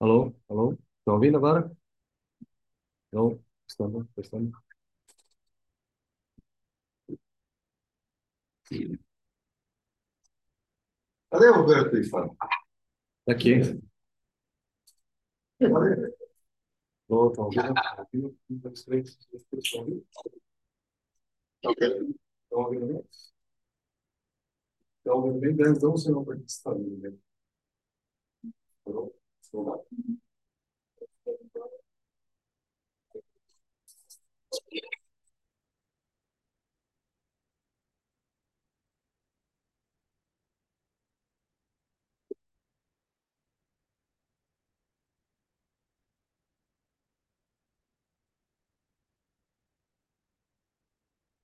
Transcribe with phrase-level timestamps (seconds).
[0.00, 0.34] Alô?
[0.50, 0.72] Alô?
[0.98, 1.70] Estão ouvindo agora?
[3.12, 3.40] Alô?
[3.66, 4.06] Estamos,
[11.30, 12.36] Cadê o Roberto aí, Fábio?
[13.28, 13.80] Aqui.
[17.08, 17.74] Alô, estão ouvindo?
[17.98, 18.38] Ouvindo?
[18.50, 19.18] Um, dois, três.
[19.52, 20.04] Estão ouvindo?
[22.50, 23.04] Ouvindo bem?
[24.98, 25.54] Estão ouvindo bem?
[25.54, 27.18] Dez, não, senão, está ouvindo bem.
[28.86, 29.12] Alô?
[29.40, 29.78] Estou lá.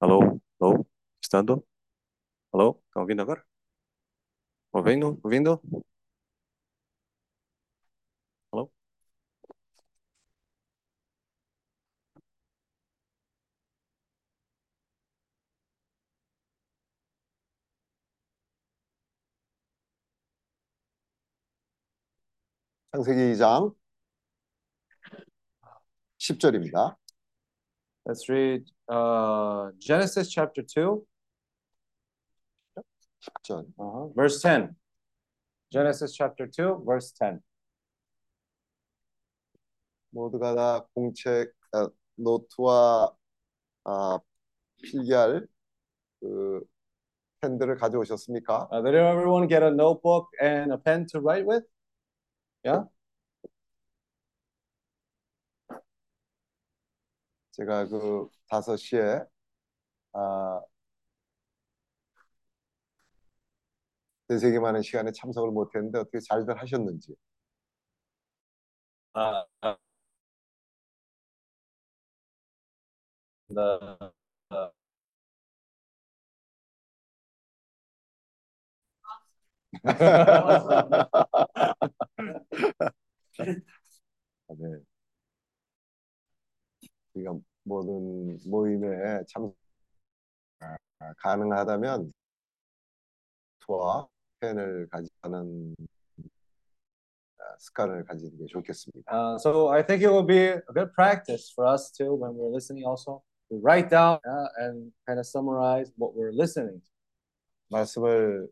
[0.01, 0.41] Alô?
[0.61, 0.85] Alô?
[1.23, 1.65] Estando?
[2.53, 2.81] Alô?
[2.89, 3.45] Estão ouvindo agora?
[4.73, 5.19] Ouvindo?
[5.23, 5.61] Ouvindo?
[8.53, 8.71] Alô?
[22.93, 23.75] 창세기 2장
[26.19, 26.97] 10절입니다.
[28.08, 31.06] Let's read uh, Genesis chapter 2,
[33.24, 33.66] 10절.
[33.80, 34.76] uh-huh, verse 10.
[35.72, 37.42] Genesis chapter 2, verse 10.
[40.12, 43.16] 모두가 다 공책 아, 노트와
[43.86, 44.20] 아,
[44.84, 45.48] 필기할
[46.20, 46.62] 그
[47.42, 48.70] 펜들을 가져오셨습니까?
[48.72, 51.64] Uh, did everyone get a notebook and a pen to write with?
[52.64, 52.84] Yeah?
[57.59, 59.21] 제가 그 5시에
[60.15, 60.61] 아,
[64.29, 67.15] 되새김하는 시간에 참석을 못했는데 어떻게 잘들 하셨는지.
[69.15, 69.75] Uh, uh,
[73.51, 74.11] the,
[74.51, 74.69] uh,
[84.49, 84.83] 아, 네.
[87.15, 87.33] 우리가
[87.69, 89.53] 모든 모임에 참
[90.61, 90.77] 아,
[91.19, 92.13] 가능하다면
[93.61, 94.09] 투와
[94.41, 95.77] 펜을 가지는
[97.39, 99.13] 아, 습관을 가지는 게 좋겠습니다.
[99.13, 102.51] uh, so I think it will be a good practice for us too when we're
[102.51, 106.81] listening also to write down uh, and kind of summarize what we're listening.
[107.71, 108.49] 말씀을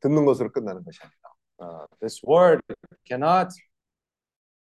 [0.00, 1.28] 듣는 것으로 끝나는 것이 아니라
[1.60, 2.60] Uh, this word
[3.04, 3.50] cannot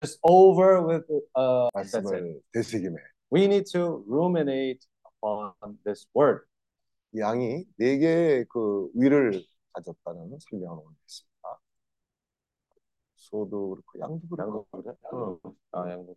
[0.05, 2.03] just over with uh, that's it.
[2.03, 2.97] 말씀을 되새김해.
[3.31, 5.53] We need to ruminate upon
[5.85, 6.45] this word.
[7.13, 9.43] 이 양이 네 개의 그 위를
[9.73, 11.59] 가졌다는 설명을 했습니다.
[13.15, 15.39] 소도 그렇고 양도 그렇고.
[15.43, 15.53] 어.
[15.73, 16.15] Uh, yeah.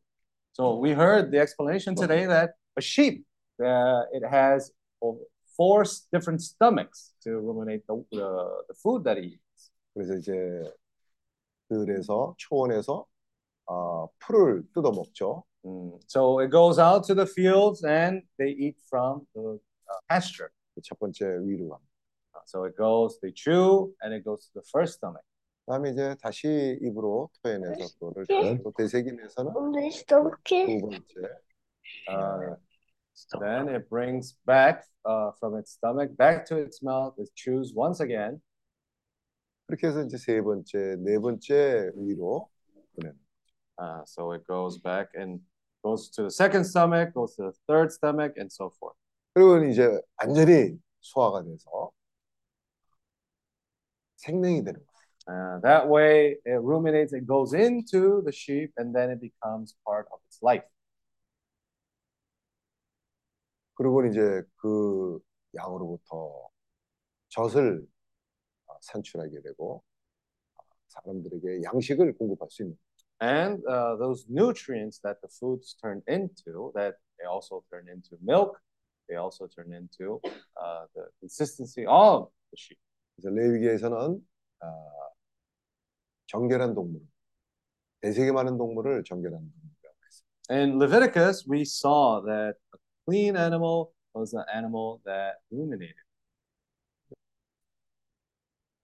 [0.52, 3.24] So we heard the explanation today that a sheep
[3.60, 5.18] uh, it has over
[5.56, 9.70] four s- different stomachs to ruminate the, the, the food that it eats.
[9.94, 10.32] 그래서 이제
[11.68, 13.04] 들에서 초원에서
[13.68, 15.44] 아, 풀을 뜯어 먹죠.
[15.64, 15.98] Mm.
[16.06, 20.50] So it goes out to the fields and they eat from the uh, pasture.
[20.82, 21.90] 첫 번째 위로 갑니다.
[22.34, 25.24] Uh, So it goes, they chew and it goes to the first stomach.
[25.64, 28.26] 그다음에 이제 다시 입으로 토해내서 그거를
[28.62, 31.00] 또 되새김해서는 Onde estão que 두 번째
[32.08, 32.56] Uh,
[33.40, 37.14] then it brings back uh, from its stomach back to its mouth.
[37.18, 38.40] It chews once again.
[39.66, 42.48] 그렇게 해서 이제 세 번째, 네 번째 위로
[42.96, 43.18] 보내는.
[43.79, 45.39] Uh, so it goes back and
[45.83, 48.95] goes to the second stomach, goes to the third stomach, and so forth.
[49.33, 51.91] 그리고 이제 완전히 소화가 돼서
[54.17, 54.89] 생명이 되는 거예요.
[55.27, 60.07] Uh, that way, it ruminates, it goes into the sheep, and then it becomes part
[60.11, 60.65] of its life.
[63.75, 65.19] 그리고 이제 그
[65.55, 66.49] 양으로부터
[67.29, 67.87] 젖을
[68.67, 69.83] 어, 산출하게 되고
[70.57, 72.77] 어, 사람들에게 양식을 공급할 수 있는
[73.20, 78.60] And uh, those nutrients that the foods turn into, that they also turn into milk,
[79.08, 80.20] they also turn into
[80.60, 82.78] uh, the consistency of the sheep.
[83.16, 84.26] 그래서 레위기에서는
[84.60, 84.66] 아,
[86.26, 87.00] 정결한 동물,
[88.00, 90.50] 대세계 많은 동물을 정결한 동물이라고 했습니다.
[90.50, 95.94] In Leviticus, we saw that a clean animal was an animal that ruminated.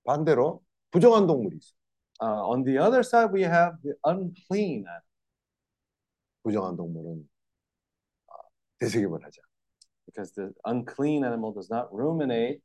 [0.05, 1.74] 반대로 부정한 동물이 있어.
[2.23, 5.03] Uh, on the other side, we have the unclean animal.
[6.43, 7.29] 부정한 동물은
[8.29, 8.33] 아,
[8.79, 9.51] 되새김을 하지 않아.
[10.07, 12.61] because the unclean animal does not ruminate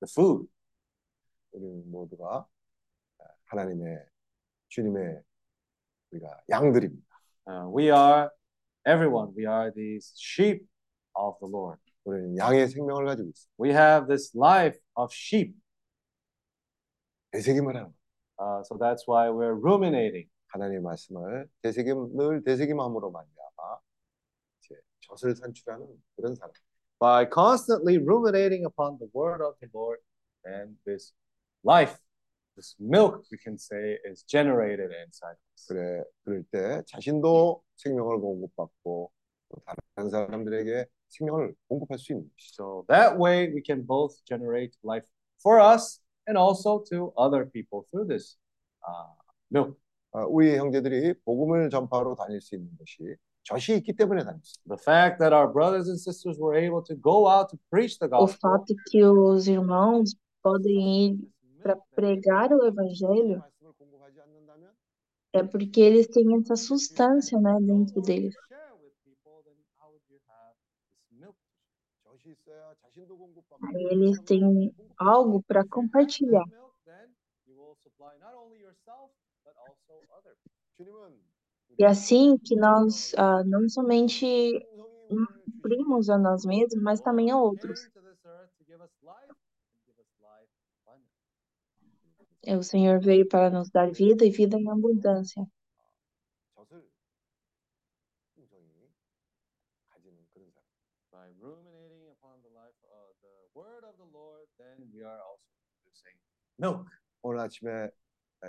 [0.00, 0.48] the food.
[1.52, 2.46] 우리는 모두가
[3.46, 4.04] 하나님의
[4.68, 5.20] 주님의
[6.12, 7.06] 우리가 양들입니다.
[7.46, 8.30] Uh, we are
[8.86, 9.32] everyone.
[9.36, 10.66] We are these sheep
[11.14, 11.80] of the Lord.
[12.04, 13.48] 우리는 양의 생명을 가지고 있어.
[13.60, 15.54] We have this life of sheep.
[17.32, 17.94] 되새김을 하는 거야.
[18.38, 20.28] Uh, so that's why we're ruminating.
[20.48, 23.78] 하나님의 말씀을 되새김 늘 되새김함으로 말미암아
[24.60, 25.86] 이제 젖을 산출하는
[26.16, 26.52] 그런 사람.
[26.98, 30.00] By constantly ruminating upon the word of the Lord,
[30.44, 31.12] and this
[31.64, 31.96] life,
[32.56, 35.66] this milk, we can say, is generated inside us.
[35.68, 39.10] 그래 그럴 때 자신도 생명을 공급받고
[39.48, 39.62] 또
[39.94, 42.62] 다른 사람들에게 생명을 공급할 수 있는 것이죠.
[42.62, 45.06] So that way, we can both generate life
[45.42, 48.36] for us and also to other people through this
[48.86, 49.12] uh,
[49.50, 49.76] milk.
[50.12, 53.14] 아, 우리 형제들이 복음을 전파로 다닐 수 있는 것이
[53.44, 54.76] 젖이 있기 때문에 다닐 수 있어요.
[54.76, 58.06] The fact that our brothers and sisters were able to go out to preach the
[58.12, 58.38] O gospel.
[58.42, 61.18] fato que os irmãos podem ir
[61.62, 64.70] para pregar o evangelho 말씀을 공급하지 않는다면
[65.32, 68.34] é porque eles têm essa substância, né, dentro deles.
[73.91, 76.45] eles têm algo para compartilhar.
[81.77, 84.25] E assim que nós ah, não somente
[85.45, 87.89] cumprimos a nós mesmos, mas também a outros.
[92.43, 95.45] É, o Senhor veio para nos dar vida e vida em abundância.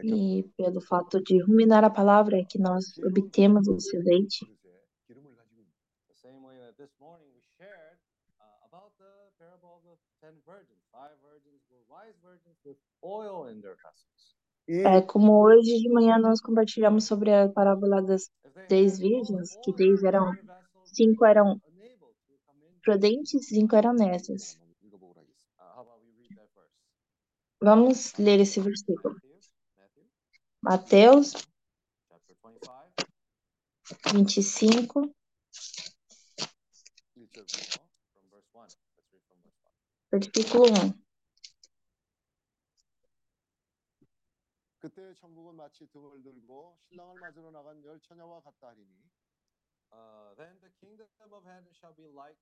[0.02, 4.44] E pelo fato de ruminar a palavra é que nós obtemos o seu leite.
[14.68, 18.30] É como hoje de manhã nós compartilhamos sobre a parábola das
[18.68, 20.32] dez virgens, que dez eram,
[20.84, 21.60] cinco eram
[22.82, 24.58] prudentes e cinco eram nessas.
[27.61, 29.15] Vamos ler esse versículo.
[29.15, 29.39] Matthew,
[29.77, 30.05] Matthew,
[30.61, 31.33] Mateus
[32.09, 32.91] chapter 25,
[34.03, 35.13] 25,
[37.15, 37.79] 1절부터
[38.13, 38.67] from verse 1.
[38.97, 39.71] Let's read from verse 1.
[40.11, 41.01] versículo 1.
[44.79, 48.87] 그때 천국은 마치 등을 들고 신랑을 맞으러 나간 열 처녀와 같다 하리니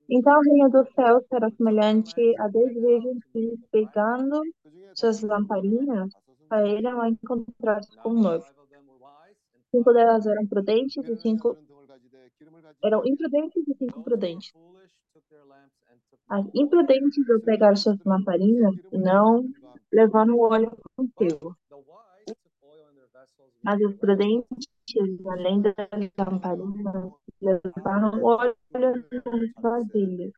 [0.08, 4.42] então o reino do céu será semelhante a dez virgens que, pegando
[4.94, 6.10] suas lamparinas,
[6.48, 8.44] saíram a encontrar-se com nós.
[9.70, 11.56] Cinco delas eram prudentes e cinco
[12.82, 14.52] eram imprudentes e cinco prudentes.
[16.28, 19.44] As imprudentes ao pegar suas lamparinas não
[19.92, 21.56] levaram o óleo consigo.
[23.62, 25.74] Mas os prudentes gentis, além das
[26.16, 30.32] lamparinas, levaram óleo nas vasilhas.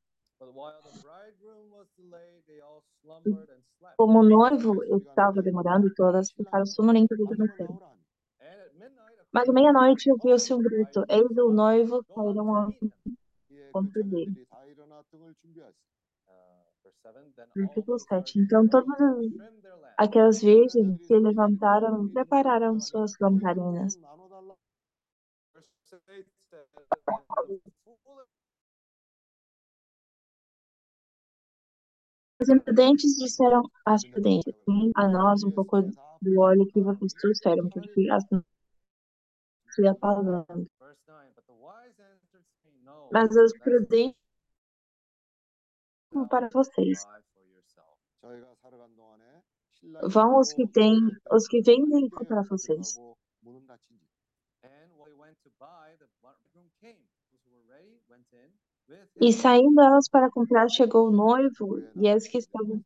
[3.96, 7.80] Como o noivo estava demorando, todas ficaram sonolentas e adormecendo.
[9.32, 12.72] Mas à meia-noite ouviu-se um grito: Eis o noivo, caíram ao
[13.50, 14.46] encontro dele.
[17.54, 18.38] Versículo 7.
[18.40, 18.98] Então todas
[19.96, 23.98] aquelas virgens se levantaram e prepararam suas lamparinas.
[32.40, 34.54] Os imprudentes disseram às prudentes,
[34.94, 38.24] a nós um pouco do óleo que vocês trouxeram, porque as
[39.70, 40.70] se falando.
[43.12, 44.16] Mas os prudentes
[46.28, 47.06] para vocês.
[50.10, 50.98] Vão os que têm,
[51.30, 52.98] os que vendem para vocês.
[59.20, 62.80] E saindo elas para comprar, chegou o noivo e as que estavam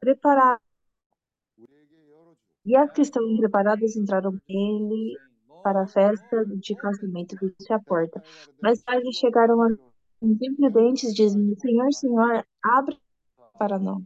[0.00, 0.62] preparadas.
[2.64, 5.16] E as que estavam preparadas entraram nele
[5.62, 8.20] para a festa de casamento que se aporta.
[8.20, 8.56] porta.
[8.62, 9.58] Mais tarde chegaram
[10.20, 12.96] os imprudentes, dizem: Senhor, Senhor, abre
[13.58, 14.02] para nós.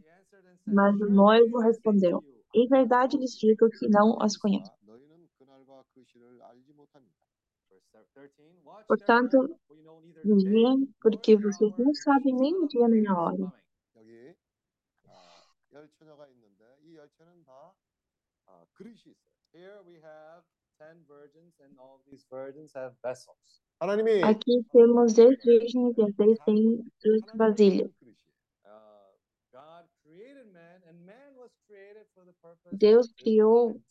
[0.65, 2.23] Mas o noivo respondeu:
[2.53, 4.76] Em verdade lhes digo que não as conheço.
[8.87, 9.59] Portanto,
[10.23, 13.53] vivem porque vocês não sabem nem o dia nem a hora.
[24.23, 27.91] Aqui temos 10 virgens e as 10 têm suas vasilhas.
[32.71, 33.81] Deus criou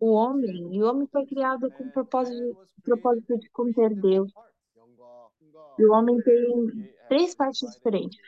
[0.00, 4.32] o homem, e o homem foi criado com o propósito, propósito de conter Deus.
[5.78, 8.18] E o homem tem três partes diferentes.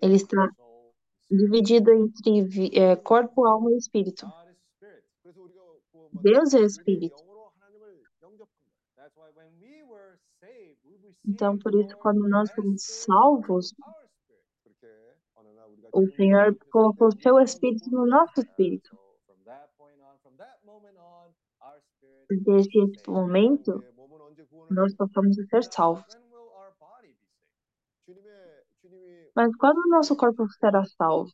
[0.00, 0.48] Ele está
[1.30, 4.26] dividido entre é, corpo, alma e espírito.
[6.12, 7.22] Deus é espírito.
[11.26, 13.74] Então, por isso, quando nós somos salvos,
[15.92, 19.03] o Senhor colocou o seu espírito no nosso espírito.
[22.30, 22.78] desde
[23.08, 23.82] momento,
[24.70, 26.16] nós passamos a ser salvos.
[29.34, 31.32] Mas quando o nosso corpo será salvo?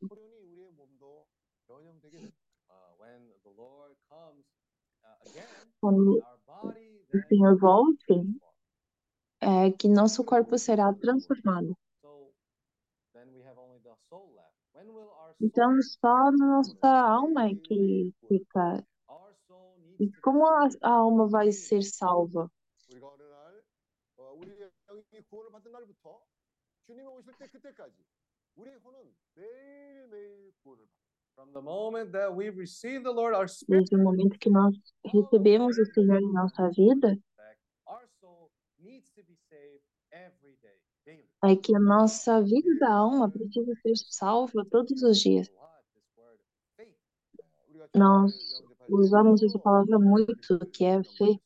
[5.81, 6.23] Quando
[7.13, 8.41] o Senhor volte,
[9.41, 11.77] é que nosso corpo será transformado.
[15.41, 18.87] Então, só nossa alma é que fica
[20.01, 22.51] e como a, a alma vai ser salva?
[33.69, 37.19] Desde o momento que nós recebemos o Senhor em nossa vida,
[41.45, 45.51] é que a nossa vida da alma precisa ser salva todos os dias.
[47.95, 51.39] Nós usamos essa palavra é muito, que é fé.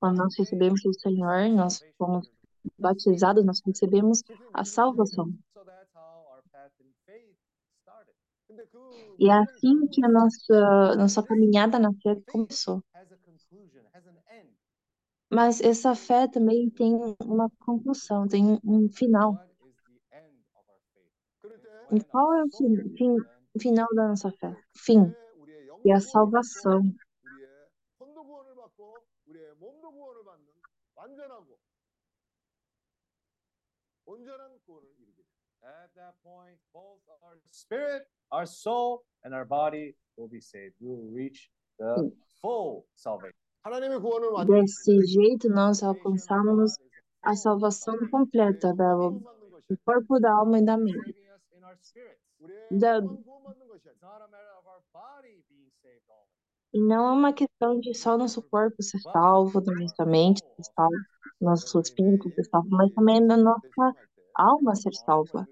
[0.00, 2.30] Quando nós recebemos o Senhor, nós fomos
[2.78, 4.22] batizados, nós recebemos
[4.52, 5.32] a salvação.
[9.18, 12.82] E é assim que a nossa, nossa caminhada na fé começou.
[15.30, 19.36] Mas essa fé também tem uma conclusão, tem um final.
[21.92, 22.48] E qual é o
[22.96, 23.16] fim,
[23.60, 25.14] final da nossa fé, fim,
[25.84, 26.82] e a salvação.
[35.66, 40.74] At that point, both our spirit, our soul, and our body will be saved.
[40.78, 43.34] We will reach the full salvation.
[44.46, 46.76] Desse jeito, nós alcançamos
[47.22, 51.14] a salvação completa do corpo, da alma e da mente
[52.70, 53.00] da,
[56.74, 60.96] não é uma questão de só nosso corpo ser salvo, da nossa mente ser salvo,
[61.40, 63.94] nosso espírito ser salvo, mas também da nossa
[64.34, 65.46] alma ser salva.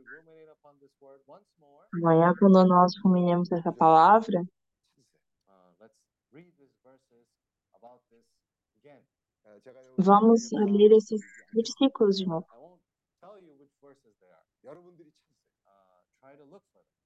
[1.95, 4.43] Amanhã, quando nós ruminemos essa palavra,
[9.97, 11.21] vamos ler esses
[11.55, 12.47] versículos de novo.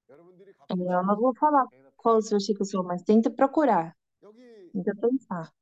[0.09, 3.95] Eu não vou falar qual é os versículos são, mas tenta procurar.
[4.71, 5.53] Tenta pensar.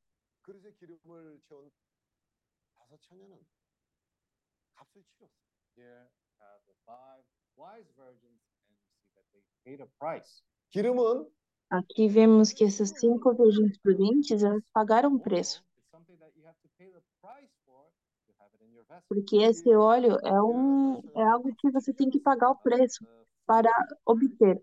[11.69, 15.63] Aqui vemos que essas cinco virgens prudentes elas pagaram um preço.
[19.09, 23.05] Porque esse óleo é, um, é algo que você tem que pagar o preço
[23.45, 23.69] para
[24.05, 24.61] obter.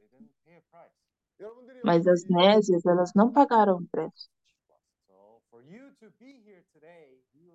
[1.84, 4.28] Mas as nézias, elas não pagaram o preço.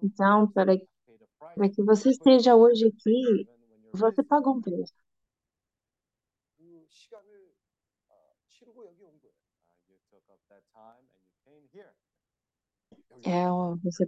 [0.01, 0.74] Então, para,
[1.55, 3.48] para que você esteja hoje aqui,
[3.93, 4.93] você pagou um preço.
[13.24, 13.46] É,
[13.84, 14.05] você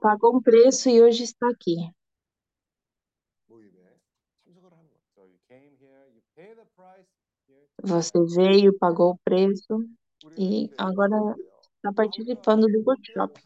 [0.00, 1.76] pagou um preço e hoje está aqui.
[7.82, 9.84] Você veio, pagou o preço
[10.36, 11.34] e agora
[11.76, 13.40] está participando do workshop.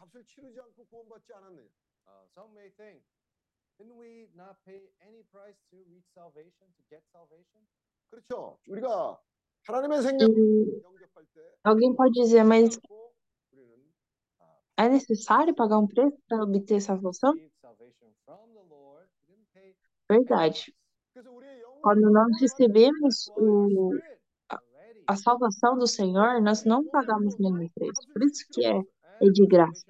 [10.19, 10.81] E
[11.63, 12.79] alguém pode dizer, mas
[14.77, 17.33] é necessário pagar um preço para obter salvação?
[20.09, 20.73] Verdade.
[21.83, 23.91] Quando nós recebemos o,
[24.49, 24.57] a,
[25.05, 28.07] a salvação do Senhor, nós não pagamos nenhum preço.
[28.13, 28.81] Por isso que é,
[29.21, 29.85] é de graça.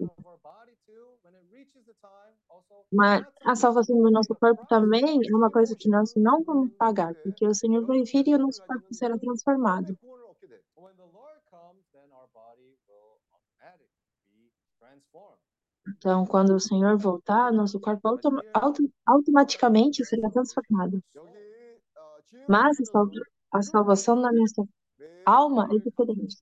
[2.92, 7.14] Mas a salvação do nosso corpo também é uma coisa que nós não vamos pagar,
[7.22, 9.96] porque o Senhor vai vir e o nosso corpo será transformado.
[15.88, 21.00] Então, quando o Senhor voltar, nosso corpo autom automaticamente será transformado.
[22.48, 23.10] Mas a, sal
[23.52, 24.64] a salvação da nossa
[25.26, 26.38] alma é diferente.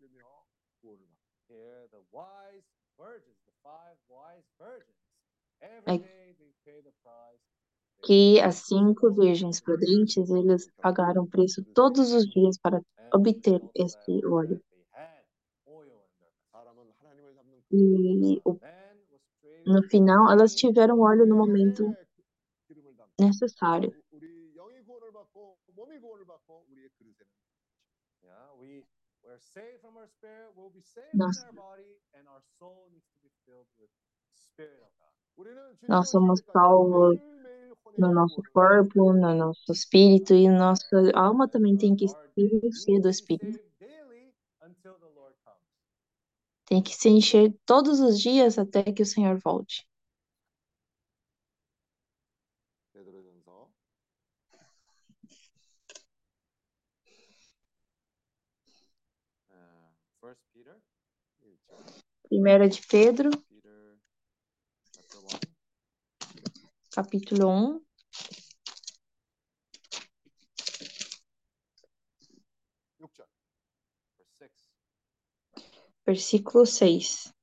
[5.86, 6.22] É
[8.04, 12.82] que as cinco virgens prudentes, eles pagaram preço todos os dias para
[13.14, 14.60] obter esse óleo.
[17.72, 18.42] E
[19.66, 21.96] no final, elas tiveram óleo no momento
[23.20, 24.01] necessário.
[31.14, 31.38] Nós,
[35.88, 37.20] nós somos salvos
[37.98, 43.10] no nosso corpo, no nosso espírito, e nossa alma também tem que se encher do
[43.10, 43.60] espírito.
[46.66, 49.86] Tem que se encher todos os dias até que o Senhor volte.
[62.32, 63.30] Primeira de Pedro,
[66.96, 67.82] capítulo 1.
[76.06, 77.34] Versículo 6.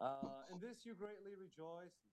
[0.00, 2.07] Uh, ah, in this you greatly rejoice,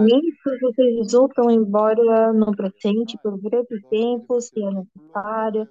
[0.00, 5.68] nem tudo vocês voltam embora no presente, por breve tempo, se é necessário,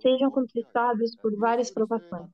[0.00, 2.28] sejam conquistados por várias provações.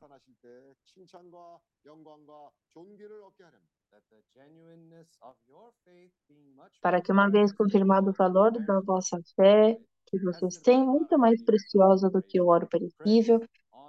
[6.81, 11.43] Para que, uma vez confirmado o valor da vossa fé, que vocês têm, muito mais
[11.45, 13.41] preciosa do que o ouro perecível,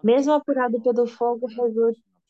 [0.04, 2.02] mesmo apurado pelo fogo, resulte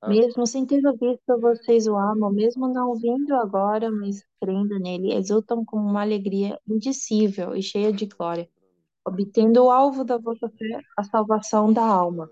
[0.00, 0.08] Ah.
[0.08, 5.64] Mesmo sem ter visto, vocês o amam, mesmo não vindo agora, mas crendo nele, exultam
[5.64, 8.48] com uma alegria indicível e cheia de glória,
[9.06, 12.30] obtendo o alvo da vossa fé, a salvação da alma.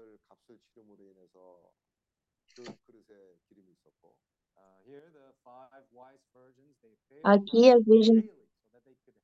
[7.22, 8.24] Aqui as virgens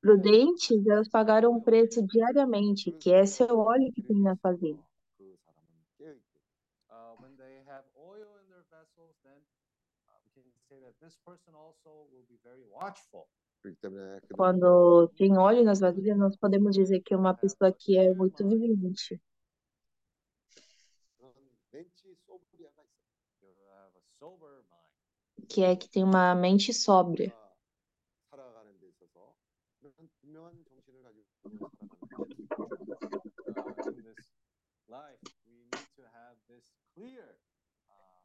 [0.01, 4.83] prudentes, elas pagaram um preço diariamente, que é seu óleo que tem na fazenda.
[14.35, 18.47] Quando tem óleo nas vasilhas, nós podemos dizer que é uma pessoa que é muito
[18.49, 19.21] vivente.
[25.49, 27.35] Que é que tem uma mente sóbria.
[34.89, 37.39] Life, we need to have this clear
[37.89, 38.21] uh,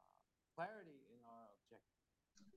[0.54, 0.97] clarity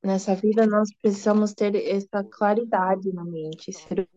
[0.03, 4.09] Nessa vida, nós precisamos ter essa claridade na mente, ser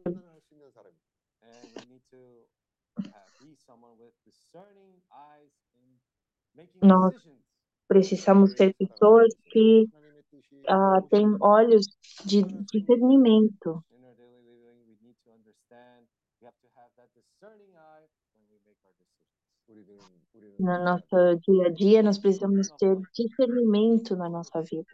[6.82, 7.16] nós
[7.88, 9.88] precisamos ser pessoas que
[10.70, 11.88] uh, têm olhos
[12.26, 13.84] de discernimento.
[20.60, 24.88] No nosso dia a dia, nós precisamos ter discernimento na nossa vida.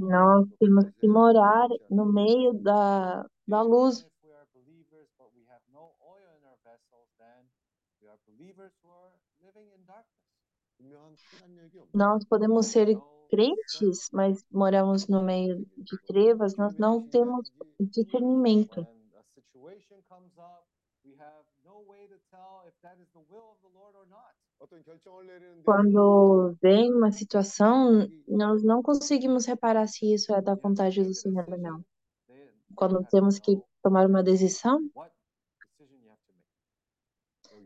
[0.00, 4.06] Nós temos que morar no meio da, da luz.
[11.92, 18.86] Nós podemos ser crentes, mas moramos no meio de trevas, nós não temos discernimento.
[21.02, 24.06] We have no way to tell if saber se é will of do Senhor ou
[24.06, 24.29] não.
[25.64, 31.46] Quando vem uma situação, nós não conseguimos reparar se isso é da vontade do Senhor
[31.48, 31.84] ou não.
[32.74, 34.78] Quando temos que tomar uma decisão,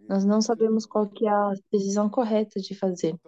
[0.08, 3.18] nós não sabemos qual que é a decisão correta de fazer.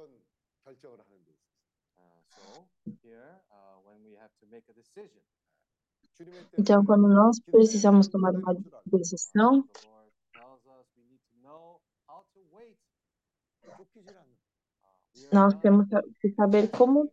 [6.58, 8.54] Então, quando nós precisamos tomar uma
[8.86, 9.68] decisão,
[15.32, 15.86] Nós ah, temos
[16.20, 17.10] que saber como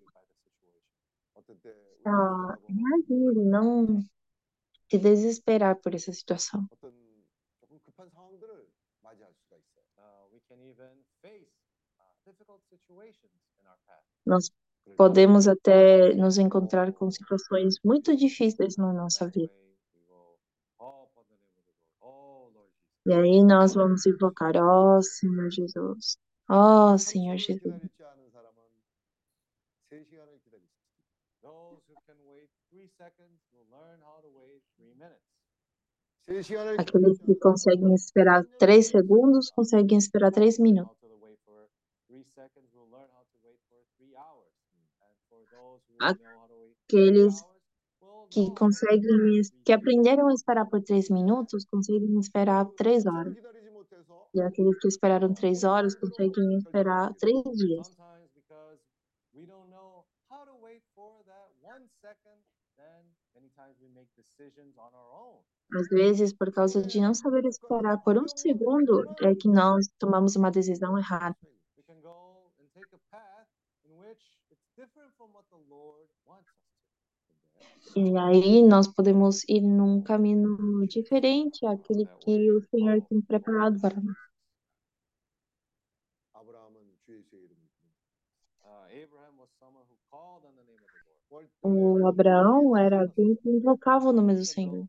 [2.06, 4.02] reagir, ah, não
[4.90, 6.68] se desesperar por essa situação.
[14.26, 14.52] Nós
[14.98, 19.54] podemos até nos encontrar com situações muito difíceis na nossa vida.
[23.06, 26.18] E aí nós vamos invocar, ó oh, Senhor Jesus.
[26.48, 27.74] Ah, Ó Senhor Jesus.
[36.78, 40.98] Aqueles que conseguem esperar três segundos conseguem esperar três minutos.
[46.00, 47.44] Aqueles
[48.32, 53.53] que conseguem que aprenderam a esperar por três minutos conseguem esperar três horas.
[54.34, 57.88] E aqueles que esperaram três horas conseguem esperar três dias.
[65.76, 70.36] Às vezes, por causa de não saber esperar por um segundo, é que nós tomamos
[70.36, 71.36] uma decisão errada.
[77.96, 84.02] E aí nós podemos ir num caminho diferente àquele que o Senhor tem preparado para
[84.02, 84.18] nós.
[91.62, 94.88] O Abraão era alguém que invocava o nome do Senhor.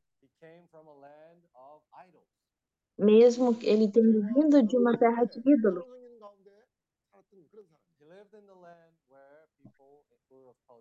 [2.98, 5.84] Mesmo ele tendo vindo de uma terra de ídolos.
[5.84, 6.04] Ele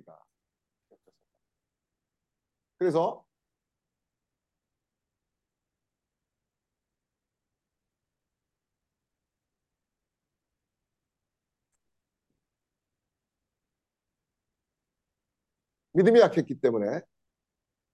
[15.94, 17.02] 믿음이 약했기 때문에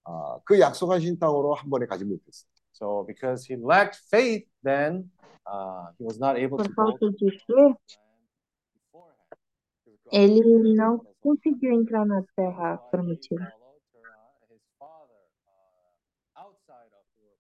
[0.05, 2.49] 아, 그 약속하신 땅으로 한 번에 가지 못했어요.
[2.73, 5.11] So because he lacked faith, then
[5.45, 7.75] uh, he was not able Por to go falta de fé,
[9.83, 13.51] 그 ele não conseguiu entrar na terra prometida.
[13.51, 17.35] followed Terah, his father, uh, outside of Ur.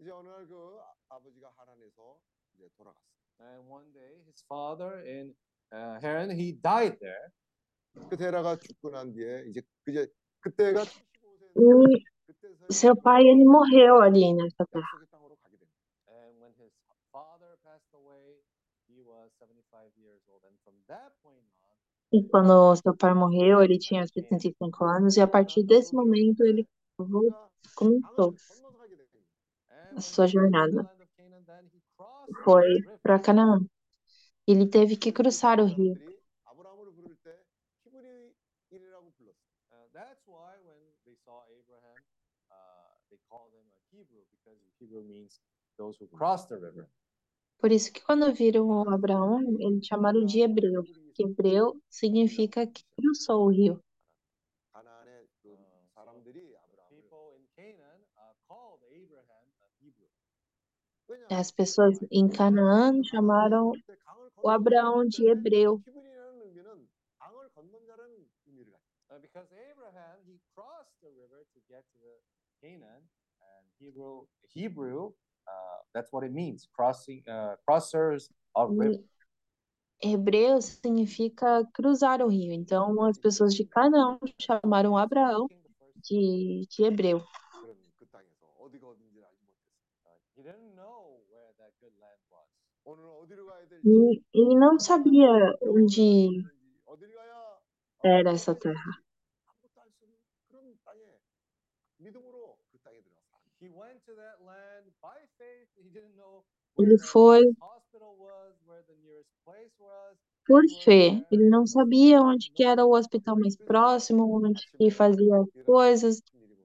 [0.00, 2.18] 이제 어느 날그 아버지가 하란에서
[2.56, 3.06] 이제 돌아갔어요.
[3.40, 5.34] And one day, his father in
[5.70, 7.30] uh, Haran, he died there.
[8.09, 10.07] 그 데라가 죽고 난 뒤에 이제 그제
[10.39, 14.81] 그때가 75세 E 그때서야 seu pai, ele morreu ali nessa terra.
[14.81, 15.79] 약속의 땅으로 가게 됩니다.
[16.09, 16.73] And when his
[17.11, 18.41] father passed away,
[18.89, 20.41] he was 75 years old.
[20.47, 21.75] And from that point on,
[22.11, 26.67] E quando seu pai morreu, ele tinha 75 anos, e a partir desse momento ele
[26.97, 29.29] vol- 그가 começou 강을 건너서 가게 됩니다.
[29.69, 30.81] and a when sua he came to the jornada.
[30.83, 32.99] land of Canaan, then he crossed Foi the river.
[33.01, 33.59] para Canaã.
[34.47, 35.95] Ele teve que cruzar o rio.
[47.58, 50.82] Por isso que quando viram Abraão, eles chamaram de hebreu,
[51.14, 53.82] que hebreu significa que eu sou o rio.
[61.30, 63.72] As pessoas em Canaã chamaram
[64.42, 65.82] o Abraão de hebreu.
[69.10, 71.98] Uh, because Abraham, he crossed the river to get to
[72.60, 73.02] Canaan,
[73.80, 75.12] Hebrew, Hebrew
[75.48, 79.02] uh, that's what it means, crossing, uh, crossers of river.
[80.00, 82.52] Hebreu significa cruzar o rio.
[82.52, 85.48] Então, as pessoas de Canaã chamaram Abraão
[86.04, 87.20] de, de hebreu.
[94.32, 95.28] Ele não sabia
[95.62, 96.44] onde
[98.04, 99.07] era essa terra.
[106.78, 107.42] Ele foi
[110.46, 111.22] por fé.
[111.30, 116.20] Ele não sabia onde que era o hospital mais próximo, onde que fazia as coisas.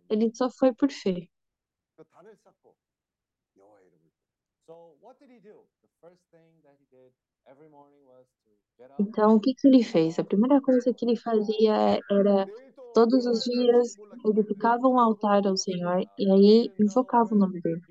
[0.10, 1.28] Ele só foi por fé.
[9.00, 10.20] Então, o que, que ele fez?
[10.20, 12.48] A primeira coisa que ele fazia era
[12.94, 17.82] Todos os dias edificava um altar ao Senhor e aí invocava o nome dele.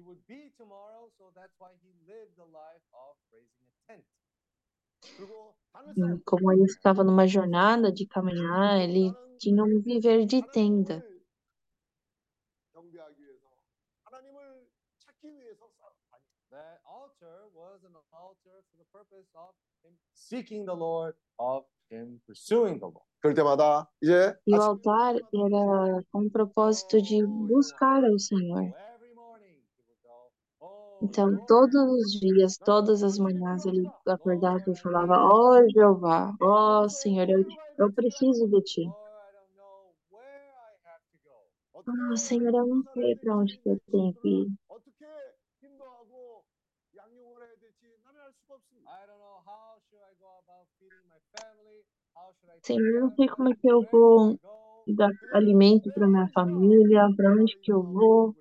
[6.25, 11.05] Como ele estava numa jornada de caminhar, ele tinha um viver de tenda.
[20.15, 23.12] Seeking the Lord, of him pursuing the Lord.
[23.22, 28.64] 그럴 때마다 이제 E o 아침- altar era com o propósito de buscar ao Senhor.
[28.70, 33.66] So every morning he would go, oh, Então, Lord, todos os dias, todas as manhãs,
[33.66, 37.44] ele acordava e falava: Ó Jeová, ó Senhor, eu,
[37.80, 38.82] eu preciso de ti.
[38.86, 42.14] Lord, I don't know where I have to go.
[42.14, 44.48] Ó Senhor, eu não sei para onde que eu tenho que ir.
[52.63, 54.39] Senhor, eu não sei como é que eu vou
[54.87, 58.35] dar alimento para minha família, para onde que eu vou.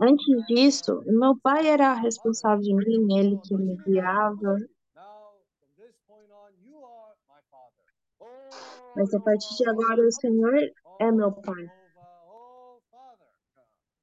[0.00, 4.58] Antes disso, meu pai era responsável de mim, ele que me guiava.
[8.94, 10.54] Mas a partir de agora, o Senhor
[11.00, 11.85] é meu pai.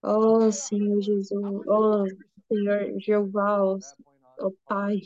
[0.04, 1.32] Oh, Senhor Jesus,
[1.66, 2.06] oh,
[2.50, 3.80] Senhor Jeová, oh,
[4.40, 5.00] oh Pai.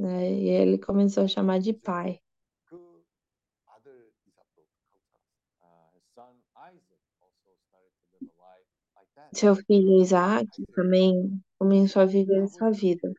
[0.00, 2.20] É, e ele começou a chamar de Pai.
[9.34, 13.12] Seu filho Isaac também começou a viver essa vida.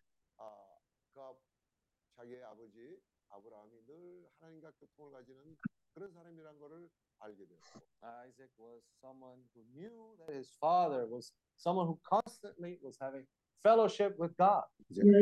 [8.27, 13.25] Isaac was someone who knew that his father was someone who constantly was having
[13.63, 14.63] fellowship with God.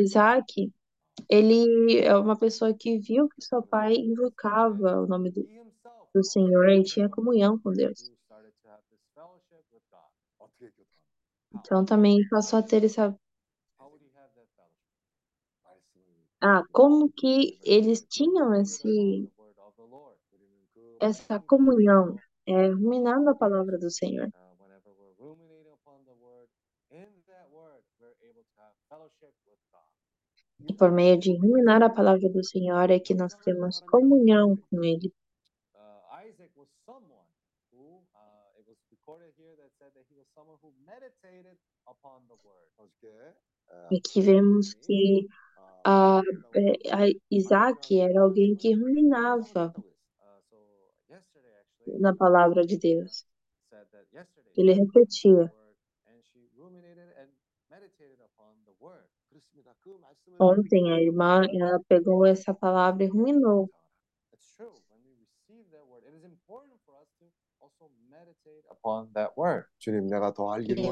[0.01, 0.71] Isaac,
[1.29, 5.47] ele é uma pessoa que viu que seu pai invocava o nome do,
[6.13, 8.11] do Senhor e tinha comunhão com Deus.
[11.53, 13.15] Então também passou a ter essa
[16.41, 19.31] Ah, como que eles tinham esse
[20.99, 22.15] essa comunhão?
[22.47, 24.29] é, ruminando a palavra do Senhor.
[30.67, 34.83] E por meio de ruminar a palavra do Senhor é que nós temos comunhão com
[34.83, 35.13] Ele.
[43.91, 45.27] Aqui vemos que
[45.85, 46.23] uh, uh
[46.55, 49.73] é, Isaac era alguém que ruminava
[51.99, 53.25] na palavra de Deus.
[54.55, 55.51] Ele repetia.
[60.39, 63.69] Ontem a irmã ela pegou essa palavra e ruminou.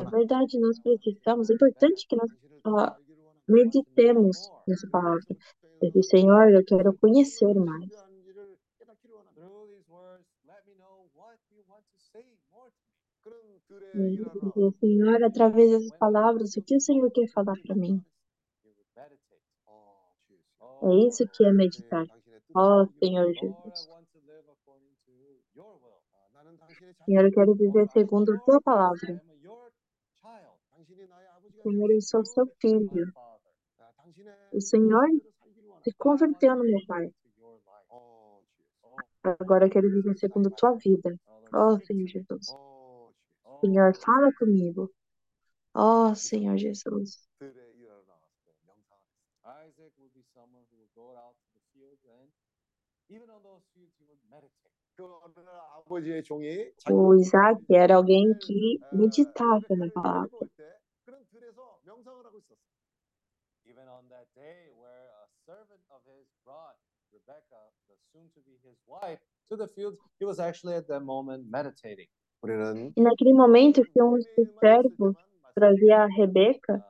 [0.01, 2.29] É verdade, nós precisamos, é importante que nós
[3.47, 5.23] meditemos nessa palavra.
[5.81, 8.12] Eu disse, Senhor, eu quero conhecer mais.
[14.79, 18.03] Senhor, através dessas palavras, o que o Senhor quer falar para mim?
[20.83, 22.05] É isso que é meditar.
[22.55, 23.89] Oh, Senhor Jesus.
[27.05, 29.21] Senhor, eu quero viver segundo a tua palavra.
[31.61, 33.13] Senhor, eu sou seu filho.
[34.51, 35.07] O Senhor
[35.83, 37.09] se converteu no meu Pai.
[39.23, 41.15] Agora eu quero viver segundo a tua vida.
[41.53, 42.72] Oh, Senhor Jesus.
[43.63, 44.91] Senhor, fala comigo.
[45.73, 47.25] Ó Senhor Jesus.
[56.89, 60.49] O Isaac era alguém que meditava na palavra.
[67.13, 71.01] Rebecca, the soon to be his wife, to the fields, he was actually at that
[71.01, 72.07] moment meditating.
[72.95, 74.25] E naquele momento que um dos
[74.59, 75.15] servos
[75.55, 76.83] trazia a Rebeca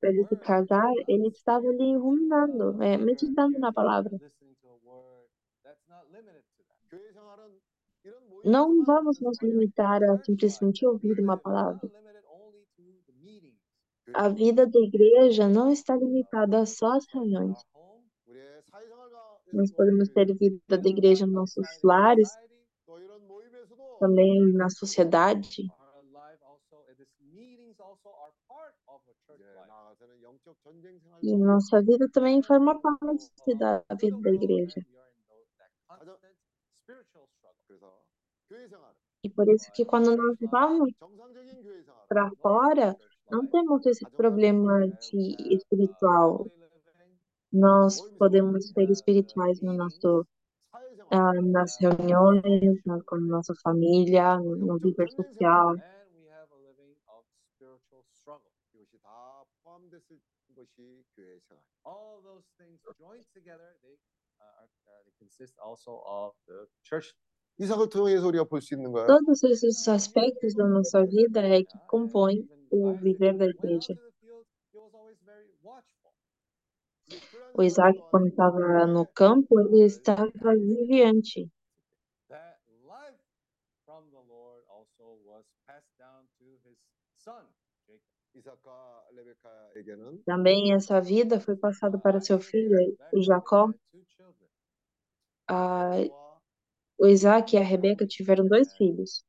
[0.00, 4.16] para ele se casar, ele estava ali ruminando, é, meditando na palavra.
[8.44, 11.90] Não vamos nos limitar a simplesmente ouvir uma palavra.
[14.14, 17.58] A vida da igreja não está limitada só às reuniões.
[19.52, 22.30] Nós podemos ter vida da igreja nos nossos lares,
[24.00, 25.62] também na sociedade.
[31.22, 34.80] E nossa vida também forma parte da vida da igreja.
[39.22, 40.92] E por isso que quando nós vamos
[42.08, 42.96] para fora,
[43.30, 46.46] não temos esse problema de espiritual.
[47.52, 50.26] Nós podemos ser espirituais no nosso
[51.42, 55.74] nas reuniões, na, com nossa família, no, no viver social.
[69.06, 73.94] Todos esses aspectos da nossa vida é que compõem o viver da igreja.
[77.54, 81.50] O Isaac, quando estava no campo, ele estava viviante.
[90.24, 93.72] Também essa vida foi passada para seu filho, Jacó.
[95.48, 95.98] Ah,
[96.98, 99.24] o Isaac e a Rebeca tiveram dois filhos.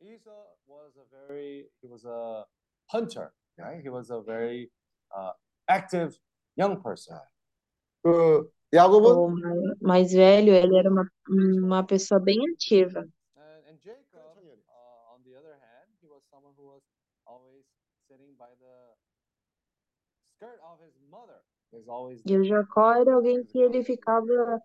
[0.00, 2.44] He's a, was a very he was a
[2.86, 3.32] hunter.
[3.58, 3.82] Right?
[3.82, 4.70] He was a very
[5.14, 5.32] uh,
[5.68, 6.18] active
[6.56, 7.18] young person.
[8.06, 9.34] Uh, O
[9.82, 13.00] mais velho, ele era uma, uma pessoa bem ativa.
[13.00, 16.82] And, and Jacob, uh, on the other hand, he was someone who was
[17.26, 17.64] always
[18.08, 18.94] sitting by the
[20.36, 21.42] skirt of his mother.
[22.24, 24.60] E o Jacó era alguém que ele ficava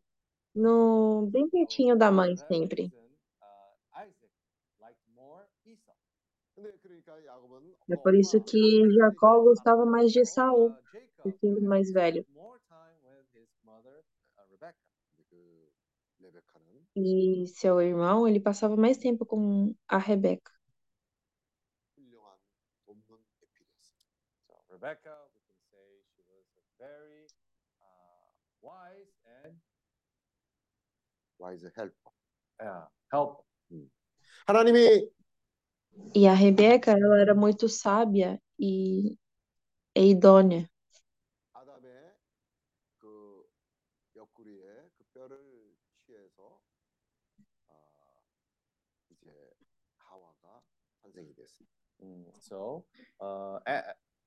[0.56, 2.92] no, bem pertinho da mãe sempre.
[7.89, 12.23] É por isso que Jacó gostava mais de Esaú, Uh, Jacob o filho mais velho.
[12.23, 14.05] spent more time with his mother,
[14.37, 14.79] uh, Rebecca.
[15.31, 15.71] 그
[16.21, 20.53] 레베카는 E seu irmão, ele passava mais tempo com a Rebeca.
[21.97, 22.37] 훌륭한
[22.87, 24.07] 돕는 에필이었어요.
[24.47, 27.27] So Rebecca, we can say she was a very
[27.81, 29.13] uh, wise
[29.45, 29.57] and
[31.39, 32.13] 와이즈 헬퍼.
[32.61, 33.45] uh, help.
[34.47, 35.09] 하나님이
[36.14, 39.18] e a Rebeca, ela era muito sábia e,
[39.96, 40.70] e idônea.
[52.40, 52.86] So,
[53.20, 53.60] uh,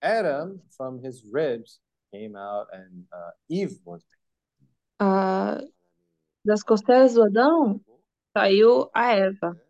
[0.02, 1.80] Adam from his ribs
[2.12, 4.02] came out and uh, Eve was.
[5.00, 5.62] Uh,
[6.44, 7.80] das costelas do Adão
[8.36, 9.67] saiu a Eva.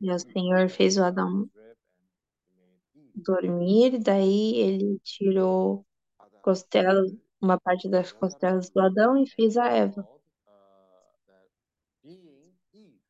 [0.00, 1.76] E o he Senhor took fez o out Adão his rib
[2.50, 3.22] and he made Eve.
[3.24, 5.84] dormir, daí ele tirou
[6.18, 10.02] 아담 costelas, uma parte das costelas do Adão e fez a Eva.
[10.02, 11.48] Called, uh, that
[12.02, 12.26] being
[12.72, 13.00] Eve.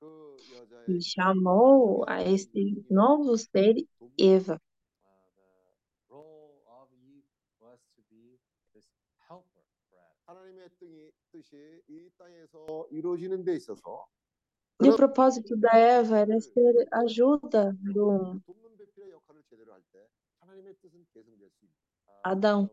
[0.00, 3.74] 그 여자의 E chamou a esse novo ser
[4.18, 4.54] Eva.
[4.54, 4.58] Uh,
[6.08, 7.24] the role of Eve
[7.60, 8.38] was to be
[8.74, 8.86] this
[9.28, 10.18] helper for Adam.
[10.26, 14.06] 하나님의 뜻이, 뜻이 이 땅에서 이루어지는 데 있어서
[14.79, 18.41] e o propósito da Eva era ser ajuda do
[22.23, 22.69] Adão.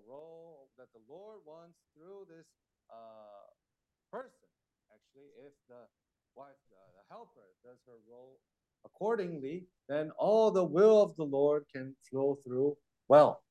[8.84, 12.76] Accordingly, then all the will of the Lord can flow through
[13.08, 13.42] well.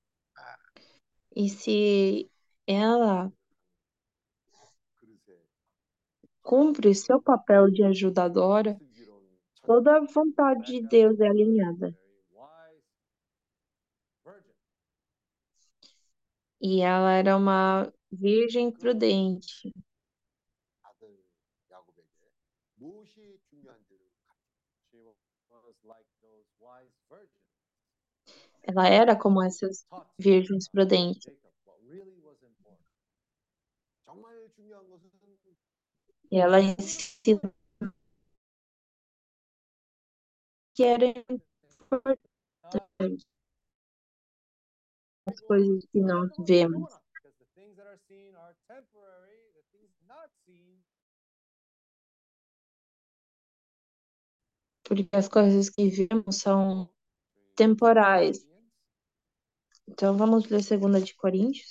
[1.35, 2.29] E se
[2.67, 3.33] ela
[6.43, 8.77] cumpre seu papel de ajudadora,
[9.63, 11.97] toda a vontade de Deus é alinhada.
[16.61, 19.73] E ela era uma virgem prudente.
[28.63, 29.85] Ela era como essas
[30.17, 31.42] virgens prudentes.
[36.33, 37.53] E ela ensina
[40.73, 43.23] que era importante
[45.27, 46.91] as coisas que nós vemos.
[54.83, 56.91] Porque as coisas que vemos são
[57.55, 58.43] temporais.
[59.87, 61.69] Então vamos ler 2 de Coríntios.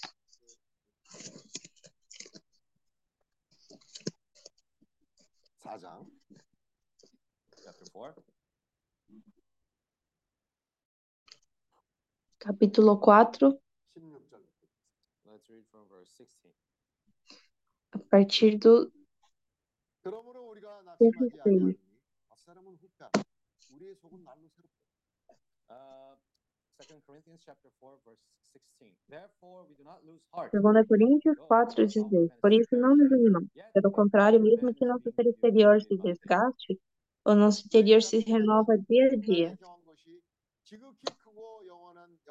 [29.08, 30.50] Therefore we do not lose heart.
[30.52, 32.32] 2 Coríntios 4, 16.
[32.40, 33.48] Por isso não nos animamos.
[33.72, 36.80] Pelo contrário, mesmo que nosso ser exterior se desgaste,
[37.24, 39.58] o nosso interior se renova dia a dia.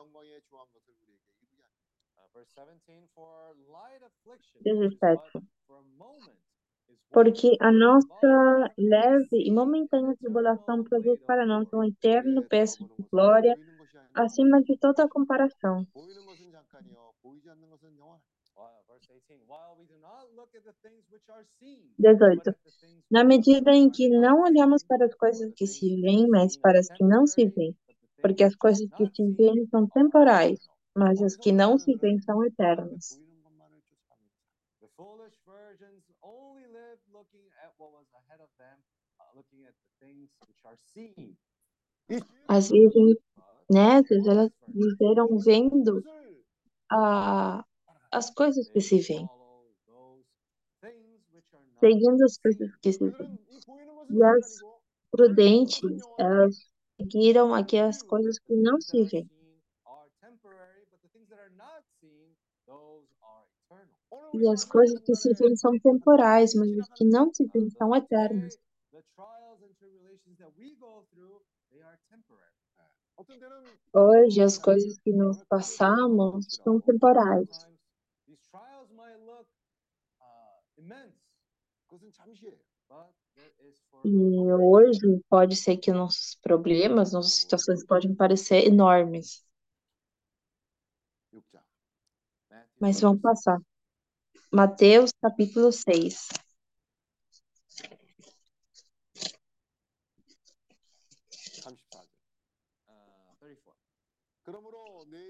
[0.02, 0.42] Campanhaya
[7.12, 13.56] Porque a nossa leve e momentânea tribulação produz para nós um eterno peso de glória
[14.16, 15.86] acima de toda comparação.
[21.98, 22.56] Dezoito.
[23.10, 26.88] Na medida em que não olhamos para as coisas que se veem, mas para as
[26.88, 27.76] que não se veem,
[28.22, 30.60] porque as coisas que se veem são temporais,
[30.96, 33.20] mas as que não se veem são eternas.
[42.48, 43.18] As virgens
[43.70, 46.04] nécias, elas viveram vendo
[46.92, 47.66] a,
[48.12, 49.28] as coisas que se veem,
[51.80, 53.40] seguindo as coisas que se veem.
[54.10, 54.60] E as
[55.12, 56.71] prudentes, elas
[57.02, 59.26] seguiram aqui as coisas que não se vê.
[64.34, 67.96] E as coisas que se veem são temporais, mas as que não se veem são
[67.96, 68.56] eternas.
[73.94, 77.50] Hoje, as coisas que nós passamos são temporais.
[84.04, 89.44] E hoje pode ser que nossos problemas, nossas situações podem parecer enormes,
[91.32, 91.64] 6장.
[92.50, 93.22] Matthew mas six.
[93.22, 93.62] passar.
[94.52, 96.28] Mateus capítulo 6.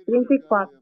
[0.06, 0.78] 34절.
[0.78, 0.81] Uh,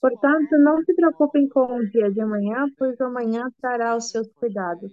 [0.00, 4.08] Portanto, tomorrow, não se preocupem com o dia de amanhã, pois o amanhã trará os
[4.10, 4.92] seus cuidados.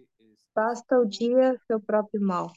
[0.54, 2.52] Basta o dia seu próprio mal.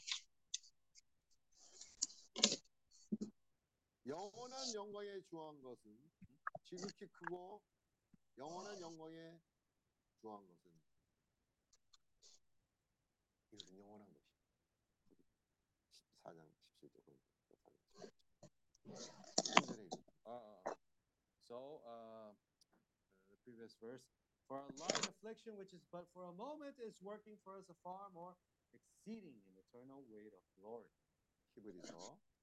[23.71, 24.03] this verse.
[24.47, 28.11] For Allah's affliction, which is but for a moment, is working for us a far
[28.13, 28.35] more
[28.75, 30.91] exceeding and eternal weight of glory.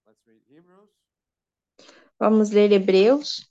[0.07, 0.91] Let's read Hebrews.
[2.19, 3.47] Vamos ler Hebreus.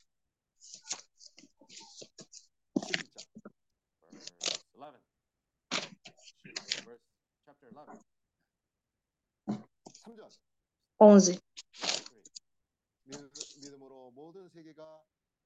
[10.99, 11.39] Onze.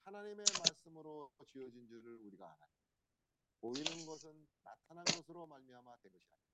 [0.05, 2.71] 하나님의 말씀으로 지어진 줄을 우리가 아나니
[3.61, 4.31] 보이는 것은
[4.63, 6.51] 나타난 것으로 말미암아 된 것이 아니라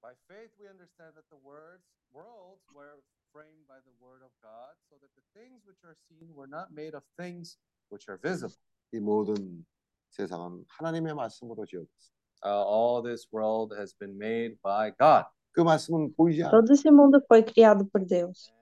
[0.00, 1.82] By faith, we understand that the words,
[2.14, 6.34] worlds were framed by the word of God, so that the things which are seen
[6.34, 7.58] were not made of things
[7.90, 8.54] which are visible.
[8.92, 9.66] 이 모든
[10.10, 12.14] 세상은 하나님의 말씀으로 지어졌어.
[12.46, 15.26] Uh, all this world has been made by God.
[15.50, 16.50] 그 말씀은 보이지 않아.
[16.50, 18.52] Todo esse mundo foi criado por Deus.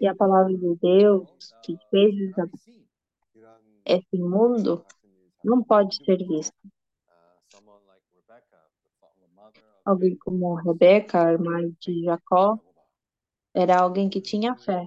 [0.00, 2.14] e a palavra de Deus que fez
[3.84, 4.84] esse mundo
[5.42, 6.56] não pode ser vista.
[9.84, 12.58] Alguém como Rebeca, a irmã de Jacó,
[13.54, 14.86] era alguém que tinha fé.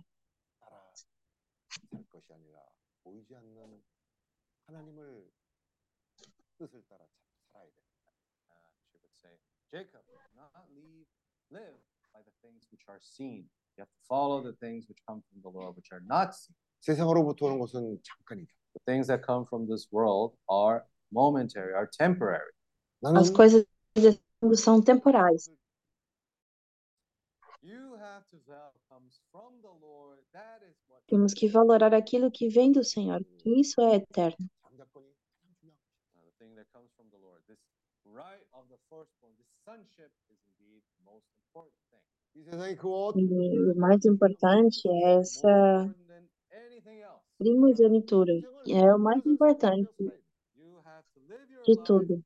[9.72, 10.04] Jacob,
[10.36, 11.08] not leave,
[11.50, 11.80] live
[12.14, 13.46] by the things which are seen,
[13.81, 16.55] You have to follow the things which come from the Lord, which are not seen.
[16.81, 18.53] 세상으로부터 오는 것은 잠깐이다.
[18.75, 22.53] The things that come from this world are momentary, are temporary.
[23.03, 23.65] 나는 As coisas
[23.95, 25.49] desse mundo são temporais.
[27.63, 30.23] You have to value what comes from the Lord.
[30.33, 34.49] That is what Temos que valorar aquilo que vem do Senhor, que isso é eterno.
[34.63, 36.15] 잠자권이 가장 중요한 것이다.
[36.15, 37.43] uh, the thing that comes from the Lord.
[37.49, 37.59] This
[38.05, 40.13] right of the firstborn, this sonship
[42.36, 45.96] e o mais importante é essa
[47.38, 48.34] primogenitura.
[48.68, 50.14] É o mais importante
[51.66, 52.24] de tudo.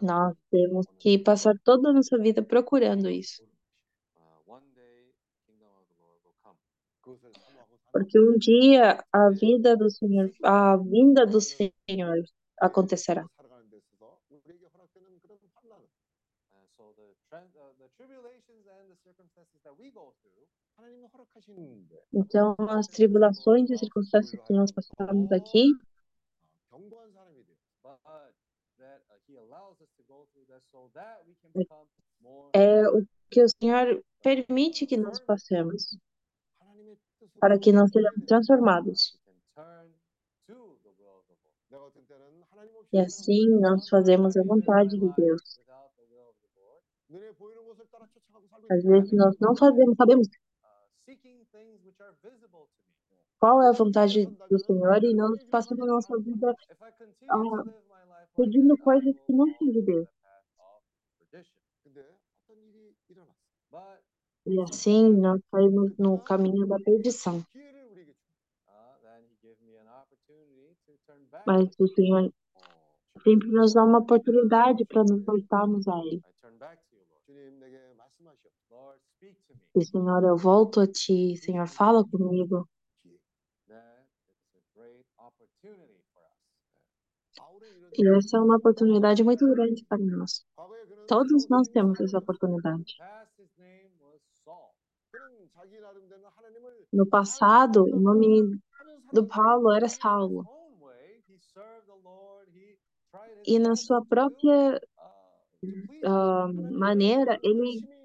[0.00, 3.42] Nós temos que passar toda a nossa vida procurando isso.
[7.92, 12.22] Porque um dia a vida do Senhor, a vinda do Senhor
[12.60, 13.24] acontecerá.
[22.12, 25.72] Então, as tribulações e circunstâncias que nós passamos aqui,
[32.52, 35.96] é o que o Senhor permite que nós passemos,
[37.38, 39.18] para que nós sejamos transformados.
[42.92, 45.60] E assim nós fazemos a vontade de Deus.
[48.70, 50.28] Às vezes nós não sabemos, sabemos
[53.40, 56.54] qual é a vontade do Senhor e não passamos a nossa vida
[57.30, 57.64] ah,
[58.36, 60.08] pedindo coisas que não são de Deus.
[64.46, 67.44] E assim nós saímos no caminho da perdição.
[71.46, 72.32] Mas o Senhor
[73.22, 76.22] sempre nos dá uma oportunidade para nos voltarmos a Ele.
[79.74, 81.36] E, Senhor, eu volto a Ti.
[81.36, 82.68] Senhor, fala comigo.
[87.96, 90.44] E essa é uma oportunidade muito grande para nós.
[91.06, 92.96] Todos nós temos essa oportunidade.
[96.92, 98.58] No passado, o nome
[99.12, 100.44] do Paulo era Saulo.
[103.46, 104.80] E na sua própria
[105.62, 107.99] uh, maneira, ele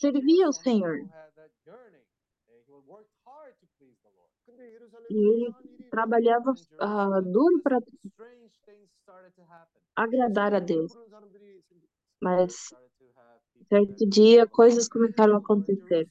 [0.00, 0.98] servia ao Senhor.
[5.10, 5.54] E ele
[5.90, 7.78] trabalhava uh, duro para
[9.94, 10.92] agradar a Deus.
[12.20, 12.74] Mas,
[13.68, 16.08] certo dia, coisas começaram a acontecer.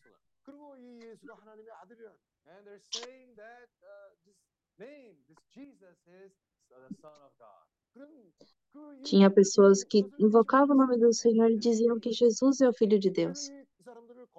[9.03, 12.99] Tinha pessoas que invocavam o nome do Senhor e diziam que Jesus é o Filho
[12.99, 13.49] de Deus.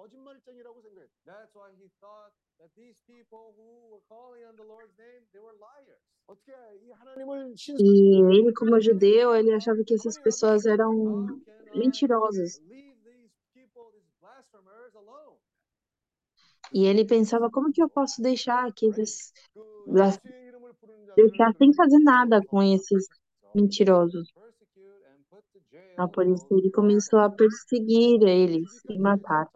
[0.00, 1.12] 거짓말쟁이라고 생각했다.
[1.26, 5.40] That's why he thought that these people who were calling on the Lord's name, they
[5.42, 6.00] were liars.
[6.26, 11.38] 어떻게 이 하나님을 신 E ele, como judeu, ele achava que essas pessoas eram How
[11.44, 12.58] can I mentirosas.
[12.68, 15.36] leave these people, these blasphemers, alone?
[16.72, 21.06] E ele pensava, como que eu posso deixar que eles 그 blas- 예수의 이름을 부르는
[21.06, 24.32] 자들을 deixar sem 그렇게 fazer nada 쫓아서 com esses So mentirosos?
[24.34, 27.36] persecute and put to jail Então, por isso, those ele who começou a follow.
[27.36, 29.48] perseguir eles e matar.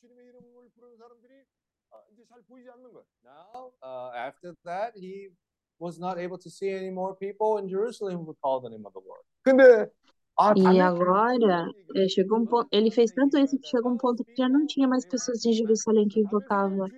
[0.00, 1.44] 주님의 이름을 부르는 사람들이
[1.90, 3.04] 아, 이제 잘 보이지 않는 거예요.
[3.24, 5.28] Now, uh, after that, he
[5.78, 8.86] was not able to see any more people in Jerusalem who would call the name
[8.86, 9.22] of the Lord.
[9.42, 9.90] 근데
[10.38, 11.66] 아 E 담에 agora,
[11.96, 14.66] eh, chegou um ponto, ele fez tanto isso que chegou um ponto que já não
[14.66, 16.88] tinha mais pessoas em Jerusalém que invocavam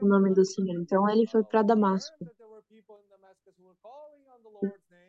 [0.00, 0.80] o nome do Senhor.
[0.80, 2.26] Então ele foi para Damasco.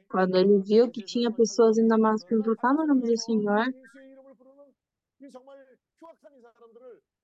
[0.10, 3.66] Quando ele viu que tinha pessoas em Damasco invocando o nome do Senhor,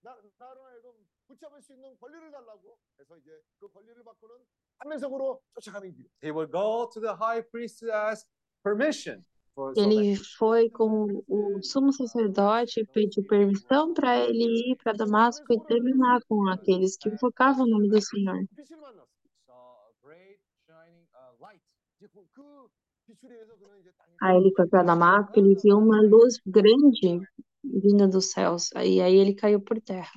[0.02, 0.92] 나, 나로 하여금
[1.28, 4.36] 붙잡을 수 있는 권리를 달라고 해서 이제 그 권리를 받고는
[4.80, 6.08] 한면성으로 쫓아가는 길.
[6.24, 8.28] He would go to the high priest to ask
[8.64, 9.26] permission.
[9.54, 14.76] For, so that ele foi com o sumo sacerdote e pediu permissão para ele ir
[14.78, 18.46] para Damasco e terminar com aqueles que invocavam o nome do Senhor.
[18.56, 19.08] 빛을 만났어.
[19.26, 21.62] he saw a great shining uh, light.
[21.98, 22.70] 이제 그, 그
[23.08, 27.20] 빛으로 해서 그는 이제 땅에 Aí ele foi para Damasco, ele viu uma luz grande
[27.65, 28.71] vinda dos céus.
[28.73, 30.13] E aí, aí ele caiu por terra.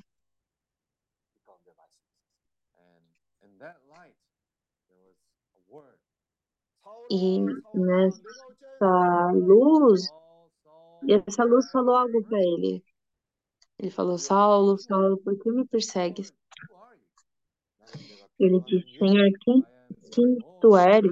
[7.09, 7.39] E
[7.73, 10.09] nessa luz,
[11.03, 12.83] e essa luz falou algo para ele.
[13.77, 16.33] Ele falou: Saulo, Saulo, por que me persegues?
[18.39, 19.63] Ele disse: Senhor, quem,
[20.11, 21.11] quem tu eres?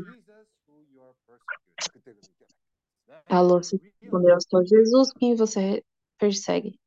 [3.28, 5.93] Alô, respondeu: Sou Jesus, quem você é?
[6.18, 6.80] persegue.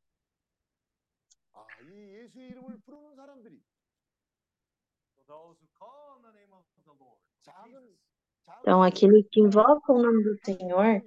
[8.61, 11.03] Então, aquele que invoca o nome do Senhor,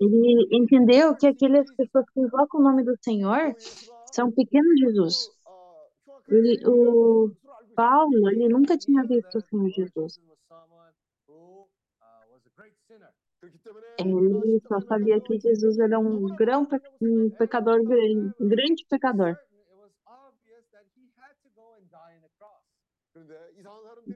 [0.00, 3.54] ele entendeu que aquelas pessoas que invocam o nome do Senhor
[4.12, 5.37] são pequenos Jesus.
[6.28, 7.30] Ele, o
[7.74, 10.20] Paulo, ele nunca tinha visto o Senhor Jesus.
[13.98, 16.66] Ele só sabia que Jesus era um, grão,
[17.00, 19.36] um pecador, um grande pecador.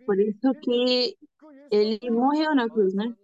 [0.06, 1.16] Por isso que
[1.70, 3.14] ele morreu na cruz, né?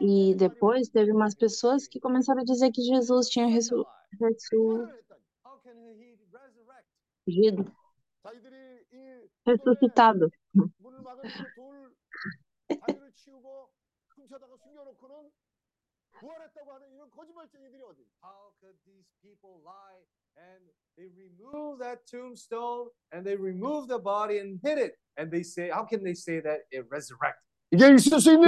[0.00, 3.96] E depois teve umas pessoas que começaram a dizer que Jesus tinha ressurgido.
[9.46, 10.30] Ressuscitado.
[20.36, 20.60] and
[20.96, 25.70] they remove that tombstone and they remove the body and hid it and they say
[25.70, 27.42] how can they say that it resurrected
[27.72, 28.38] e aí, isso sem.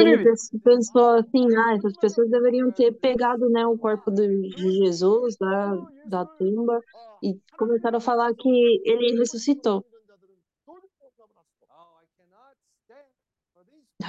[0.62, 5.74] Pensou assim, ah, essas pessoas deveriam ter pegado né, o corpo de Jesus da,
[6.06, 6.80] da tumba
[7.22, 8.48] e começaram a falar que
[8.84, 9.84] ele ressuscitou.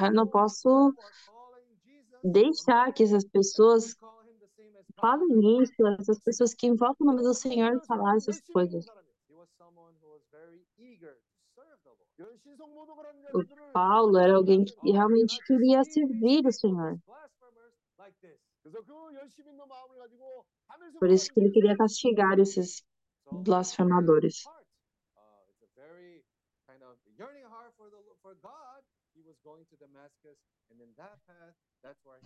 [0.01, 0.93] Eu não posso
[2.23, 3.95] deixar que essas pessoas
[4.99, 8.85] falem isso, essas pessoas que invocam o nome do Senhor falar essas coisas.
[13.33, 16.99] O Paulo era alguém que realmente queria servir o Senhor.
[20.99, 22.83] Por isso que ele queria castigar esses
[23.31, 24.43] blasfemadores.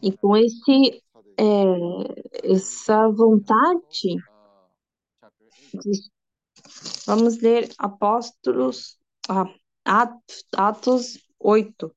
[0.01, 1.03] E com esse,
[1.39, 4.17] é, essa vontade,
[7.05, 8.97] vamos ler Apóstolos,
[9.29, 9.45] ah,
[9.85, 11.91] Atos 8.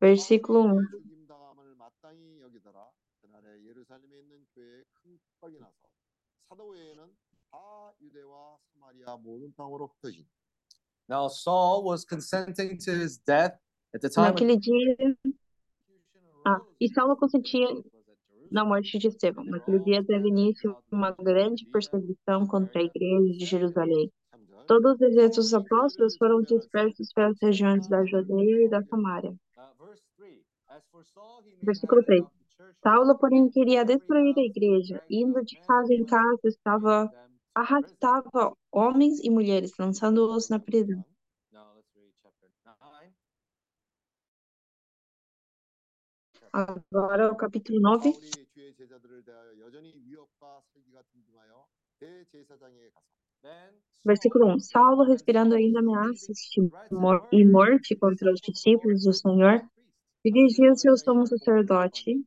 [0.00, 0.88] Versículo 1.
[11.06, 13.58] Now Saul was consenting to his death
[13.94, 14.32] at the time.
[14.32, 14.96] Naquele dia
[16.44, 17.66] Ah, e Saulo consentia
[18.50, 19.44] na morte de Estevão.
[19.44, 24.10] Naquele dia teve início uma grande perseguição contra a igreja de Jerusalém.
[24.30, 29.34] 3절 Todos os exércitos apóstolos foram dispersos pelas regiões da Judeia e da Samária.
[31.62, 32.24] Versículo 3.
[32.82, 35.02] Saulo, porém, queria destruir a igreja.
[35.08, 37.10] Indo de casa em casa, estava
[37.54, 41.04] arrastava homens e mulheres, lançando-os na prisão.
[46.54, 48.12] Agora é o capítulo 9.
[54.04, 54.60] Versículo 1.
[54.60, 56.38] Saulo, respirando ainda ameaças
[57.32, 59.68] e morte contra os discípulos do Senhor,
[60.24, 62.24] dirigiu-se ao sumo sacerdote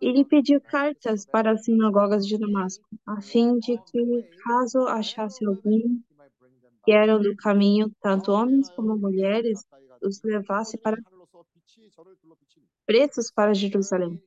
[0.00, 5.98] ele pediu cartas para as sinagogas de Damasco, a fim de que, caso achasse algum
[6.88, 9.62] que eram do caminho, tanto homens como mulheres,
[10.02, 10.96] os levasse para
[12.86, 14.18] presos para Jerusalém.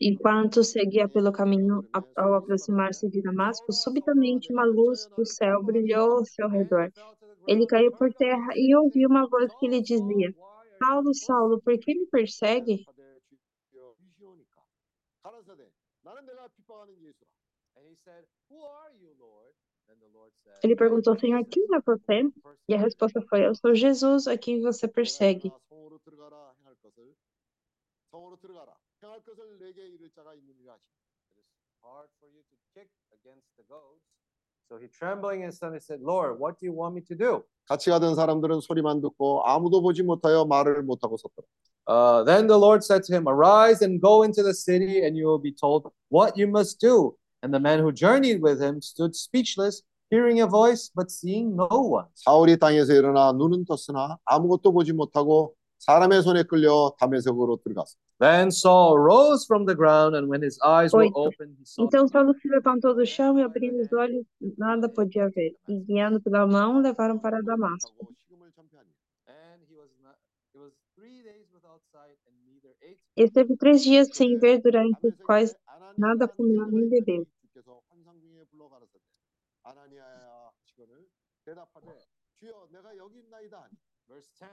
[0.00, 6.24] Enquanto seguia pelo caminho, ao aproximar-se de Damasco, subitamente uma luz do céu brilhou ao
[6.24, 6.90] seu redor.
[7.46, 10.34] Ele caiu por terra e ouviu uma voz que lhe dizia:
[10.82, 12.84] Saulo, Saulo, por que me persegue?
[20.61, 22.21] Ele "I am perguntou, Senhor, Jesus, quem é você?
[22.21, 22.33] whom you
[22.67, 25.49] E a persecute." resposta foi: Eu sou Jesus, a quem você persegue.
[25.49, 27.15] 내가 성으로 들어가라 행할 것을
[28.11, 30.99] 성으로 들어가라 행할 것을 내게 이를 자가 있느니라 하시니
[31.37, 31.47] It is
[31.83, 34.03] hard for you to kick against the goats.
[34.67, 37.43] So he trembling and suddenly said, Lord, what do you want me to do?
[37.65, 41.47] 같이 가던 사람들은 소리만 듣고 아무도 보지 못하여 말을 못하고 섰더라
[41.87, 45.25] Uh, then the Lord said to him, Arise and go into the city, and you
[45.25, 47.17] will be told what you must do.
[47.43, 49.81] And the man who journeyed with him stood speechless,
[50.11, 52.05] hearing a voice, but seeing no one.
[52.15, 58.99] 사울이 땅에서 일어나 눈은 떴으나 아무것도 보지 못하고 사람의 손에 끌려 담에색으로 들어갔어 Then Saul
[58.99, 61.31] rose from the ground, and when his eyes were Oito.
[61.31, 64.25] opened, he saw Então Saulo se levantou do chão e, abrindo os olhos,
[64.57, 65.55] nada podia ver.
[65.69, 67.95] E, guiando pela mão, levaram para Damasco.
[68.27, 68.89] 식음을 전폐하니
[69.31, 70.17] And he was not
[70.51, 74.99] he was three days without sight and neither ate Esteve três dias sem ver, durante
[75.07, 77.25] os 담에색에 quais 아나니아라는 nada comeu nem 제자가 bebeu.
[82.43, 83.73] 주여 내가 여기 있나이다 하니
[84.07, 84.49] verse 10.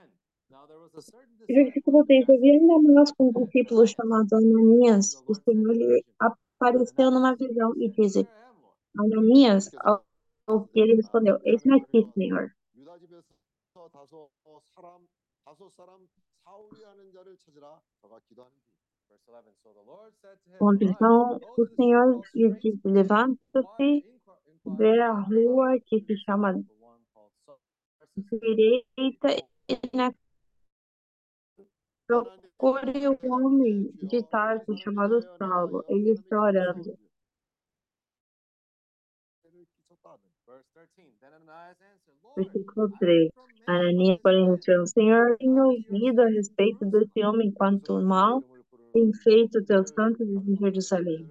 [0.49, 5.21] Now there was a certain E versículo 3, havia em Damasco um discípulo chamado Ananias.
[5.27, 8.27] O Senhor lhe apareceu numa visão e disse,
[8.97, 10.05] Ananias, ao,
[10.47, 12.51] ao que ele respondeu, eis-me aqui, Senhor.
[12.75, 13.27] 유다 집에서
[13.91, 14.29] 다소
[14.73, 15.05] 사람
[15.43, 16.07] 다섯 사람
[16.45, 18.71] 사울이라는 자를 찾으라 저가 기도하는 중.
[19.09, 19.51] Verse 11.
[19.63, 22.39] So the Lord said to him, Bom, "Rise, então go o to the Senhor city
[22.39, 26.15] lhe called disse, Straight, levanta-se, inquire- inquire vê a about the rua house que se
[26.23, 26.53] chama
[28.16, 30.12] direita e na
[32.06, 35.84] procure o um homem de tarde chamado Saulo.
[35.88, 36.98] Ele está orando.
[42.36, 43.30] Versículo 3.
[43.66, 48.42] Ananias, porém, respondeu: Senhor, tenho ouvido a respeito desse homem quanto mal
[48.92, 51.30] tem feito teus santos em Jerusalém.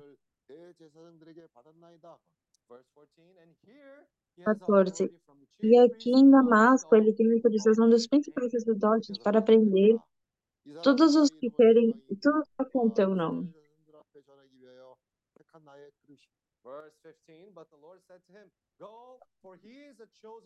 [4.44, 5.21] 14.
[5.64, 9.96] E aqui em Damasco, ele tem autorização dos principais sacerdotes para aprender
[10.84, 13.54] todos os que querem, tudo que com teu nome.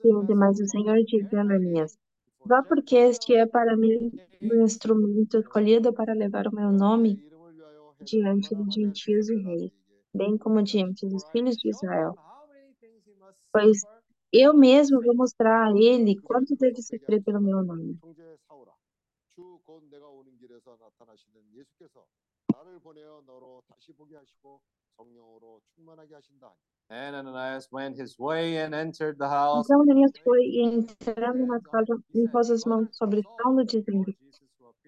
[0.01, 1.97] Sim, mas o Senhor disse a Ananias,
[2.45, 4.11] vá porque este é para mim
[4.41, 7.21] um instrumento escolhido para levar o meu nome
[8.01, 9.71] diante de gentios e reis,
[10.13, 12.15] bem como diante dos filhos de Israel.
[13.51, 13.81] Pois
[14.37, 17.97] eu mesmo vou mostrar a ele quanto deve sofrer pelo meu nome.
[26.89, 29.65] Ananias went his way and entered the house.
[29.65, 34.13] Então Ananias foi e entrando na casa, impôs as mãos sobre Saulo, dizendo: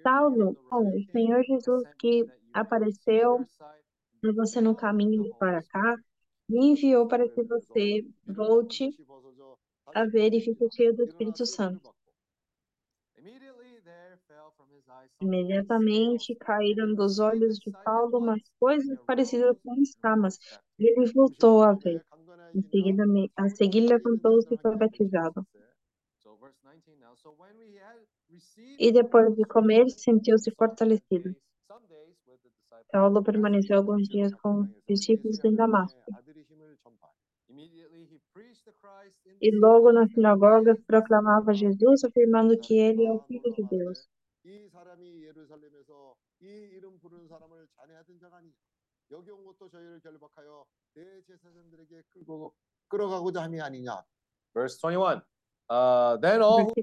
[0.03, 5.95] Saulo, o Senhor Jesus que apareceu a você no caminho para cá,
[6.49, 8.91] me enviou para que você volte
[9.93, 11.93] a e cheio do Espírito Santo.
[15.21, 20.37] Imediatamente caíram dos olhos de Paulo umas coisas parecidas com escamas,
[20.79, 22.03] e ele voltou a ver.
[22.53, 23.03] Em seguida,
[23.35, 25.45] a seguir levantou-se e foi batizado.
[28.85, 31.35] E depois de comer, sentiu-se fortalecido.
[32.91, 36.11] Paulo permaneceu alguns dias com os discípulos em Damasco.
[39.41, 44.07] E logo nas sinagogas proclamava Jesus, afirmando que ele é o Filho de Deus.
[54.53, 55.21] Verse 21.
[55.69, 56.73] Uh, then all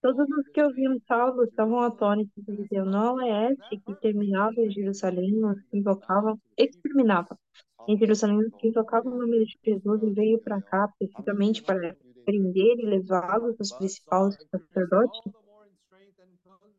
[0.00, 4.70] Todos os que ouviam Saulo estavam atônitos e diziam: Não é este que terminava em
[4.70, 7.38] Jerusalém os que invocavam, exterminava
[7.86, 11.94] em Jerusalém os que invocavam o nome de Jesus e veio para cá precisamente para
[12.24, 15.20] prender e levá-los aos principais sacerdotes?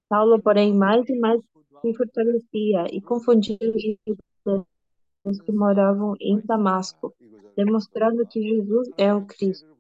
[0.07, 1.39] Saulo, porém, mais e mais
[1.81, 3.57] se fortalecia e confundiu
[5.23, 7.13] os que moravam em Damasco,
[7.55, 9.78] demonstrando que Jesus é o Cristo.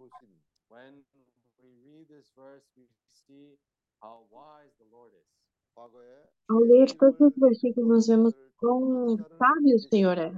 [6.49, 10.31] Ao ler todos os versículos, nós vemos quão sábio o Senhor é.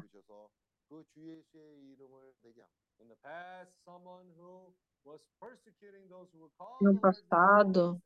[6.82, 8.00] No passado,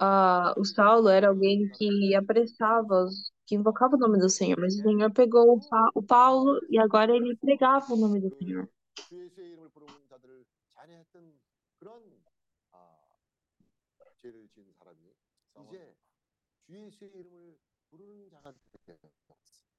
[0.00, 3.06] ah, o Saulo era alguém que apressava,
[3.46, 6.78] que invocava o nome do Senhor, mas o Senhor pegou o, pa o Paulo e
[6.78, 8.68] agora ele pregava o nome do Senhor.
[10.84, 11.32] 많이 했던
[11.78, 12.02] 그런
[12.72, 12.98] 아,
[14.20, 15.14] 죄를 지은 사람이
[15.66, 15.96] 이제
[16.66, 17.58] 주 예수의 이름을
[17.90, 18.52] 부르는 자가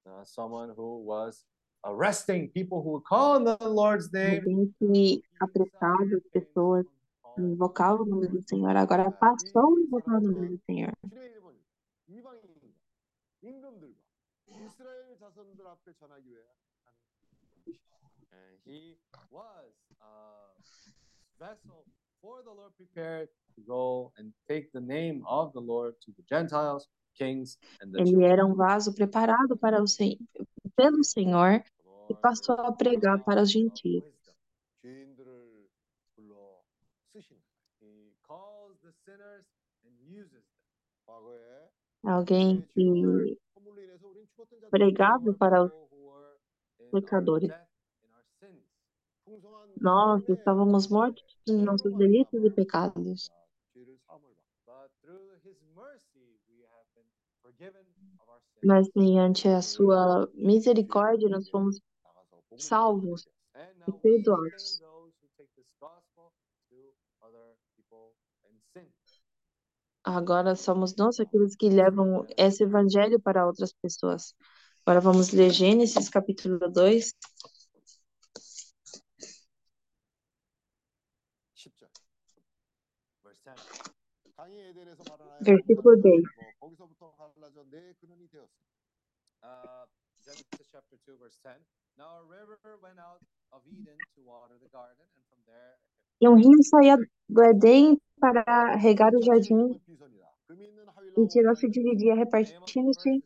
[0.06, 1.46] uh, Someone who was
[1.84, 4.42] arresting people who call the Lord's name.
[4.80, 6.86] que apressava as pessoas
[7.38, 8.76] invocar o nome do Senhor.
[8.76, 10.92] Agora passou a invocar o nome do Senhor.
[18.36, 18.98] And he
[19.30, 20.52] was uh,
[21.38, 21.84] vessel
[22.20, 26.22] for the Lord prepared to go and take the name of the Lord to the
[26.28, 30.18] Gentiles, kings and the Ele era um vaso preparado para o sen
[30.74, 31.62] pelo Senhor
[32.10, 34.04] e passou a pregar para os gentios.
[42.02, 43.38] Alguém que
[44.70, 45.72] pregava para os
[46.92, 47.50] pecadores.
[49.80, 53.30] Nós estávamos mortos em nossos delitos e pecados.
[58.64, 61.80] Mas mediante a sua misericórdia nós fomos
[62.56, 63.26] salvos
[63.86, 64.82] e perdoados.
[70.02, 74.34] Agora somos nós aqueles que levam esse evangelho para outras pessoas.
[74.84, 77.12] Agora vamos ler Gênesis capítulo 2,
[95.28, 95.76] from there
[96.20, 96.96] E um rio saía
[97.28, 99.78] do Éden para regar o jardim,
[101.18, 103.22] e Tirão se dividia, repartindo-se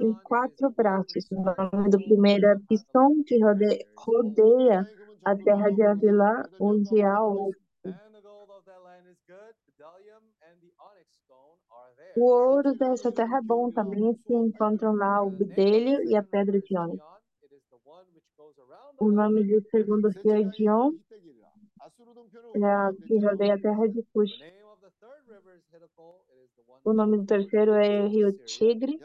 [0.00, 1.24] em quatro braços.
[1.30, 4.84] O nome do primeiro é Pisson, que rode- rodeia
[5.24, 7.52] a terra de Avilá, onde há o
[7.86, 9.54] And the gold of that land is good.
[9.76, 12.03] Bdellium and the onyx stone are there.
[12.16, 16.60] O ouro dessa terra é bom, também se encontram lá o bedelho e a pedra
[16.60, 17.02] de ônix.
[19.00, 20.92] O nome do segundo rio é Dion,
[22.54, 24.38] é que rodeia a terra de Cush.
[26.84, 29.00] O nome do terceiro é Rio Tigre,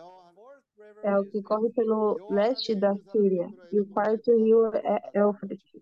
[1.02, 3.48] é o que corre pelo leste da Síria.
[3.72, 5.82] E o quarto rio é Éufrates.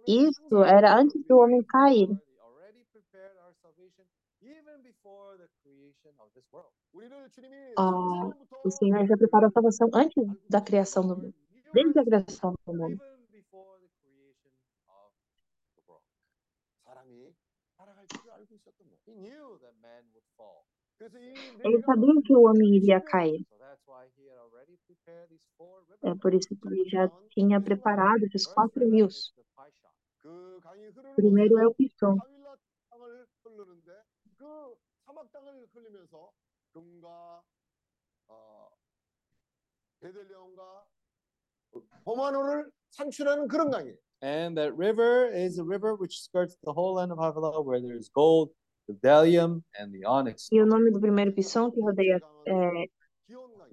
[0.07, 2.09] Isso era antes do homem cair.
[7.77, 8.31] Ah,
[8.65, 11.35] o Senhor já preparou a salvação antes da criação do mundo.
[11.73, 13.18] Desde a criação do mundo.
[21.65, 23.47] Ele sabia que o homem iria cair.
[26.03, 29.33] É por isso que ele já tinha preparado esses quatro rios.
[31.15, 32.17] Primeiro é o Pison.
[44.21, 47.97] And that river is a river which skirts the whole land of Havilah, where there
[47.97, 48.51] is gold,
[50.51, 52.85] E o nome do primeiro pissão que rodeia, é,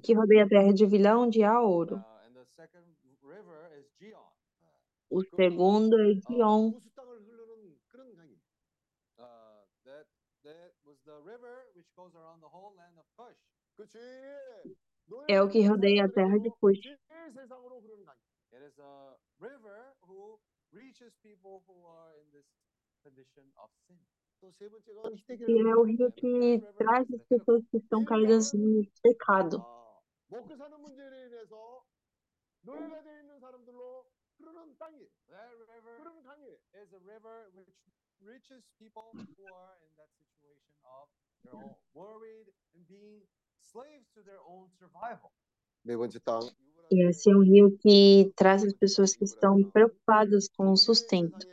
[0.03, 2.03] que rodeia a terra de vilão de há ouro.
[5.09, 6.73] O segundo é Gion.
[15.29, 16.79] É o que rodeia a terra de Cush.
[25.47, 29.65] E é o rio que traz as pessoas que estão caídas assim no pecado.
[46.91, 51.47] E esse é um rio que traz as pessoas que estão preocupadas com o sustento.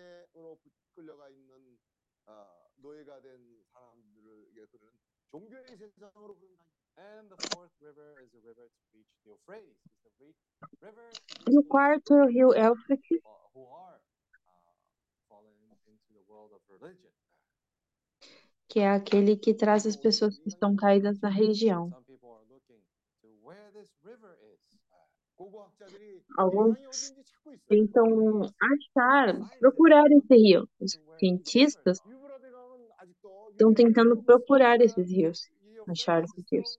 [5.31, 6.77] 종교의 세상으로 흐르는 강이.
[6.97, 9.77] And the fourth river is a river to reach the Euphrates.
[9.85, 10.33] It's the re-
[10.81, 14.73] river to E o reach quarto é o rio Éufrates, people who are uh,
[15.29, 15.53] fallen
[15.85, 17.11] into the world of religion.
[18.67, 21.89] que é aquele que traz as pessoas que estão caídas na religião.
[21.91, 22.81] Some people are looking
[23.21, 24.57] to where this river is.
[25.37, 27.67] 고고학자들이 이 Alguns 강이 어딘지 찾고 있어요.
[27.69, 30.67] tentam achar, procurar esse rio.
[30.81, 31.99] Os cientistas
[33.62, 35.48] estão tentando procurar esses rios,
[35.88, 36.78] achar esses rios.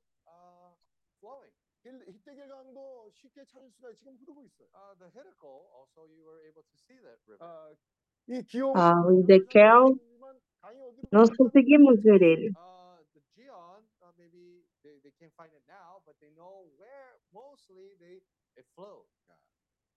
[8.76, 9.98] Ah, o Ezequiel,
[11.12, 12.52] nós conseguimos ver ele.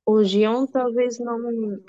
[0.09, 1.39] O Gion talvez não,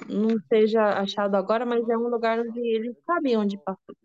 [0.09, 3.95] não seja achado agora, mas é um lugar onde ele sabe onde passou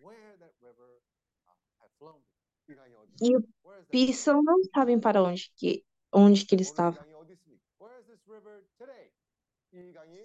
[3.21, 3.45] e o
[3.91, 6.99] Pearson não sabem para onde que, onde que ele estava.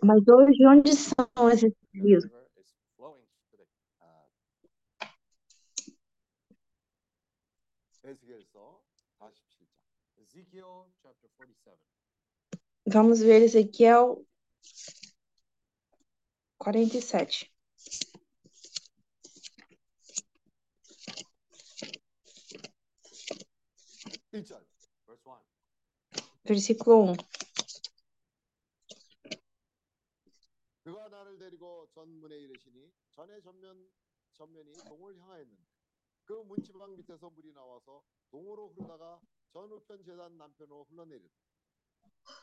[0.04, 2.24] Mas hoje, onde são esses rios?
[12.86, 14.26] Vamos ver Ezequiel
[16.58, 17.57] 47.
[26.54, 27.16] versículo um.
[27.16, 27.18] 1.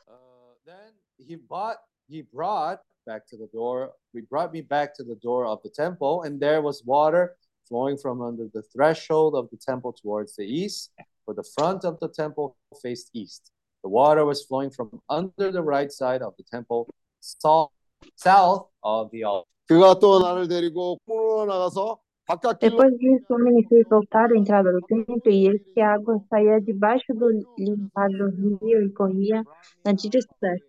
[0.09, 1.77] Uh, then he brought,
[2.09, 5.69] he brought back to the door he brought me back to the door of the
[5.69, 7.37] temple and there was water
[7.69, 10.91] flowing from under the threshold of the temple towards the east
[11.25, 13.54] for the front of the temple faced east
[13.84, 16.88] The water was flowing from under the right side of the temple,
[17.22, 17.72] south,
[18.16, 19.48] south of the altar.
[19.70, 24.32] 그가 또 나를 데리고 문으로 나가서 바깥 길로 Depois disso, o homem me fez voltar
[24.32, 28.90] à entrada do templo, e eis que a água saía debaixo do limpado rio e
[28.92, 29.44] corria
[29.86, 30.66] na direção leste,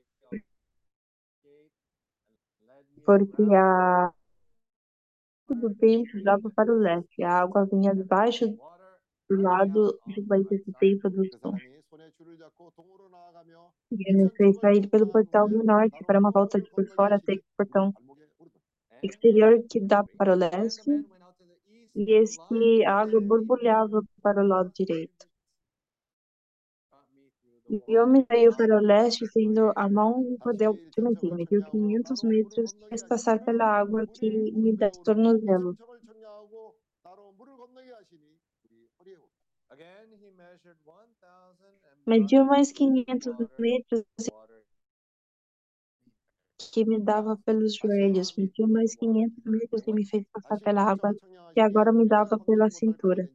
[3.04, 4.12] porque a
[5.48, 7.22] do templo dava para o leste.
[7.22, 8.46] A água vinha debaixo
[9.28, 11.73] do lado de baixo do templo do 그 sul.
[13.91, 17.15] E ele me fez sair pelo portal do norte para uma volta de por fora
[17.15, 17.93] até o portão
[19.01, 20.91] exterior que dá para o leste,
[21.99, 25.25] e eis que a água borbulhava para o lado direito.
[27.69, 31.31] E eu me veio para o leste, tendo a mão no poder de medir.
[31.33, 34.27] Mediu 500 metros, fez passar pela água que
[34.61, 35.77] me dá tornozelo.
[42.05, 44.31] Mediu mais 500 metros assim,
[46.71, 48.35] que me dava pelos joelhos.
[48.37, 51.11] Mediu mais 500 metros e me fez passar pela água
[51.53, 53.29] que agora me dava pela cintura.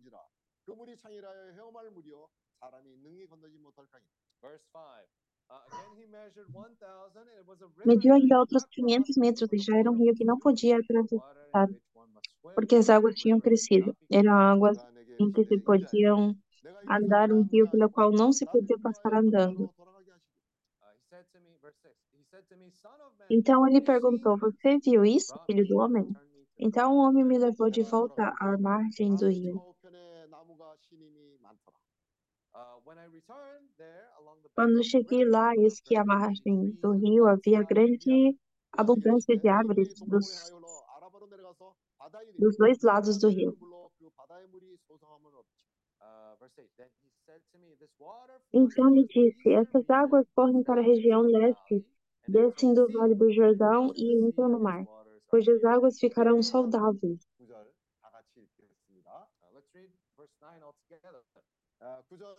[7.84, 11.68] Mediu ainda outros 500 metros e já era um rio que não podia atravessar,
[12.54, 13.96] porque as águas tinham crescido.
[14.10, 14.78] Eram águas
[15.18, 16.36] em que se podiam
[16.88, 19.70] andar é um rio pelo qual não se podia passar andando.
[23.28, 26.08] Então ele perguntou: Você viu isso, filho do homem?
[26.58, 29.60] Então o homem me levou de volta à margem do rio.
[34.54, 38.36] Quando cheguei lá, eis que à margem do rio havia grande
[38.72, 40.52] abundância de árvores dos,
[42.38, 43.56] dos dois lados do rio.
[48.52, 51.84] Então me disse: Essas águas correm para a região leste,
[52.26, 54.84] descem do vale do Jordão e entram no mar,
[55.28, 57.20] cujas águas ficarão saudáveis.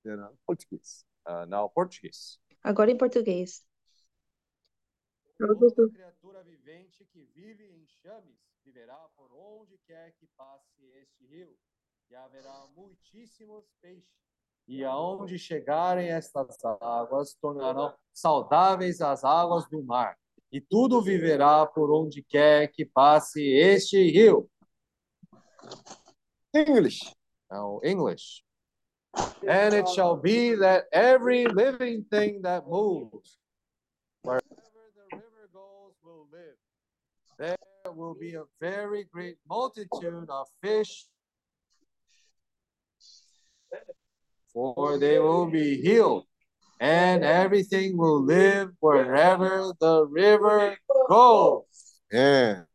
[0.06, 1.06] 얘는 포르투기스.
[1.28, 2.40] Uh, now Portuguese.
[2.64, 3.66] Agora em português.
[5.38, 10.86] Todos Toda os criatura vivente que vive em chames viverá por onde quer que passe
[11.02, 11.58] este rio,
[12.10, 14.10] e haverá muitíssimos peixes.
[14.68, 20.18] E aonde chegarem estas águas, tornarão saudáveis as águas do mar,
[20.53, 24.49] E tudo viverá por onde quer que passe este rio.
[26.53, 27.15] English.
[27.51, 28.43] Now, English.
[29.47, 33.39] And it shall be that every living thing that moves,
[34.23, 34.43] wherever
[35.11, 36.57] the river goes, will live.
[37.39, 41.07] There will be a very great multitude of fish,
[44.53, 46.27] for they will be healed,
[46.81, 50.77] and everything will live wherever the river
[51.09, 51.63] goes.
[52.13, 52.70] 예.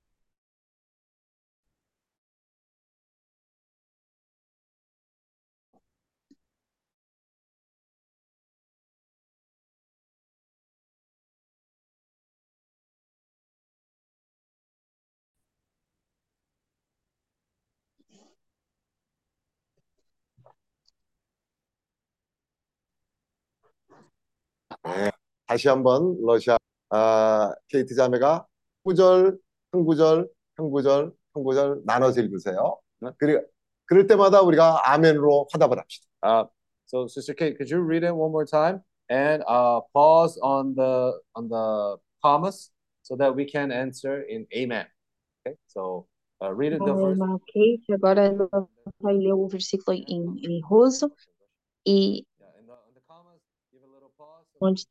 [24.83, 25.11] 네,
[25.47, 26.57] 다시 한번 러시아
[26.89, 28.45] 아, 케이트 자매가
[28.83, 29.37] 구절,
[29.71, 32.79] 한 구절, 한 구절, 한 구절 나눠서 읽으세요.
[33.17, 33.37] 그리,
[33.85, 36.07] 그럴 때마다 우리가 아멘으로 화답을 합시다.
[36.23, 36.45] Uh,
[36.85, 41.13] so, Sister Kate, could you read it one more time and uh, pause on the
[41.35, 42.71] on the commas
[43.03, 44.85] so that we can answer in Amen?
[45.45, 46.07] Okay, so
[46.41, 48.49] uh, read it the irmã Kate, agora ela
[48.99, 51.11] vai ler o versículo em, em russo
[51.85, 52.25] e
[54.59, 54.87] onde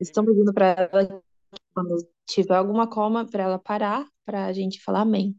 [0.00, 1.22] estão pedindo para ela,
[1.74, 1.96] quando
[2.26, 5.38] tiver alguma coma, para ela parar, para a gente falar amém.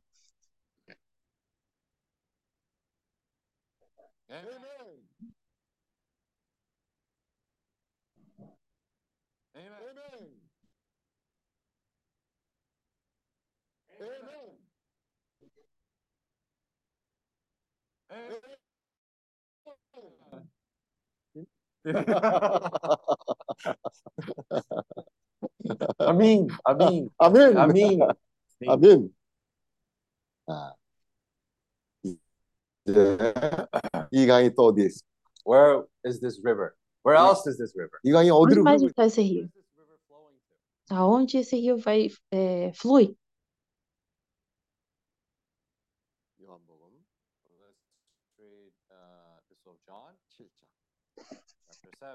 [18.10, 18.55] Amen.
[21.85, 21.95] 멘.
[26.01, 26.49] Amin.
[26.65, 27.09] Amin.
[27.19, 27.57] 아멘.
[27.57, 28.01] Amin.
[28.67, 29.15] 아멘.
[30.47, 30.75] 아,
[32.03, 33.17] 이제
[34.11, 35.01] 이 강이 또 어디에 있어?
[35.47, 36.75] Where is this river?
[37.05, 37.99] Where else is this river?
[38.05, 39.47] 이 강이 Onde 어디로 mais 흐르고 está esse rio?
[39.47, 40.95] Where's this river flowing to?
[40.95, 43.17] Aonde esse rio vai, é, flui?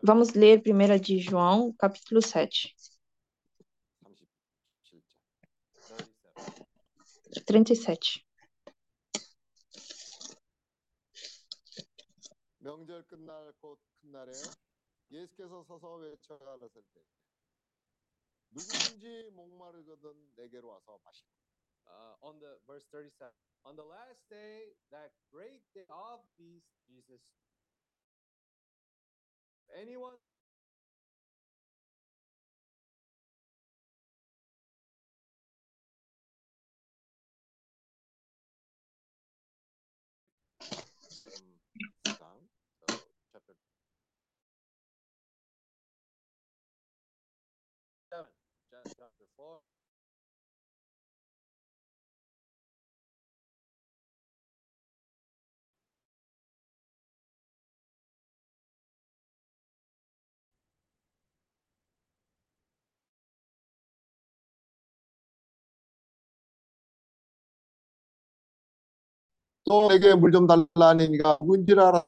[0.04, 2.74] Vamos ler 1 de João, capítulo 7,
[7.46, 7.46] 37장.
[7.46, 8.26] 37.
[8.26, 8.26] 37.
[12.60, 14.32] 명절 끝날 곧 큰날에
[15.12, 16.82] 예수께서 서서 외쳐 가라사대
[18.52, 21.30] 누구든지 목마르거든 내게로 와서 마시라.
[21.88, 23.32] Uh, on the verse 37.
[23.66, 27.22] On the last day, that great day of feast, Jesus.
[29.79, 30.17] Anyone
[69.71, 72.05] 또 내게 물 좀 달라 하니가 누군지를 알아.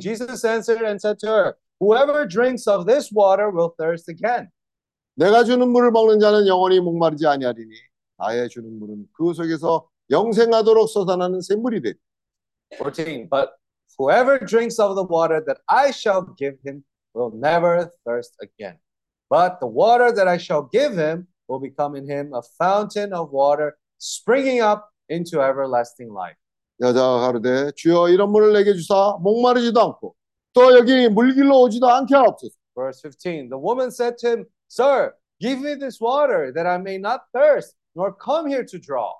[0.00, 4.48] Jesus answered and said to her, Whoever drinks of this water will thirst again.
[5.14, 7.70] 내가 주는 물을 먹는 자는 영원히 목마르지 아니하리니
[8.16, 11.95] 나의 주는 물은 그 속에서 영생하도록 솟아나는 샘물이 되리.
[12.77, 13.29] 14.
[13.29, 13.51] But
[13.97, 18.77] whoever drinks of the water that I shall give him will never thirst again.
[19.29, 23.31] But the water that I shall give him will become in him a fountain of
[23.31, 26.37] water springing up into everlasting life.
[26.81, 30.15] 여자가 가로되 주여 이런 물을 내게 주사 목마르지도 않고
[30.53, 32.55] 또 여기 물길로 오지도 않게 하옵소서.
[32.75, 33.49] Verse 15.
[33.49, 37.75] The woman said to him, Sir, give me this water that I may not thirst,
[37.95, 39.13] nor come here to draw.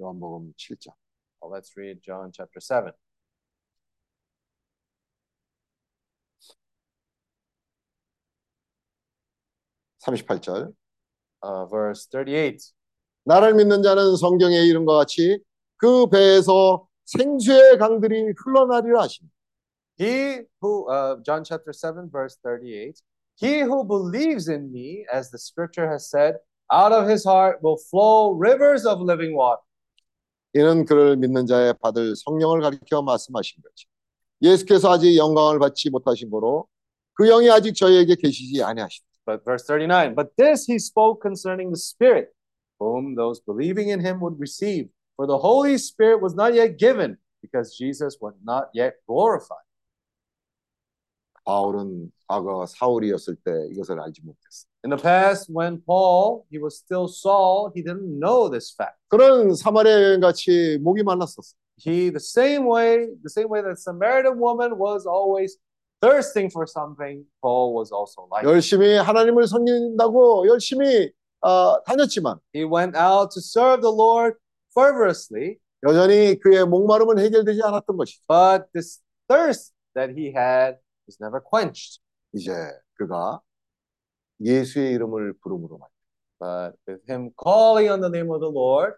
[0.00, 0.92] 요한복음 7장.
[1.40, 2.92] Well, let's read John chapter 7.
[9.98, 10.72] 삼십팔 절
[11.42, 12.72] Uh, verse 38.
[13.24, 15.42] 나를 믿는 자는 성경에 이른 것 같이
[15.76, 19.28] 그 배에서 생수의 강들이 흘러나리라 하시니
[19.98, 23.02] He who, uh, John chapter 7, verse 38,
[23.36, 26.36] he who believes in me, as the scripture has said,
[26.72, 29.60] out of his heart will flow rivers of living water.
[30.55, 33.87] 이는 그를 믿는 자의 받을 성령을 가리켜 말씀하신 거지.
[34.41, 36.65] 예수께서 아직 영광을 받지 못하신 거로
[37.13, 39.05] 그 영이 아직 저희에게 계시지 아니하시다.
[39.25, 42.29] But verse 39, but this he spoke concerning the Spirit,
[42.79, 44.87] whom those believing in him would receive.
[45.17, 49.65] For the Holy Spirit was not yet given, because Jesus was not yet glorified.
[51.43, 54.67] 바울은 과거 사울이었을 때 이것을 알지 못했어.
[54.84, 58.96] In the past, when Paul, he was still Saul, he didn't know this fact.
[59.08, 61.54] 그런 사마리아 여인 같이 목이 말랐었어.
[61.82, 65.56] he the same way the same way that samaritan woman was always
[66.02, 71.10] thirsting for something paul was also like 열심히 하나님을 섬긴다고 열심히
[71.40, 74.36] 어, 다녔지만 he went out to serve the lord
[74.76, 75.56] fervorously
[75.86, 78.20] 여전히 그의 목마름은 해결되지 않았던 것이죠.
[78.28, 80.76] but this thirst that he had
[81.08, 82.00] was never quenched
[82.34, 82.52] 이제
[82.98, 83.40] 그가
[84.40, 85.88] 예수의 이름을 부름으로 말
[86.38, 88.94] but with him calling on the name of the lord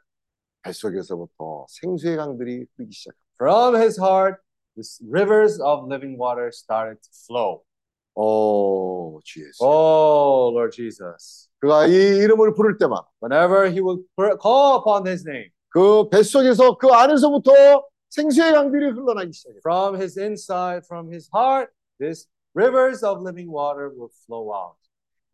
[0.62, 3.14] 뱃속에서부터 생수의 강들이 흐르기 시작.
[3.36, 4.36] from his heart
[4.76, 7.62] this rivers of living water started to flow
[8.14, 9.64] 오, 주 예수.
[9.64, 15.26] oh lord jesus 그가 이 이름을 부를 때만 whenever he would pr- call upon his
[15.26, 17.51] name 그 뱃속에서 그 안에서부터
[18.10, 19.60] 생수의 강들이 흘러나기 시작했어요.
[19.62, 24.76] from his inside, from his heart, this rivers of living water will flow out.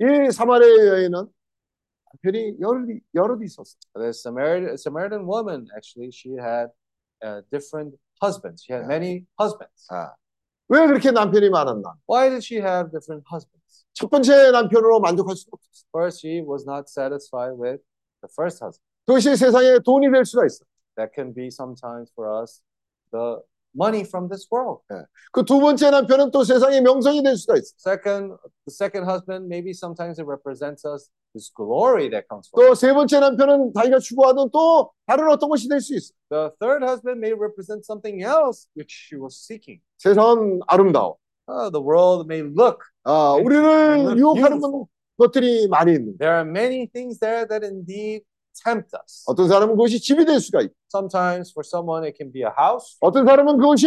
[0.00, 1.26] 이 사마리아 여인은
[2.22, 3.76] 남편이 여럿이, 여럿이 있었어.
[3.94, 6.70] The Samaritan, Samaritan woman, actually, she had
[7.22, 8.62] uh, different husbands.
[8.64, 8.88] She had Yeah.
[8.88, 9.86] many husbands.
[9.90, 10.14] 아.
[10.68, 11.94] 왜 그렇게 남편이 많았나?
[12.06, 13.84] Why did she have different husbands?
[13.94, 15.84] 첫 번째 남편으로 만족할 수 없었어.
[15.92, 17.82] First, she was not satisfied with
[18.22, 18.84] the first husband.
[19.06, 20.64] 그것이 세상에 돈이 될 수가 있어.
[20.96, 22.62] that can be sometimes for us
[23.12, 23.38] the
[23.74, 24.80] money from this world.
[25.32, 27.74] 그 두 번째 남편은 또 세상의 명성이 될 수가 있어.
[27.78, 28.36] Second,
[28.66, 32.58] the second husband, maybe sometimes it represents us this glory that comes from.
[32.64, 36.12] 또 세 번째 남편은 자기가 추구하던 또 다른 어떤 것이 될 수 있어.
[36.30, 39.80] The third husband may represent something else which she was seeking.
[39.98, 41.16] 세상은 아름다워.
[41.46, 42.84] Oh, the world may look.
[43.04, 44.86] 아, It's 우리를 유혹하는 beautiful.
[45.18, 46.16] 것들이 많이 있는.
[46.18, 48.22] There are many things there that indeed
[48.64, 49.24] tempt us.
[49.26, 52.96] 어떤 사람은 그것이 집이 될 수가 있고, Sometimes for someone it can be a house.
[53.00, 53.86] 어떤 사람은 그것이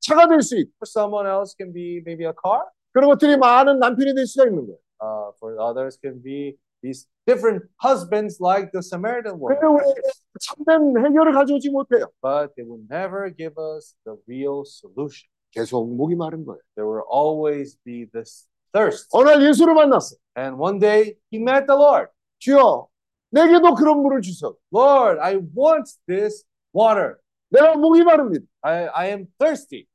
[0.00, 2.62] 차가 될 수 있고, For someone else can be maybe a car.
[2.92, 4.78] 그런 것들이 많은 남편이 될 수가 있는 거예요.
[5.02, 9.58] Uh, for others can be these different husbands like the Samaritan woman.
[9.58, 9.82] 근데 우리
[10.40, 12.06] 참된 해결을 가져오지 못해요.
[12.22, 15.26] But they will never give us the real solution.
[15.50, 16.60] 계속 목이 마른 거예요.
[16.76, 19.08] There will always be this thirst.
[19.12, 20.16] 어느 날 예수를 만났어.
[20.38, 22.08] And one day he met the Lord.
[22.38, 22.86] 주여,
[23.30, 24.56] 내게도 그런 물을 주소.
[24.74, 26.44] Lord, I want this
[26.74, 27.16] water.
[27.50, 28.44] 내가 목이 마릅니다.
[28.62, 29.86] I, I am thirsty.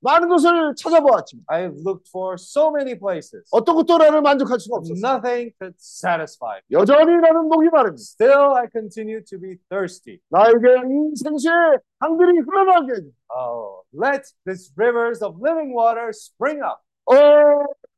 [0.00, 3.48] 많은 곳을 찾아보았지만 I have looked for so many places.
[3.50, 4.94] 어떤 것도 나를 만족할 수가 없었어.
[5.00, 6.62] Nothing could satisfy me.
[6.70, 7.98] 여전히 나는 목이 마릅니다.
[7.98, 10.20] Still, I continue to be thirsty.
[10.28, 13.08] 나에게 이 생수의 강들이 흘러나게 해줘.
[13.34, 16.78] Oh, let these rivers of living water spring up.
[17.10, 17.16] 어,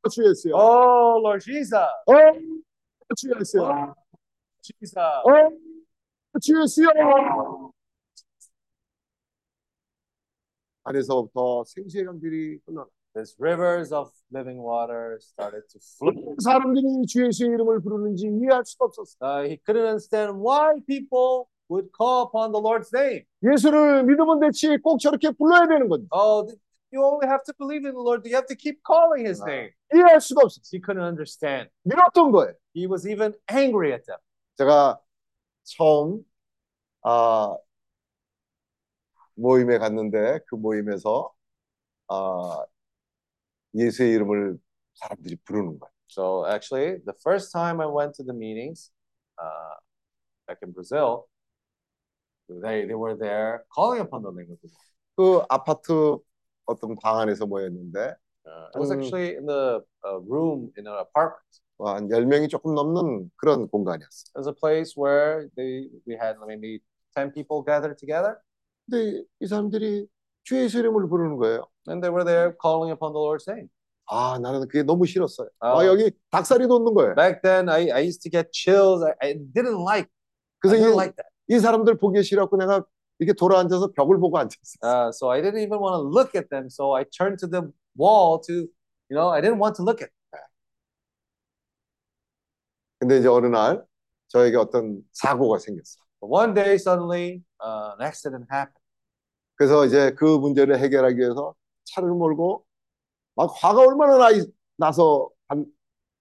[0.09, 0.57] 주 예수여.
[0.57, 1.75] 어, Oh, Lord Jesus.
[3.17, 3.59] 주 예수
[4.97, 5.23] 여.
[5.25, 5.61] Oh, Jesus.
[6.33, 7.73] 어, 주 예수여.
[10.85, 12.87] 안에서부터 생수의 강들이 흘러나.
[13.15, 16.37] These rivers of living water started to flow.
[16.43, 19.17] 사람들이 주 예수의 이름을 부르는지 이해할 수가 없었어.
[19.21, 23.25] Uh, he couldn't understand why people would call upon the Lord's name.
[23.43, 26.57] 예수를 믿으면 됐지 꼭 저렇게 불러야 되는 건지 Oh, th-
[26.93, 28.23] you only have to believe in the Lord.
[28.25, 29.51] You have to keep calling his Ah.
[29.51, 29.71] name.
[29.93, 30.71] 이해할 수가 없었어.
[30.71, 31.69] He couldn't understand.
[31.83, 32.55] 밀었던 거예요.
[32.75, 34.19] He was even angry at them.
[34.58, 35.00] 제가
[35.64, 36.24] 처음
[37.04, 37.58] 아,
[39.36, 41.34] 모임에 갔는데 그 모임에서
[42.10, 42.66] 아,
[43.76, 44.58] 예수의 이름을
[44.96, 45.92] 사람들이 부르는 거예요.
[46.08, 48.92] So actually, the first time I went to the meetings
[49.38, 49.76] uh,
[50.48, 51.28] back in Brazil,
[52.48, 54.86] they, they were there calling upon the name of the Lord.
[55.18, 56.18] 그 아파트
[56.66, 58.16] 어떤 방 안에서 모였는데
[58.46, 58.98] Uh, it was Mm.
[59.00, 61.42] actually in the uh, room in an apartment.
[61.78, 64.32] 어, 한 10명이 조금 넘는 그런 공간이었어요.
[64.36, 66.80] It was a place where they we had maybe
[67.16, 68.38] 10 people gathered together,
[68.90, 70.08] 근데 이 사람들이
[70.44, 71.66] 주 예수 이름을 부르는 거예요.
[71.88, 73.70] and they were there calling upon the Lord's name.
[74.08, 75.50] 아, 나는 그게 너무 싫었어요.
[75.60, 75.80] 아.
[75.80, 77.16] 아, 여기 닭살이 돋는 거예요.
[77.16, 79.04] Back then, I, I used to get chills.
[79.04, 80.08] I, I didn't like.
[80.08, 81.30] I 그래서 didn't 이, like that.
[81.50, 82.84] 이 사람들 보기 싫었고 내가
[83.20, 84.80] 이렇게 돌아 앉아서 벽을 보고 앉았어요.
[84.84, 86.70] Uh, so I didn't even want to look at them.
[86.70, 88.54] So I turned to the wall to,
[89.10, 90.10] you know, I didn't want to look at.
[93.06, 93.86] 근데 이제 어느 날
[94.30, 96.00] 저에게 어떤 사고가 생겼어.
[96.22, 98.82] One day, suddenly, uh, an accident happened.
[99.56, 101.54] 그래서 이제 그 문제를 해결하기 위해서
[101.84, 102.66] 차를 몰고
[103.36, 104.30] 막 화가 얼마나 나,
[104.78, 105.68] 나서 한-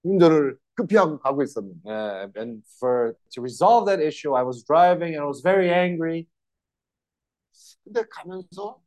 [0.03, 5.15] 운전을 급히 하고 가고 있었는데 Uh, and for to resolve that issue, I was driving
[5.15, 6.29] and I was very angry.
[7.85, 8.79] 근데 가면서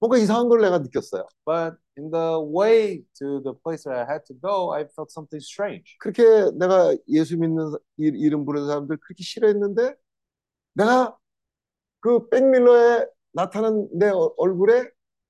[0.00, 1.26] 뭔가 이상한 걸 내가 느꼈어요.
[1.44, 5.42] But in the way to the place where I had to go, I felt something
[5.42, 5.96] strange.
[6.00, 6.22] 그렇게
[6.54, 9.94] 내가 예수 믿는 이- 이름 부르는 사람들 그렇게 싫어했는데
[10.74, 11.16] 내가
[12.00, 14.88] 그 백밀러에 나타난 내 어- 얼굴에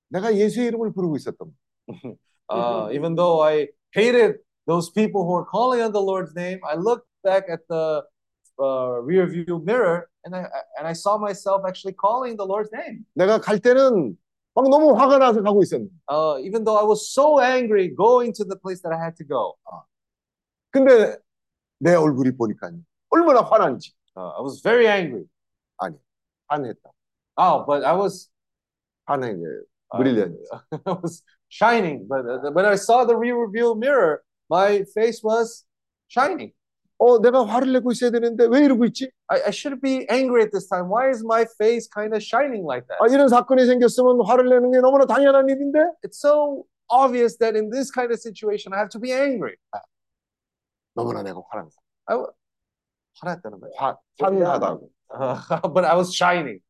[0.09, 1.51] 내가 예수의 이름을 부르고 있었던.
[2.51, 4.37] Uh, even though I hated
[4.67, 8.03] those people who were calling on the Lord's name, I looked back at the
[8.61, 10.45] uh, rear view mirror and I
[10.77, 13.05] and I saw myself actually calling the Lord's name.
[13.15, 14.17] 내가 갈 때는
[14.54, 18.44] 막 너무 화가 나서 가고 있었는데 Uh, even though I was so angry going to
[18.44, 19.54] the place that I had to go,
[20.70, 21.16] 근데
[21.78, 22.70] 내 얼굴이 보니까
[23.10, 25.26] 얼마나 화난지 uh, I was very angry.
[26.48, 26.90] 화냈다.
[27.36, 28.30] Oh, but I was
[29.08, 30.36] 화내 uh, brilliant.
[30.86, 32.06] I was shining.
[32.08, 35.64] But uh, when I saw the rear view mirror, my face was
[36.08, 36.52] shining.
[36.98, 39.10] 어, 내가 화를 내고 있어야 되는데 왜 이러고 있지?
[39.26, 40.88] I, I should be angry at this time.
[40.88, 42.98] Why is my face kind of shining like that?
[43.02, 47.70] 아, 이런 사건이 생겼으면 화를 내는 게 너무나 당연한 일인데 It's so obvious that in
[47.70, 49.56] this kind of situation, I have to be angry.
[50.94, 51.68] 너무나 내가 화난
[52.06, 52.32] I, w-
[53.20, 53.70] 화났다는 말.
[53.76, 54.90] 화, 환하다고.
[55.10, 56.60] Uh, but I was shining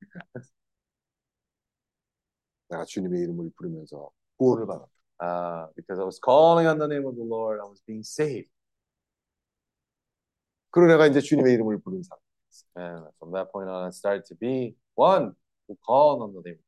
[2.69, 4.89] 내가 주님의 이름을 부르면서 구원을 받았다.
[5.23, 7.61] uh, because I was calling on the name of the Lord.
[7.61, 8.49] I was being saved.
[10.71, 12.21] 그러고 내가 이제 주님의 이름을 부른 사람.
[12.77, 15.33] And from that point on, I started to be one
[15.69, 16.61] who called on the name.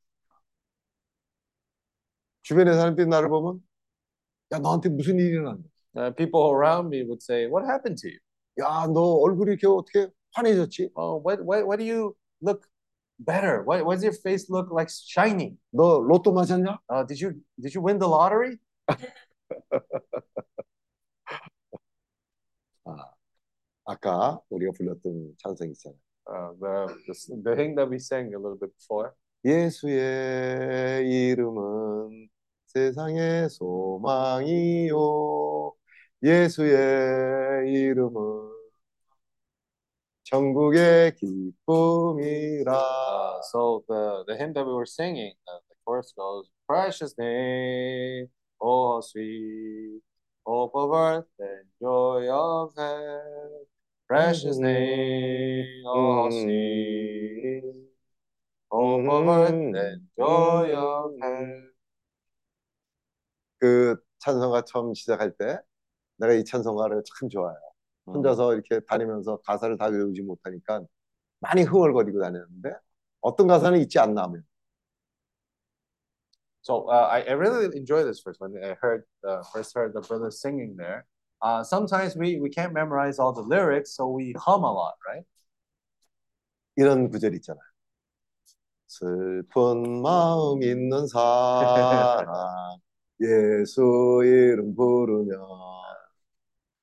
[2.42, 3.60] 주변의 사람들이 나를 보면
[4.52, 5.64] 야 너한테 무슨 일이 일어났냐?
[5.96, 8.18] Uh, people around me would say, "What happened to you?
[8.58, 10.90] 야 너 얼굴이 이렇게 어떻게 환해졌지?
[10.94, 12.68] Oh, what, what, what do you look
[13.18, 13.64] better?
[13.64, 15.56] Why, why does your face look like shiny?
[15.72, 16.78] 너 로또 맞았냐?
[16.88, 18.58] Uh, did you did you win the lottery?
[23.91, 25.99] 아까 우리가 불렀던 찬송 있잖아요.
[26.26, 29.11] Uh, the, the hymn that we sang a little bit before.
[29.43, 32.30] 예수의 이름은
[32.68, 34.95] 세상의 소망이요.
[36.23, 38.51] 예수의 이름은
[40.23, 42.72] 천국의 기쁨이라.
[42.72, 48.30] Uh, so the the hymn that we were singing, uh, the chorus goes, "Precious name,
[48.61, 49.99] oh sweet,
[50.45, 53.70] hope of earth and joy of heaven.
[54.11, 57.63] Precious name, oh how sweet,
[58.69, 61.71] hope of earth and joy of heaven."
[63.57, 65.59] 그 찬송가 처음 시작할 때
[66.17, 67.57] 내가 이 찬송가를 참 좋아해요.
[68.05, 70.83] 혼자서 이렇게 다니면서 가사를 다 외우지 못하니까
[71.39, 72.73] 많이 흥얼거리고 다녔는데
[73.21, 74.43] 어떤 가사는 있지 않나 하면
[76.63, 80.01] So uh, I, I really enjoy this verse when I heard uh, first heard the
[80.01, 81.05] brothers singing there.
[81.42, 85.24] Uh, sometimes we, we can't memorize all the lyrics, so we hum a lot, right?
[86.78, 87.62] 이런 구절 있잖아요.
[88.86, 92.28] 슬픈 마음 있는 사람
[93.20, 95.34] 예수 이름 부르며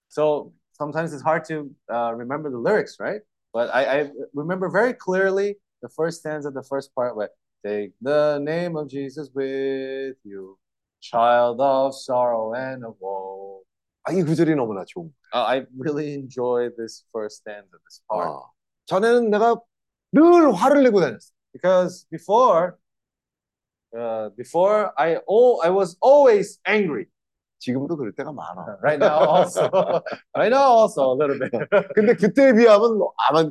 [0.10, 3.22] So sometimes it's hard to uh, remember the lyrics, right?
[3.52, 7.30] But I, I remember very clearly the first stanza, the first part where
[7.66, 10.58] take the name of Jesus with you,
[11.02, 13.62] child of sorrow and of woe.
[14.09, 18.25] 아, 이 구절이 너무나 좋은 Uh, I really enjoy this first stanza, this 거예요.
[18.25, 18.31] part.
[18.33, 18.51] 아,
[18.87, 19.61] 전에는 내가
[20.13, 21.31] 늘 화를 내고 다녔어.
[21.53, 22.79] because before
[23.95, 27.07] uh, before I oh I was always angry.
[27.59, 28.79] 지금도 그럴 때가 많아.
[28.81, 29.69] Right now also
[30.35, 31.53] right now also a little bit.
[31.95, 33.51] 근데 그때에 비하면 아마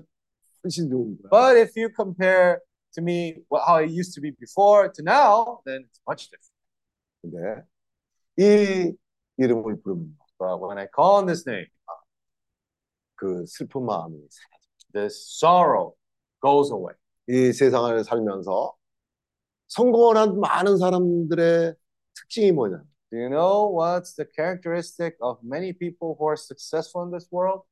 [0.64, 1.30] 훨씬 좋은 거야.
[1.30, 2.62] but if you compare
[2.96, 6.56] to me what, how I used to be before to now, then it's much different.
[7.22, 7.64] 근데
[8.40, 8.96] 이
[9.38, 11.68] 이름을 부르면 But when I call on this name,
[13.16, 14.68] 그 슬픈 마음이 사라져.
[14.94, 15.94] this sorrow
[16.42, 16.96] goes away.
[17.28, 18.76] 이 세상을 살면서
[19.68, 21.76] 성공을 한 많은 사람들의
[22.16, 22.84] 특징이 뭐냐?
[23.10, 27.64] Do you know what's the characteristic of many people who are successful in this world?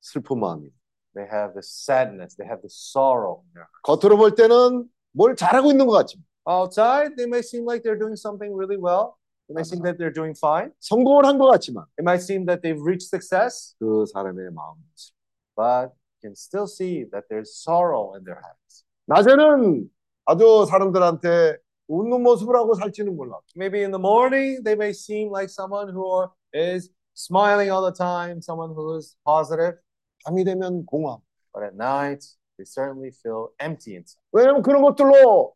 [0.00, 0.70] 슬픈 마음이.
[1.14, 3.44] They have this sadness, they have this sorrow.
[3.84, 8.16] 겉으로 볼 때는 뭘 잘하고 있는 것 같지만 Outside, they may seem like they're doing
[8.16, 9.16] something really well.
[9.48, 10.72] They may seem that they're doing fine.
[10.80, 15.12] 성공을 한 것 같지만 It might seem that they've reached success, 그 사람의 마음은 슬-
[15.54, 18.84] but you can still see that there's sorrow in their hearts.
[19.06, 19.90] 낮에는
[20.24, 21.58] 아주 사람들한테
[21.88, 23.38] 웃는 모습을 하고 살지는 몰라.
[23.54, 28.40] Maybe in the morning, they may seem like someone who is smiling all the time,
[28.40, 29.76] someone who is positive,
[30.24, 31.20] 밤이 되면 공허.
[31.52, 32.24] but at night,
[32.56, 34.18] they certainly feel empty inside.
[34.32, 35.52] 왜냐면 그런 것들로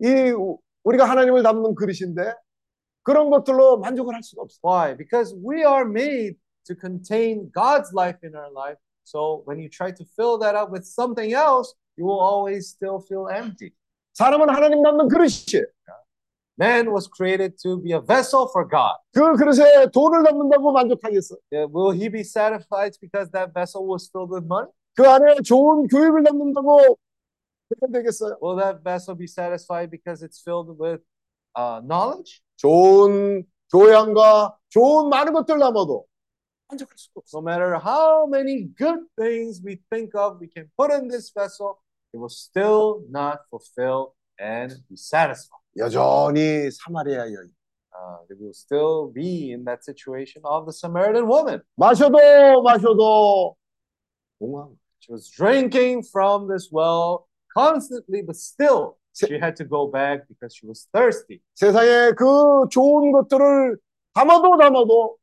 [0.00, 2.32] 이 우- 우리가 하나님을 담는 그릇인데
[3.07, 4.59] 그런 것들로 만족을 할 수가 없어.
[4.63, 4.95] Why?
[4.95, 8.79] Because we are made to contain God's life in our life.
[9.03, 12.99] So when you try to fill that up with something else, you will always still
[12.99, 13.73] feel empty.
[14.13, 15.65] 사람은 하나님 담는 그릇이에요.
[16.59, 18.95] Man was created to be a vessel for God.
[19.11, 21.35] 그 그릇에 돈을 담는다고 만족하겠어.
[21.51, 24.69] Yeah, will he be satisfied because that vessel was filled with money?
[24.95, 26.95] 그 안에 좋은 교육을 담는다고
[27.69, 28.37] 그렇게 되겠어요.
[28.41, 31.01] Will that vessel be satisfied because it's filled with
[31.55, 32.43] uh, knowledge?
[32.57, 36.05] 좋은 교양과 좋은 많은 것들 담아도
[36.69, 37.39] 만족할 수가 없어.
[37.39, 41.79] No matter how many good things we think of, we can put in this vessel,
[42.13, 45.61] it will still not fulfill and be satisfied.
[45.77, 47.51] 여전히 사마리아 여인.
[47.95, 51.61] Uh, it will still be in that situation of the Samaritan woman.
[51.77, 52.17] 마셔도
[52.63, 53.55] 마셔도
[54.39, 54.77] 공허한 거야.
[54.99, 60.27] She was drinking from this well constantly, but still 세- she had to go back
[60.27, 61.41] because she was thirsty.
[61.55, 63.77] 세상에 그 좋은 것들을
[64.13, 65.17] 담아도 담아도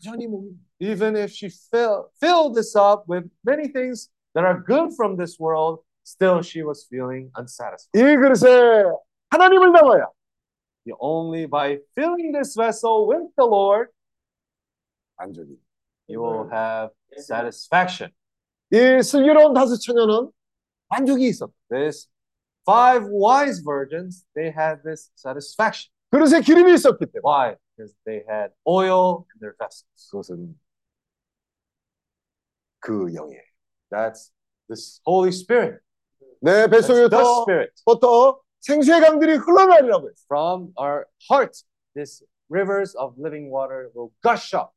[0.00, 4.92] 여전히 목이 Even if she fill, filled this up with many things that are good
[4.96, 7.94] from this world, still she was feeling unsatisfied.
[7.94, 8.84] 이 그릇에
[9.30, 10.06] 하나님을 담아야
[10.86, 13.88] You only by filling this vessel with the Lord,
[15.16, 15.56] 만족이.
[16.08, 18.10] you will have satisfaction.
[18.72, 20.30] 이 슬기로운 다섯 처녀는
[20.88, 21.52] 만족이 있었다.
[21.70, 22.08] This
[22.68, 25.90] five wise virgins, they had this satisfaction.
[26.10, 27.56] 그릇에 기름이 있었기 때문에 Why?
[27.76, 30.08] Because they had oil in their vessels.
[30.10, 30.54] 그것은
[32.80, 33.42] 그 영이에요.
[33.90, 34.30] That's
[34.68, 35.80] this Holy Spirit.
[36.40, 37.72] 내 That's the 뱃속에부터 Spirit.
[37.84, 40.24] 부터 생수의 강들이 흘러나리라고 했어.
[40.26, 41.62] From our heart,
[41.94, 44.70] this rivers of living water will gush up.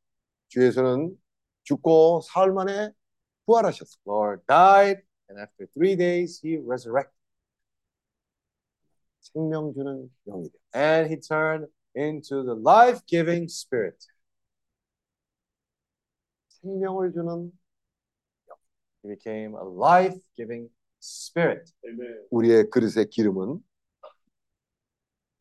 [0.49, 1.15] 주 예수는
[1.63, 2.91] 죽고 사흘 만에
[3.45, 3.97] 부활하셨어.
[4.05, 7.13] Lord died, and after three days, he resurrected.
[9.31, 10.61] 생명 주는 영이 되었어요.
[10.75, 13.97] and he turned into the life-giving spirit.
[16.61, 17.51] 생명을 주는
[19.03, 20.69] He became a life-giving
[21.01, 21.71] spirit.
[22.31, 23.63] 우리의 그릇의 기름은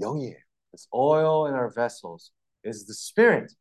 [0.01, 0.37] 영이에요.
[0.73, 2.33] This oil in our vessels
[2.65, 3.55] is the spirit.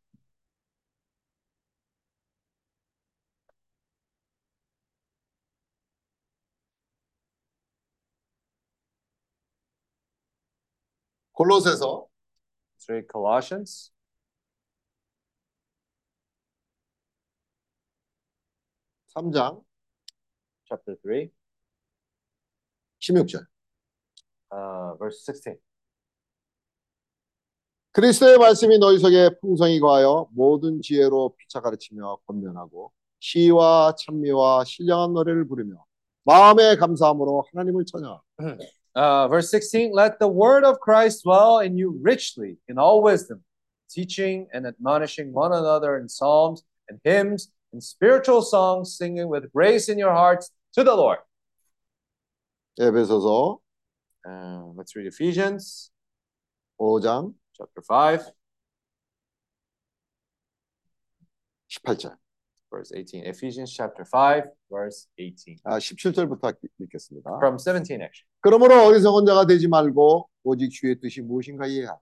[11.41, 12.05] 골로새서
[12.77, 13.91] Let's read Colossians
[19.15, 19.63] 3장
[20.67, 21.31] chapter 3,
[22.99, 23.47] 16절.
[24.53, 25.59] uh, verse 16.
[27.93, 35.47] 그리스도의 말씀이 너희 속에 풍성히 거하여 모든 지혜로 피차 가르치며 권면하고 시와 찬미와 신령한 노래를
[35.47, 35.83] 부르며
[36.23, 38.19] 마음의 감사함으로 하나님을 찬양.
[38.94, 43.44] Uh, verse 16 Let the word of Christ dwell in you richly in all wisdom,
[43.90, 49.88] teaching and admonishing one another in psalms and hymns and spiritual songs, singing with grace
[49.88, 51.18] in your hearts to the Lord.
[52.80, 53.58] 에베소서
[54.28, 55.92] Uh, let's read Ephesians
[56.80, 58.32] 5장 chapter 5,
[61.68, 62.16] 18절.
[62.70, 63.24] verse 18.
[63.24, 65.58] Ephesians chapter 5, verse 18.
[65.64, 67.38] 아, 17절부터 읽겠습니다.
[67.38, 68.28] From 17, actually.
[68.41, 71.99] 그러므로 어리석은 자가 되지 말고 오직 주의 뜻이 무엇인가 이해하라.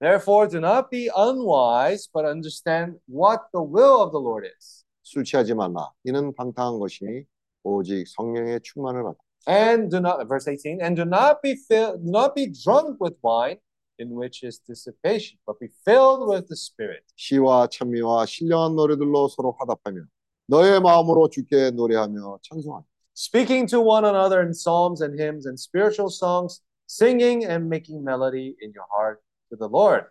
[0.00, 4.84] Therefore, do not be unwise, but understand what the will of the Lord is.
[5.02, 5.90] 술 취하지 말라.
[6.04, 7.24] 이는 방탕한 것이니
[7.64, 9.18] 오직 성령의 충만을 받아.
[9.46, 13.58] And do not, verse 18, and do not be filled, not be drunk with wine,
[13.98, 19.56] in which is dissipation, but be filled with the Spirit, 시와 찬미와 신령한 노래들로 서로
[19.58, 20.02] 화답하며
[20.46, 22.84] 너의 마음으로 주께 노래하며 찬송하라.
[23.13, 28.55] speaking to one another in psalms and hymns and spiritual songs, singing and making melody
[28.61, 30.05] in your heart to the Lord.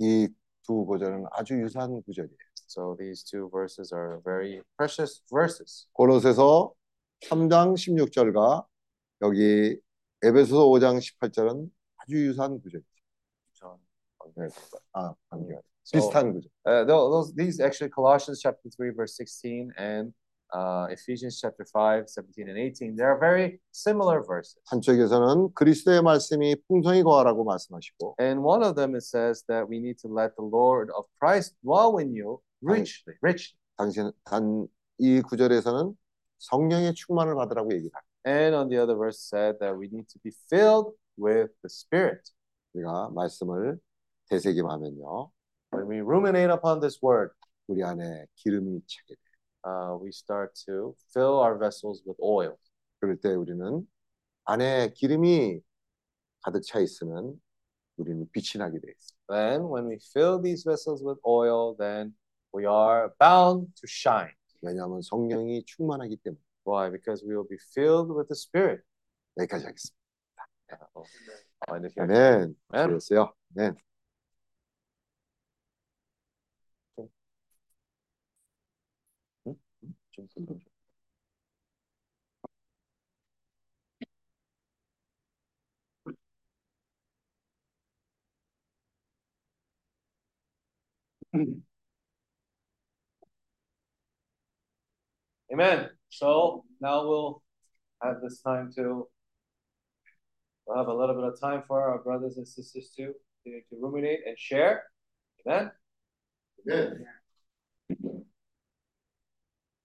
[0.00, 0.28] 이
[0.62, 2.36] 두 구절은 아주 유사한 구절이에요.
[2.68, 5.88] So these two verses are very precious verses.
[5.94, 6.72] 고로새서
[7.24, 8.66] 3장 16절과
[9.22, 9.80] 여기
[10.22, 12.86] 에베소서 5장 18절은 아주 유사한 구절이죠.
[14.36, 14.46] 네,
[14.92, 15.60] 아, 아니요.
[15.84, 16.50] So, 비슷한 구절.
[16.66, 20.12] uh, tho- those, these actually Colossians chapter 3, verse 16, and
[20.52, 24.56] uh, Ephesians chapter 5, 17, and 18, they are very similar verses.
[24.70, 29.98] 한쪽에서는 그리스도의 말씀이 풍성히 거하라고 말씀하시고 And one of them it says that we need
[30.02, 33.56] to let the Lord of Christ dwell in you richly, richly.
[33.76, 34.66] 당신 단
[34.98, 35.94] 이 구절에서는
[36.38, 38.08] 성령의 충만을 받으라고 얘기를 합니다.
[38.26, 42.32] And on the other verse said that we need to be filled with the Spirit.
[42.74, 43.78] 우리가 말씀을
[44.28, 45.30] 되새김하면요.
[45.72, 47.32] When we ruminate upon this word,
[47.68, 49.31] 우리 안에 기름이 차게 돼요.
[49.64, 52.56] uh, we start to fill our vessels with oil.
[53.00, 53.86] 그럴 때 우리는
[54.44, 55.60] 안에 기름이
[56.42, 57.40] 가득 차 있으면
[57.96, 59.18] 우리는 빛이 나게 돼 있어요.
[59.28, 62.14] Then, when we fill these vessels with oil, then
[62.54, 64.32] we are bound to shine.
[64.62, 66.90] 왜냐하면 성령이 충만하기 때문에 Why?
[66.90, 68.82] Because we will be filled with the Spirit.
[69.38, 69.96] 여기까지 하겠습니다.
[70.70, 71.06] Uh, oh,
[71.66, 72.04] I'll end it here.
[72.04, 72.54] 아멘.
[72.68, 72.88] 아멘.
[72.88, 73.32] 그랬어요.
[73.54, 73.70] 네.
[73.70, 73.76] 좀
[95.51, 95.89] Amen.
[96.09, 97.41] So now we'll
[98.03, 99.07] have this time to
[100.65, 103.13] we'll have a little bit of time for our brothers and sisters to
[103.45, 104.83] to, ruminate and share.
[105.45, 105.71] Amen.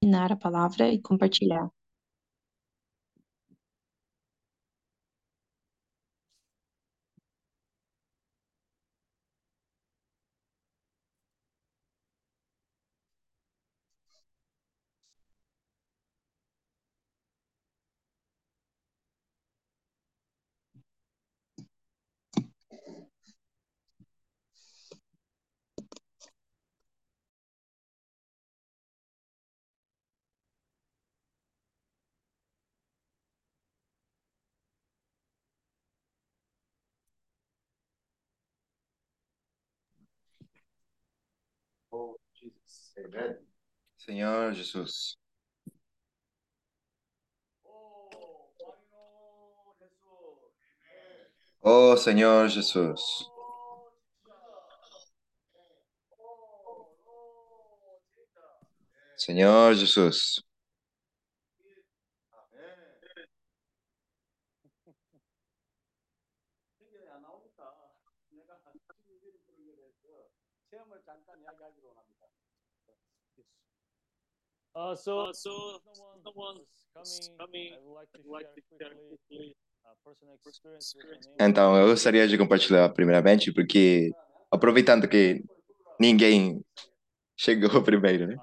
[0.02, 1.68] Ensinar a palavra e compartilhar.
[41.98, 42.94] Oh Jesus.
[43.96, 45.16] Senhor Jesus.
[51.64, 53.02] Oh Senhor Jesus.
[59.16, 60.40] Senhor Jesus.
[74.78, 75.50] Uh, so, so
[76.22, 76.62] someone,
[76.94, 78.46] coming, coming, I would like to like
[78.78, 80.94] share quickly a personal experience
[81.40, 84.12] Então, eu gostaria de compartilhar primeiramente, porque
[84.52, 85.42] aproveitando que
[85.98, 86.62] ninguém
[87.36, 88.36] chegou primeiro, né?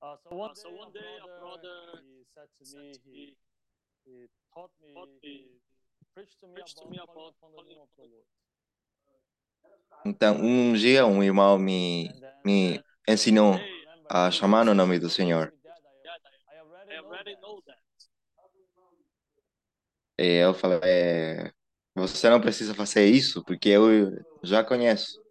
[0.00, 2.80] Uh, so one so day, one a day a brother, brother he said to said
[2.80, 3.36] me, to he, me,
[4.06, 5.58] he taught me, taught he
[10.04, 12.10] Então, um dia um irmão me,
[12.44, 13.54] me ensinou
[14.08, 15.52] a chamar no nome do Senhor.
[20.18, 21.52] E eu falei, é,
[21.94, 24.10] você não precisa fazer isso, porque eu
[24.42, 25.22] já conheço.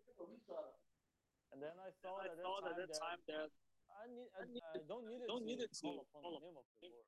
[4.88, 7.08] Don't need it don't need to call upon the name of the Lord.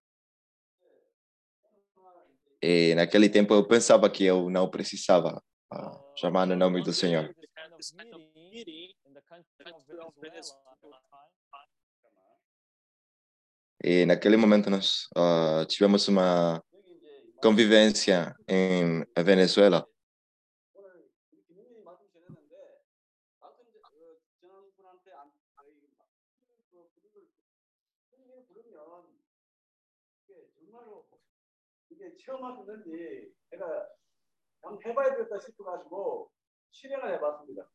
[2.61, 5.41] E naquele tempo eu pensava que eu não precisava
[5.72, 7.31] Uh, chamar no nome do Senhor.
[13.84, 16.60] E naquele momento nós ah, tivemos uma
[17.40, 19.88] convivência em Venezuela.
[32.20, 33.88] 이게 처음 하셨는지 제가
[34.62, 36.30] 한번 해봐야 되겠다 싶어가지고
[36.72, 37.70] 실행을 해봤습니다.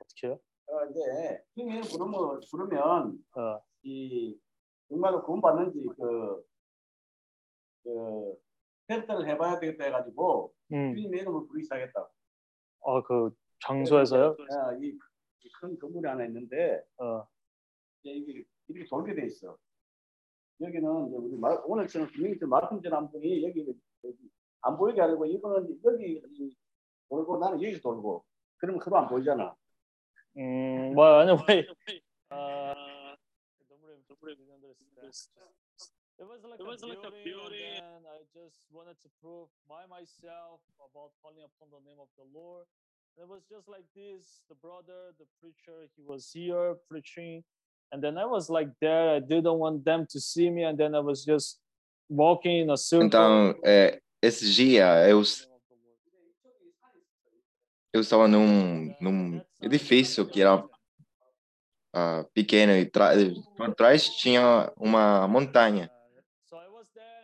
[0.00, 0.40] 어떻게요?
[0.66, 4.38] 어, 이제 민민이 부르면 부르면 어, 이
[4.88, 6.44] 정말로 구원 받는지 그,
[7.84, 8.36] 그
[8.86, 12.10] 테스트를 해봐야 되겠다 해가지고 음, 주님 이름을 부르기 시작했다.
[12.80, 14.36] 어, 그 장소에서요?
[14.50, 17.26] 아, 이큰 건물이 하나 있는데 어,
[18.02, 19.58] 이제 이게 이렇게 돌게 돼 있어.
[20.60, 23.60] 여기는 이제 우리 말, 오늘처럼 분명히 말씀 전한 분이 여기,
[24.04, 24.18] 여기
[24.62, 26.56] 안 보이게 하려고 이거는 여기 이
[27.08, 28.24] 돌고 나는 여기서 돌고
[28.58, 29.54] 그러면 서로 안 보이잖아.
[30.36, 31.66] 음, well, anyway,
[32.30, 32.74] uh,
[34.06, 35.10] don't really understand.
[36.18, 37.78] It was like, It was a, like a building, building.
[37.78, 42.10] and then I just wanted to prove by myself about calling upon the name of
[42.18, 42.66] the Lord.
[43.14, 44.42] And it was just like this.
[44.50, 47.42] The brother, the preacher, he was here preaching,
[47.92, 49.16] and then I was like there.
[49.16, 51.58] I didn't want them to see me, and then I was just
[52.08, 53.06] walking in a circle.
[53.06, 55.22] Então, é, esse dia eu,
[57.92, 60.64] eu estava num, num edifício que era
[61.94, 62.90] ah, pequeno e
[63.56, 65.90] por trás tinha uma montanha.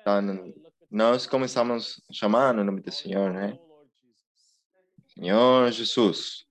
[0.00, 0.52] Então,
[0.90, 3.58] nós começamos a chamar no nome do Senhor, né?
[5.14, 6.43] Senhor Jesus.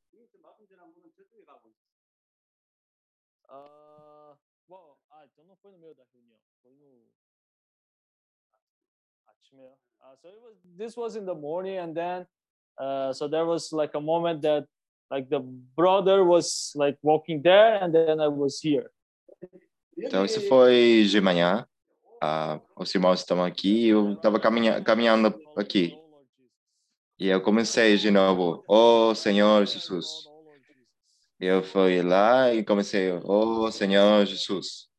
[10.13, 12.25] Uh, so it was this was in the morning and then
[12.77, 14.65] uh, so there was like a moment that
[15.09, 15.39] like the
[15.75, 18.91] brother was like walking there and then I was here.
[19.97, 21.67] Então, isso foi de manhã.
[22.21, 25.97] Ah, os irmãos estão aqui eu estava caminha, caminhando aqui.
[27.19, 30.27] E eu comecei de novo, oh Senhor Jesus.
[31.39, 34.89] Eu fui lá e comecei, oh Senhor Jesus.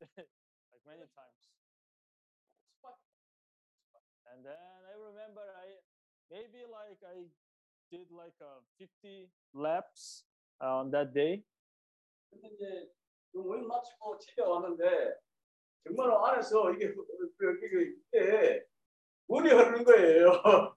[7.93, 10.23] did like a 50 laps
[10.61, 11.43] uh, on that day.
[12.31, 12.89] 근데 이제
[13.33, 15.15] 그 모임 마치고 집에 왔는데
[15.83, 17.05] 정말로 안에서 이게 그-
[17.37, 18.63] 그- 그- 이게
[19.27, 20.75] 물이 흐르는 거예요.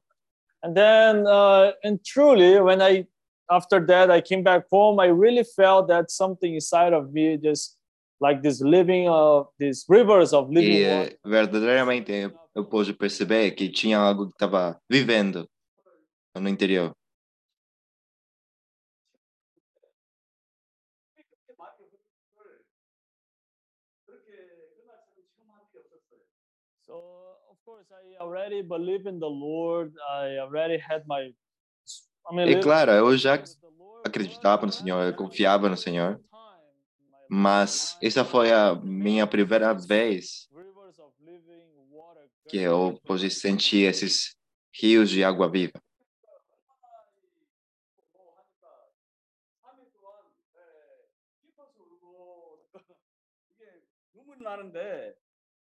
[0.64, 3.06] And then, uh, and truly, when I,
[3.50, 7.76] after that, I came back home, I really felt that something inside of me, just
[8.20, 11.10] like this living of these rivers of living E water.
[11.10, 15.48] eh, verdadeiramente eu, eu pude perceber que tinha algo que estava vivendo
[16.36, 16.94] no interior.
[28.20, 29.92] already believe in the Lord.
[30.10, 31.32] I already had my.
[32.30, 35.12] I mean, E living claro, eu já with the Lord, acreditava no but Senhor, eu
[35.12, 36.62] I confiava no had Senhor, some time
[37.00, 41.12] in my mas life essa foi a to minha feel primeira these vez rivers of
[41.20, 44.36] living water que gushing eu into pude my sentir esses
[44.80, 45.80] rios de água viva.
[46.22, 48.66] 얼마나 이 뭐 하니까
[49.62, 50.14] 3일 동안
[50.54, 50.58] 에,
[51.42, 52.68] 깊어서 울고
[53.50, 53.64] 이게
[54.14, 55.14] 눈물이 나는데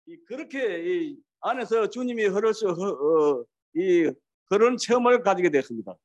[0.06, 3.45] 이 그렇게 이 안에서 주님이 흐르셔 어,
[3.75, 4.11] 이
[4.49, 5.95] 그런 체험을 가지게 됐습니다.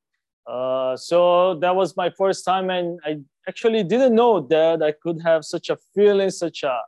[0.48, 3.18] Uh, so that was my first time, and I
[3.48, 6.78] actually didn't know that I could have such a feeling, such a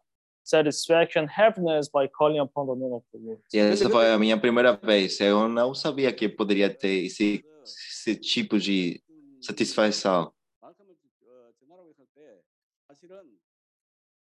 [0.45, 3.41] satisfaction, happiness by calling upon the name of the Lord.
[3.53, 5.19] E essa foi a minha primeira vez.
[5.21, 9.03] Eu não sabia que poderia ter esse, esse tipo de
[9.41, 10.33] satisfação.
[10.63, 10.71] 어,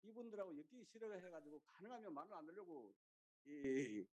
[0.03, 2.93] 이분들하고 엮기 싫어 해가지고 가능하면 말을 안 하려고
[3.47, 4.05] 이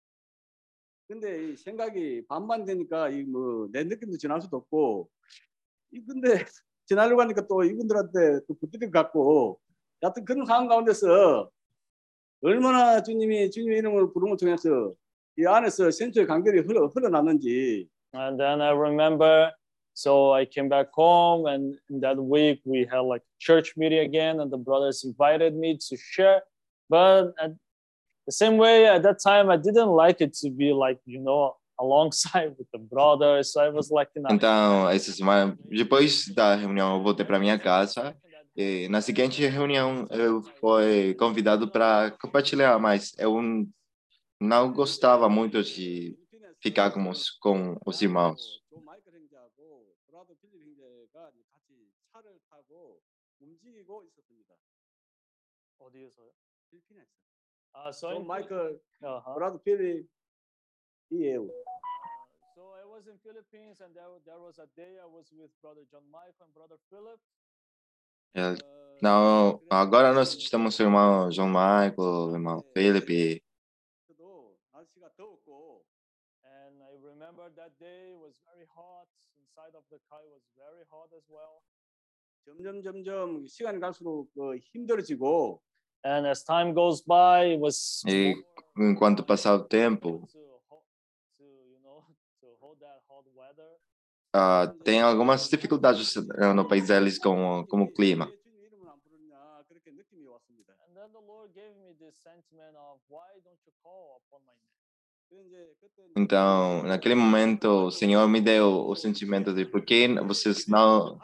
[1.12, 5.09] 근데 이 생각이 반반 되니까 이 뭐 내 느낌도 전할 수도 없고
[5.93, 6.44] 이 근데
[6.86, 9.60] 전하려고 하니까 또 이분들한테 또 부드럽게 갖고
[10.02, 11.51] 여하튼 그런 상황 가운데서
[12.43, 14.93] 얼마나 주님이 주님의 이름을 부름을 통해서
[15.39, 19.52] 이 안에서 sensu의 간결이 흘러 흘러났는지 And then I remember,
[19.94, 24.51] so I came back home, and that week we had like church meeting again, and
[24.52, 26.43] the brothers invited me to share.
[26.90, 27.52] But at
[28.27, 31.57] the same way, at that time, I didn't like it to be like you know
[31.81, 33.53] alongside with the brothers.
[33.53, 37.39] So I was like, you know, Então, essa semana, depois da reunião, eu voltei para
[37.39, 38.16] minha casa.
[38.55, 43.40] E na seguinte reunião, eu fui convidado para compartilhar, mas eu
[44.39, 46.16] não gostava muito de
[46.61, 48.62] ficar com os, com os irmãos.
[57.99, 59.07] 조 마이클 형제하고 브라더 필립 형제가 이제 같이 차를 타고 움직이고 있었습니다.
[59.07, 59.07] 어디에서요?
[59.07, 59.07] 필리핀에서.
[59.07, 59.34] Uh, so 조 in, 마이클 uh-huh.
[59.34, 60.09] 브라더 필립
[61.11, 61.47] 이에요.
[62.55, 65.85] So I was in Philippines, and there, there was a day I was with brother
[65.91, 67.22] John Michael and brother Philip.
[68.35, 73.43] É, Uh, Não, agora nós estamos com o irmão João Michael, o irmão Felipe.
[74.07, 75.85] 그도 날씨가 더웠고
[76.43, 79.07] And I remember that day was very hot.
[79.38, 81.61] Inside of the car it was very hot as well.
[82.43, 85.61] 점점 점점 시간이 갈수록 그 힘들어지고
[86.04, 88.34] And as time goes by, it was e
[88.76, 90.28] enquanto passar o tempo,
[94.34, 98.28] uh, tem algumas dificuldades eh, no país deles com, com o clima.
[106.16, 111.18] Então, naquele momento, o Senhor me deu o sentimento de por que vocês não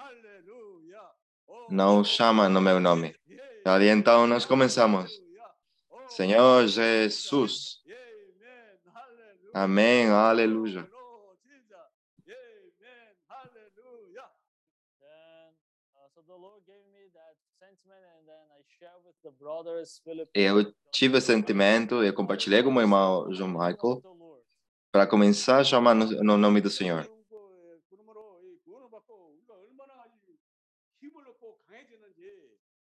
[1.69, 3.18] não chamam no meu nome.
[3.69, 5.13] Ali então nós começamos.
[6.09, 7.83] Senhor Jesus.
[9.53, 10.89] Amém, aleluia.
[20.35, 24.03] Eu tive sentimento, eu compartilhei com meu irmão João Michael
[24.91, 27.07] para começar a chamar no, no nome do Senhor.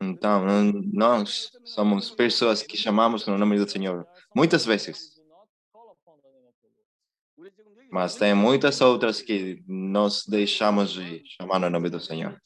[0.00, 0.44] Então,
[0.92, 5.20] nós somos pessoas que chamamos no nome do Senhor muitas vezes.
[7.90, 12.40] Mas tem muitas outras que nós deixamos de chamar no nome do Senhor.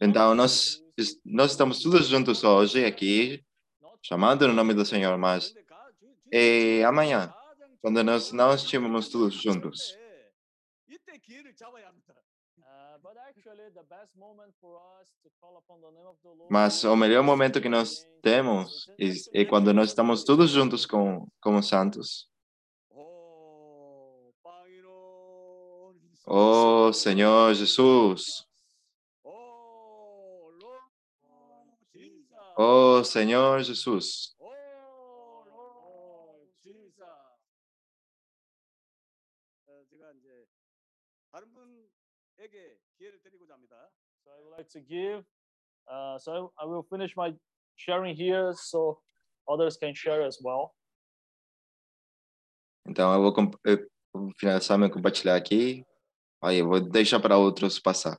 [0.00, 0.82] Então, nós,
[1.24, 3.44] nós estamos todos juntos hoje aqui,
[4.02, 5.54] chamando no nome do Senhor, mas
[6.32, 7.32] é amanhã
[7.80, 9.96] quando nós não estivemos todos juntos.
[16.50, 21.26] Mas o melhor momento que nós temos é, é quando nós estamos todos juntos com,
[21.40, 22.28] como santos.
[22.90, 24.32] Oh,
[26.26, 28.46] oh Senhor Jesus!
[32.60, 34.37] Oh, Senhor Jesus!
[44.24, 45.24] So I would like to give.
[45.90, 47.34] Uh, so I, will finish my
[47.76, 49.00] sharing here, so
[49.48, 50.74] others can share as well.
[52.86, 53.34] Então eu vou,
[53.64, 55.84] eu vou finalizar meu compartilhar aqui.
[56.42, 58.18] Aí eu vou deixar para outros passar.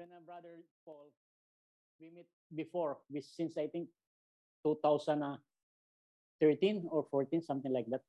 [0.00, 1.12] When uh, brother Paul,
[2.00, 2.24] we met
[2.56, 3.88] before, since I think
[4.64, 8.00] 2013 or 14, something like that.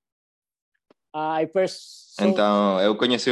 [1.13, 3.31] Uh, I first saw Então eu conheci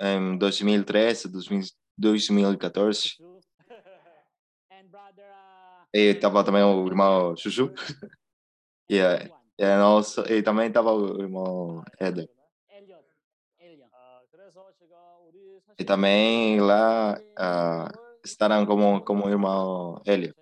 [0.00, 3.08] em 2013, 2000 2014.
[3.08, 3.40] Chuchu
[4.70, 7.74] and brother uh, E estava também o irmão Chuchu.
[8.88, 9.00] E,
[9.58, 12.30] é nosso, e também estava o irmão Éder.
[15.78, 17.88] Lá uh,
[18.40, 20.34] ah, como, como Hélio.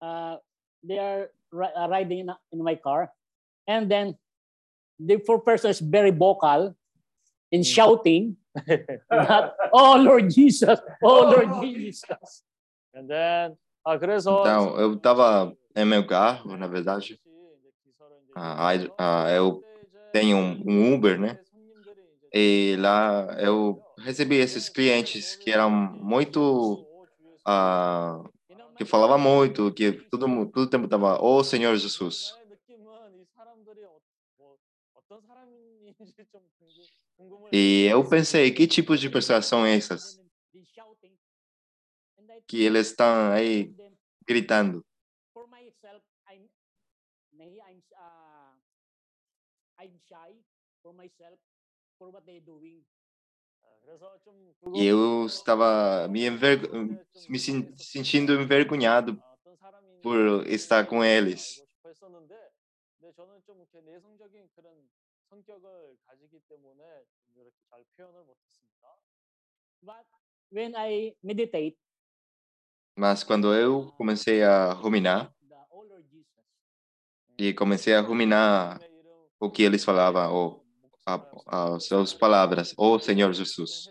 [0.00, 0.38] Uh, ah,
[0.84, 1.30] they are
[1.74, 3.10] ah, riding in, in my car.
[3.66, 4.16] And then
[4.98, 6.76] the four person is very vocal
[7.50, 7.66] and mm.
[7.66, 8.36] shouting
[8.66, 12.42] that, oh Lord Jesus, oh Lord Jesus.
[12.94, 13.56] And then
[14.40, 17.18] Então, eu estava em meu carro, na verdade.
[18.34, 19.62] Ah, ah, eu
[20.12, 21.38] tenho um, um Uber, né?
[22.32, 26.86] E lá eu recebi esses clientes que eram muito
[27.44, 28.22] ah,
[28.76, 32.34] que falava muito que todo todo tempo tava oh, Senhor Jesus
[37.50, 40.20] e eu pensei que tipos de pessoas são essas
[42.48, 43.74] que eles estão aí
[44.26, 44.84] gritando.
[54.74, 56.68] E eu estava me, envergo...
[57.28, 59.22] me sentindo envergonhado
[60.02, 61.62] por estar com eles.
[69.80, 70.04] But
[70.50, 71.76] when I meditate,
[72.98, 75.32] mas quando eu comecei a ruminar,
[77.38, 78.80] e comecei a ruminar
[79.38, 80.66] o que eles falavam, ou
[81.46, 83.88] as suas palavras, o oh, Senhor Jesus.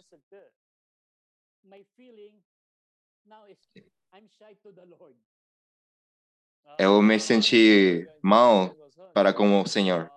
[6.78, 8.76] Eu me senti mal
[9.14, 10.12] para com o Senhor.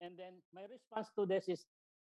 [0.00, 1.66] And then my response to this is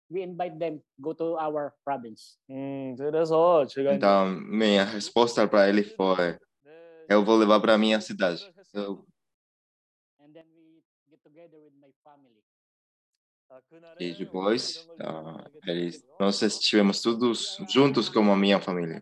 [0.09, 2.37] we invite them go to our province.
[2.49, 6.37] Hum, é então, minha resposta para ele foi
[7.09, 8.53] eu vou levar para minha cidade.
[8.73, 9.05] Eu...
[13.99, 19.01] E depois, uh, eles, nós estivemos todos juntos com a minha família.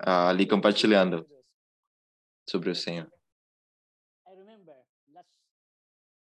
[0.00, 1.26] ah, ali compartilhando
[2.48, 3.10] sobre o Senhor.
[4.26, 4.74] I remember
[5.12, 5.28] last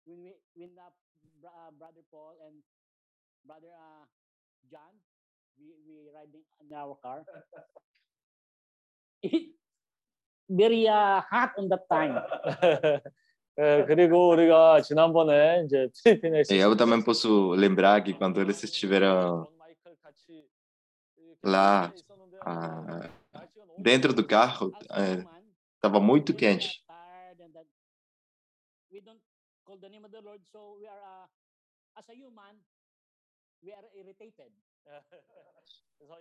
[0.06, 0.90] when we when uh,
[1.42, 2.64] br- uh, brother Paul and
[3.46, 4.06] brother uh,
[4.72, 4.94] John
[5.60, 7.24] we we riding in our car.
[9.22, 9.54] It
[10.50, 12.22] very uh, hot on that time.
[13.60, 19.48] 예, 그리고 우리가 지난번에 이제 필리핀에 E eu também posso lembrar que quando eles estiveram
[21.44, 21.94] lá,
[22.46, 23.10] ah,
[23.78, 25.44] dentro do carro, As eh, human,
[25.76, 26.84] estava muito when we are quente.
[26.88, 27.68] tired and that
[28.92, 29.22] we don't
[29.66, 31.28] call the name of the Lord, so we are uh,
[32.00, 32.56] as a human
[33.64, 34.52] we are irritated.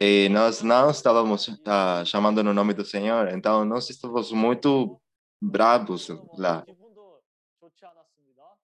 [0.01, 5.01] E nós não estávamos ah, chamando no nome do Senhor, então nós estávamos muito
[5.41, 6.65] bravos lá.
[7.77, 8.57] 기분도 좋지 않았습니다.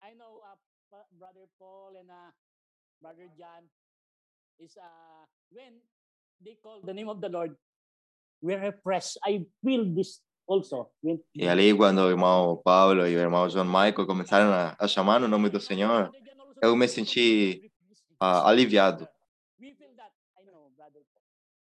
[0.00, 0.56] I know uh,
[0.90, 2.30] Pa- brother Paul and uh,
[3.00, 3.68] brother John
[4.58, 5.80] is uh, when
[6.40, 7.56] they call the name of the Lord,
[8.40, 9.18] we're repressed.
[9.24, 10.90] I feel this also.
[11.02, 14.88] When E ali, quando o irmão Paulo e o irmão João Michael começaram a, a
[14.88, 18.16] chamar no nome do Senhor, Brother John also eu me feels senti repressed.
[18.20, 19.08] ah, aliviado.
[19.60, 20.10] We feel that.
[20.38, 21.22] I know, brother Paul.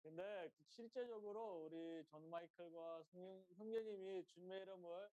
[0.03, 5.09] 근데 실제적으로 우리 존 마이클과 성령, 성령님이 주님의 이름을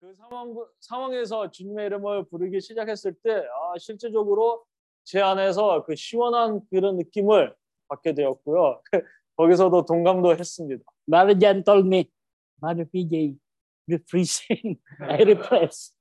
[0.00, 4.64] 그 상황 상황에서 주님의 이름을 부르기 시작했을 때 아, 실제적으로
[5.04, 7.54] 제 안에서 그 시원한 그런 느낌을
[7.88, 8.80] 받게 되었고요.
[9.36, 10.82] 거기서도 동감도 했습니다.
[11.40, 12.10] John told me,
[12.60, 13.36] Brother PJ,
[13.88, 14.78] refreshing.
[15.00, 15.92] I repress.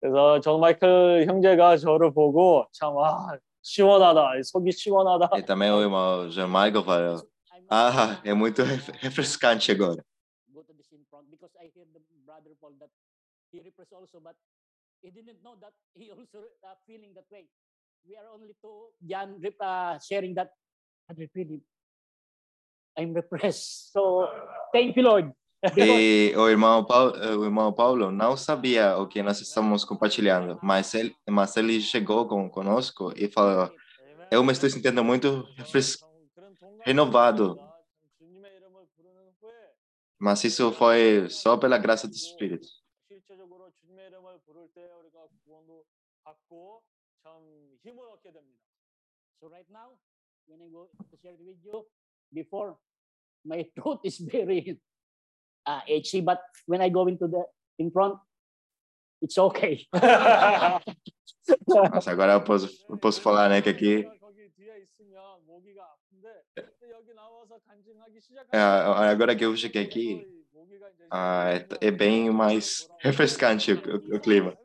[0.00, 5.30] 그래서 존 마이클 형제가 저를 보고 참 아, 시원하다, 속이 시원하다.
[5.36, 7.28] E também o irmão João Michael falou:
[7.70, 10.02] Ah, é muito ref- refrescante agora.
[11.30, 12.92] because I hear the brother Paul that
[13.50, 13.64] he
[13.96, 14.36] also, but
[15.00, 17.48] he didn't know that he also uh, feeling that way.
[18.04, 20.52] We are only two Jan uh, sharing that.
[22.98, 23.92] I'm repressed.
[23.92, 24.28] So
[24.72, 25.32] thank you, Lord.
[25.76, 30.94] E o irmão Paulo, o irmão Paulo não sabia o que nós estávamos compartilhando, mas
[30.94, 33.72] ele, mas ele chegou com, conosco e falou:
[34.30, 35.48] Eu me estou sentindo muito
[36.84, 37.58] renovado.
[40.18, 42.66] Mas isso foi só pela graça do Espírito.
[49.40, 49.94] So right now,
[50.48, 51.86] when I go to share with you,
[52.32, 52.76] before
[53.44, 54.78] my throat is very
[55.64, 57.44] uh, itchy, but when I go into the
[57.78, 58.18] in front,
[59.22, 59.86] it's okay.
[61.92, 64.04] Mas agora eu posso, eu posso falar, né, que aqui
[69.10, 70.26] Agora que eu cheguei aqui,
[71.80, 74.56] é, é bem mais refrescante o, o clima.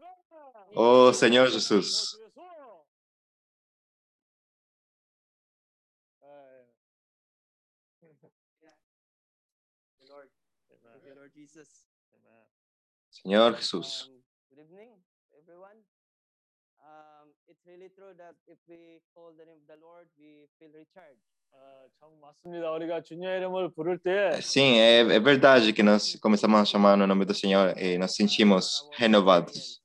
[0.76, 2.18] O oh, Senhor Jesus.
[13.12, 14.10] Senhor Jesus.
[14.50, 15.04] Good evening,
[24.42, 28.16] Sim, é, é verdade que nós começamos a chamar no nome do Senhor e nos
[28.16, 29.82] sentimos renovados.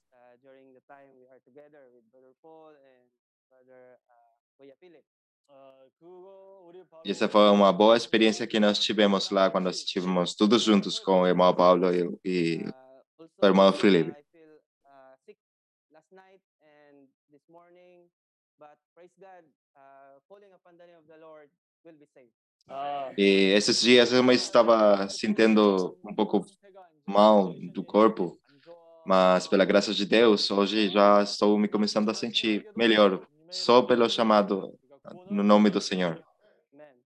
[7.05, 11.23] E essa foi uma boa experiência que nós tivemos lá quando estivemos todos juntos com
[11.23, 11.87] o irmão Paulo
[12.25, 12.65] e,
[13.41, 14.13] o irmão Felipe.
[19.79, 22.33] Uh, uh, saved.
[22.69, 26.45] 아, E esses dias eu estava sentindo um pouco
[27.07, 28.39] mal do corpo,
[29.07, 34.09] mas pela graça de Deus, hoje já estou me começando a sentir melhor, só pelo
[34.09, 34.79] chamado
[35.31, 36.23] no nome do Senhor.
[36.75, 36.97] Amen.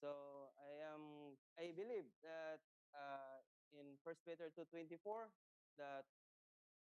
[0.00, 0.08] So
[0.56, 2.60] I am I believe that
[2.94, 3.42] uh,
[3.78, 5.28] in First Peter 2:24
[5.76, 6.04] that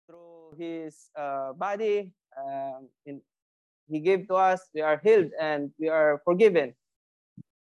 [0.07, 3.23] through his uh, body um, in,
[3.90, 6.74] he gave to us we are healed and we are forgiven.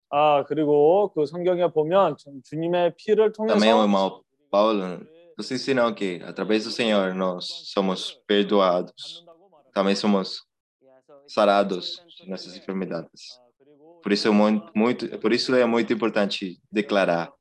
[0.10, 5.06] 아 그리고 그 성경에 보면 참 주님의 피를 통해서 Também o irmão Paulo
[5.38, 9.26] nos ensinou que através do Senhor nós somos perdoados,
[9.74, 10.46] também somos
[10.82, 12.62] Yeah, so it's sarados important de to nossas declare.
[12.64, 13.40] enfermidades.
[13.40, 17.34] 아, 그리고 Por isso é muito, muito, por isso é muito importante declarar.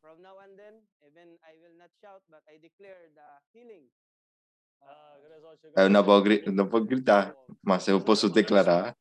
[4.82, 8.96] ah, eu não vou, não vou gritar, mas eu posso declarar.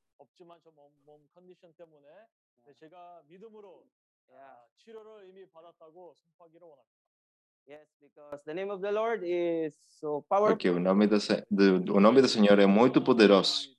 [10.48, 13.76] Porque o nome do, o nome do Senhor é muito poderoso.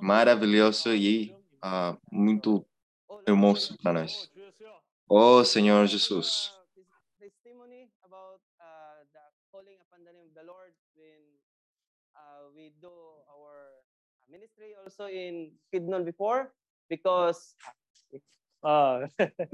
[0.00, 1.32] Maravilhoso e
[1.64, 2.64] uh, muito
[3.26, 4.30] hermoso para nós.
[5.08, 6.50] Oh Señor Jesús.
[6.50, 6.90] Uh,
[8.60, 9.06] uh,
[12.16, 12.90] uh, we do
[13.30, 13.70] our
[14.28, 16.50] ministry also in Kidnon before
[16.90, 17.54] because
[18.64, 19.06] uh,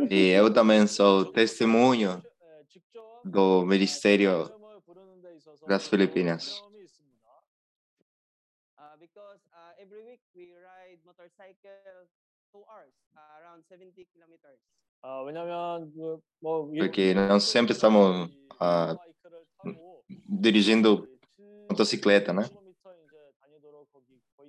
[0.09, 2.23] y eu também sou testemunho
[3.25, 4.49] do ministério
[5.69, 6.63] das Filipinas.
[8.79, 12.09] Uh, because uh, every week we ride motorcycle
[12.53, 14.61] two hours, uh, around 70 kilometers.
[16.79, 18.31] porque não sempre estamos
[20.29, 21.09] dirigindo
[21.69, 22.43] motocicleta, né?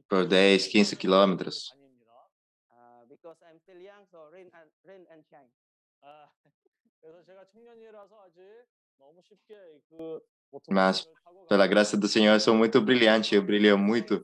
[0.08, 1.74] Por 10, 15 quilômetros.
[10.70, 11.08] Mas,
[11.50, 14.24] pela graça do Senhor, eu sou muito brilhante, eu brilho muito.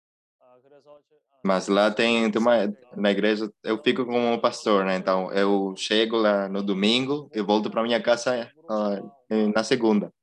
[1.43, 4.95] Mas lá tem, uma, na igreja, eu fico como pastor, né?
[4.95, 10.13] Então, eu chego lá no domingo e volto para minha casa uh, na segunda.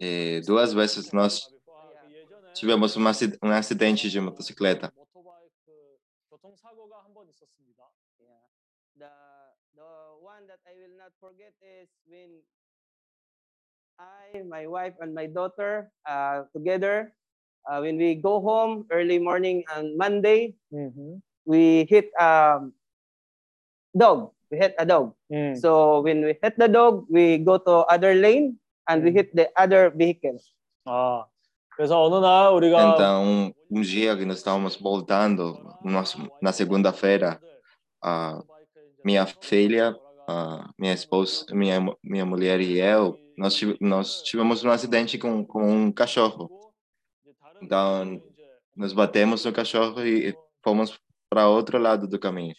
[0.00, 1.46] E duas vezes nós
[2.54, 3.06] tivemos um
[3.52, 4.92] acidente de motocicleta.
[13.99, 17.13] I will not forget is when I, my wife, and my daughter uh, together
[17.69, 20.55] uh, when we go home early morning on Monday,
[21.45, 22.73] we hit um
[23.97, 24.31] dog.
[24.51, 25.13] We hit a dog.
[25.31, 25.55] 음.
[25.57, 28.57] So when we hit the dog, we go to other lane
[28.87, 29.15] and we Mm.
[29.15, 30.37] hit the other vehicle.
[30.85, 31.25] 아,
[31.75, 37.41] 그래서 어느 날 우리가 Então, um dia que nós estávamos voltando, nós- na segunda-feira,
[38.03, 38.41] a
[39.03, 39.95] minha filha,
[40.27, 45.42] a minha esposa, minha, mu- minha mulher e eu, nós, nós tivemos um acidente com,
[45.42, 46.70] com um cachorro.
[47.62, 48.22] Então,
[48.76, 52.54] nos batemos no cachorro e fomos para outro lado do caminho.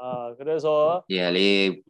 [0.00, 0.34] Ah,
[1.08, 1.84] e ali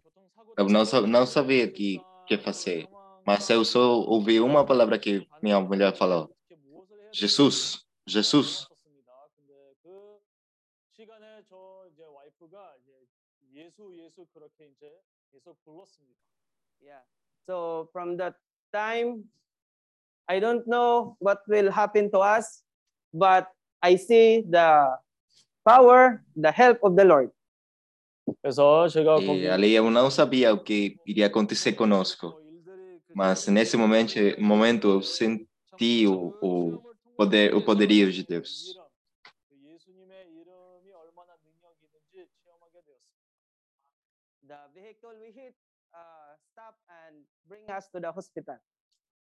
[0.58, 2.88] eu não, não sabia o que, que fazer.
[3.26, 6.30] Mas eu só ouvi uma palavra que minha mulher falou:
[7.12, 8.68] Jesus, Jesus.
[17.46, 18.36] So from that
[18.72, 19.24] time,
[20.28, 22.64] I don't know what will happen to us,
[23.12, 23.46] but
[23.82, 24.96] I see the
[25.64, 27.30] power, the help of the Lord.
[29.22, 32.40] E ali eu não sabia o que iria acontecer conosco,
[33.15, 38.75] mas nesse momento, momento eu senti o, o poder, o poderio de Deus.
[39.49, 43.09] 그 예수님의 이름이 얼마나 능력이 있는지 체험하게 되었습니다.
[44.47, 45.55] The vehicle we hit
[45.93, 48.57] uh, stop and bring us to the hospital.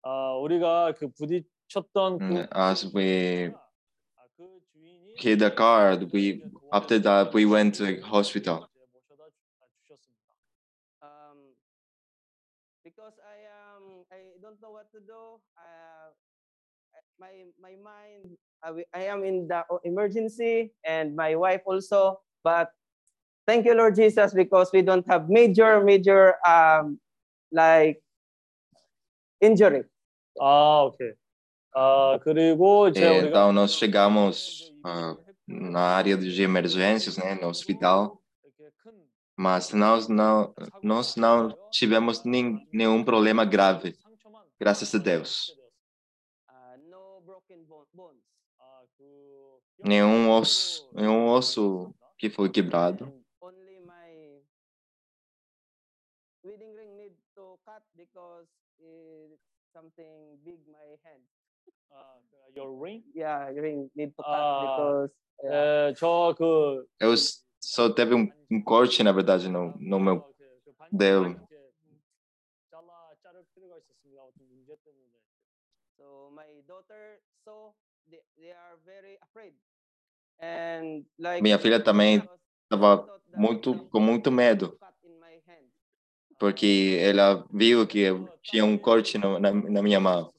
[0.03, 3.51] 아, 우리가 그 부딪혔던 그 Mm, As we
[4.15, 8.67] 아, 그 주인이 hit the car, we 이제 after that we went to the hospital.
[14.60, 15.40] don't know what to do.
[15.56, 16.10] Uh,
[16.94, 22.20] uh, my my mind, I, I am in the emergency, and my wife also.
[22.44, 22.70] But
[23.46, 26.98] thank you, Lord Jesus, because we don't have major major um
[27.52, 28.02] like
[29.40, 29.84] injury.
[30.40, 31.14] Ah, okay.
[32.96, 35.16] Então nós chegamos uh,
[35.46, 38.20] na área de emergências, né, no hospital,
[39.38, 43.94] mas nós não nós não tivemos nem, nenhum problema grave.
[44.60, 45.56] Graças a Deus.
[49.82, 53.12] Nenhum osso, nenhum osso que foi quebrado.
[59.72, 61.22] something big my hand.
[61.90, 62.18] Uh,
[62.54, 63.02] your ring?
[63.14, 65.10] Yeah, ring need to cut uh, because.
[65.42, 65.92] Yeah.
[65.96, 67.14] Uh, eu
[67.60, 70.24] só teve um, um, corte, na verdade, no, no meu
[70.78, 71.40] ah, dedo.
[81.42, 82.22] Minha filha também
[82.64, 84.78] estava muito com muito medo,
[86.38, 88.06] porque ela viu que
[88.42, 90.32] tinha um corte na, na, na minha mão.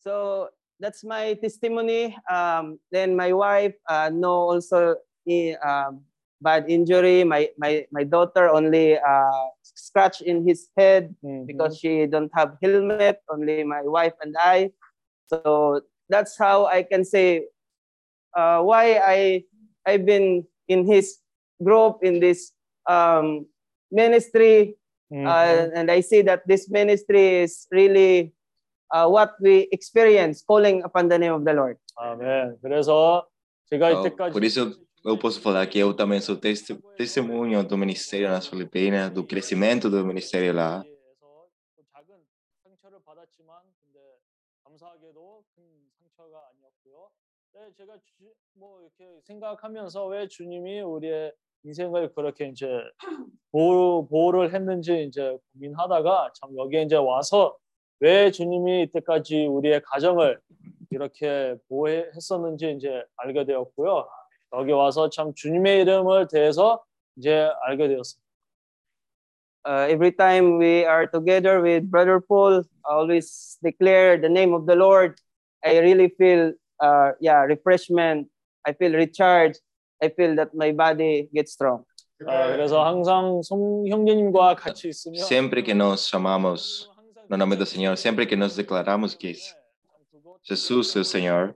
[0.00, 0.48] So
[0.80, 2.16] that's my testimony.
[2.30, 4.96] Um, then my wife uh, know also
[5.26, 5.92] uh,
[6.41, 7.23] bad injury.
[7.23, 11.15] My my my daughter only uh, scratch in his head
[11.47, 13.21] because she don't have helmet.
[13.31, 14.71] Only my wife and I.
[15.27, 17.47] So that's how I can say
[18.35, 19.43] uh, why I
[19.87, 21.17] I've been in his
[21.63, 22.51] group in this
[22.87, 23.47] um,
[23.91, 24.75] ministry
[25.13, 28.33] 음, uh, and I see that this ministry is really
[28.89, 31.77] uh, what we experience calling upon the name of the Lord.
[31.95, 32.57] 아멘.
[32.61, 33.27] 그래서
[33.69, 34.73] 제가 Oh, 이때까지 por isso
[35.04, 36.36] eu posso falar que eu também sou
[36.96, 40.84] testemunho do ministério nas Filipinas, do crescimento do ministério lá.
[47.58, 51.32] 네, 제가 주, 뭐 이렇게 생각하면서 왜 주님이 우리의
[51.64, 52.68] 인생을 그렇게 이제
[53.50, 57.56] 보호, 보호를 했는지 이제 고민하다가 참 여기에 이제 와서
[57.98, 60.40] 왜 주님이 이때까지 우리의 가정을
[60.90, 64.08] 이렇게 보호했었는지 이제 알게 되었고요.
[64.53, 66.83] 여기 와서 참 주님의 이름을 대해서
[67.17, 68.23] 이제 알게 되었습니다.
[69.65, 74.65] Uh, every time we are together with Brother Paul, I always declare the name of
[74.65, 75.15] the Lord.
[75.63, 76.51] I really feel,
[76.81, 78.27] uh, yeah, refreshment.
[78.65, 79.61] I feel recharged.
[80.01, 81.85] I feel that my body gets strong.
[82.27, 86.89] 아, 그래서 항상 송 형제님과 같이 있으면 Sempre que nós chamamos
[87.29, 89.33] no nome do Senhor, sempre que nós declaramos que
[90.43, 91.55] Jesus é o Senhor,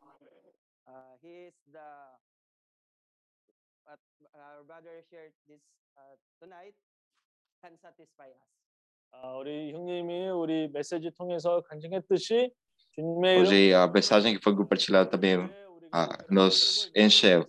[5.47, 5.61] this
[5.97, 6.75] uh, tonight
[7.61, 8.51] can satisfy us.
[13.39, 15.49] Hoje a mensagem que foi compartilhada também
[16.29, 17.45] nos encheu.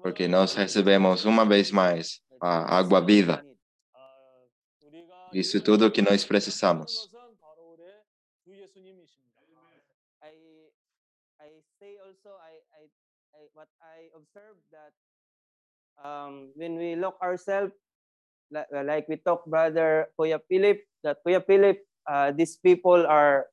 [0.00, 3.44] Porque nós recebemos uma vez mais a água viva.
[5.32, 7.10] Isso é tudo que nós precisamos.
[13.53, 14.93] what I observed that
[16.03, 17.71] um, when we look ourselves
[18.51, 23.47] like, like we talk brother Kuya Philip that Kuya Philip uh, these people are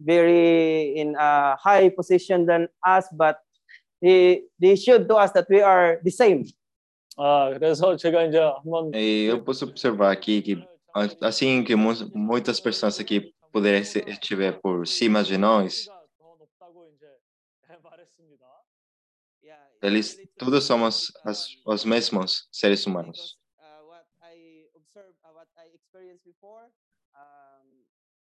[0.00, 3.38] very in a high position than us but
[4.00, 6.44] they they showed to us that we are the same
[7.18, 10.54] 아, 그래서 제가 이제 한번 E eu posso observar aqui que
[10.94, 15.90] a- assim que mu- muitas pessoas aqui poderem se- estiver por cima de nós,
[19.84, 23.36] eles usually it's todos somos um, as, os mesmos seres humanos.
[23.56, 26.68] because uh, what I observed, uh, what I experienced before,
[27.16, 27.66] um,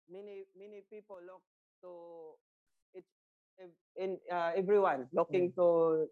[0.10, 1.42] many many people look
[1.82, 2.38] to
[2.94, 3.06] it
[3.96, 6.08] in uh, everyone looking to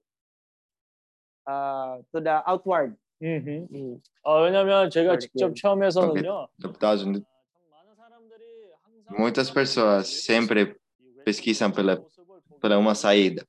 [1.48, 2.98] uh, to the outward.
[3.22, 4.02] 음흠.
[4.24, 6.48] 아, 왜냐면 제가 직접 체험해서는요.
[6.60, 12.42] Na verdade, 아, 참 많은 사람들이 항상 muitas pessoas sempre 이 pesquisam 외적인 pela, 모습을
[12.50, 13.44] 보기 pela uma 위해서 saída.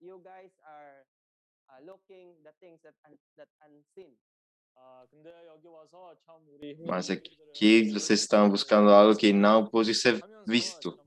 [0.00, 1.04] you guys are
[1.68, 4.16] uh, looking the things that un, that unseen.
[6.86, 10.98] Mas aqui vocês estão buscando algo que não pode ser visto.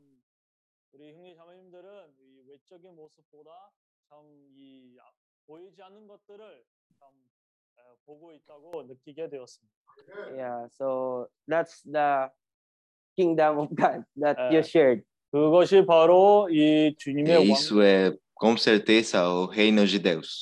[10.36, 12.30] Yeah, so that's the
[13.16, 15.04] kingdom of God that you shared.
[15.32, 18.23] 그것이 바로 이 주님의 왕.
[18.34, 20.42] com certeza o reino de Deus.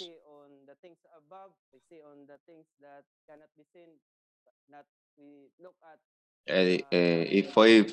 [6.48, 7.86] É, é, e foi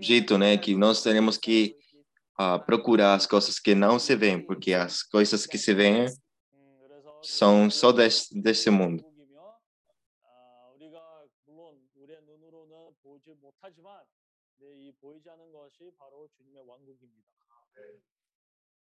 [0.00, 1.76] dito, né, que nós teremos que
[2.40, 6.06] uh, procurar as coisas que não se veem, porque as coisas que se veem
[7.22, 9.04] são só desse, desse mundo.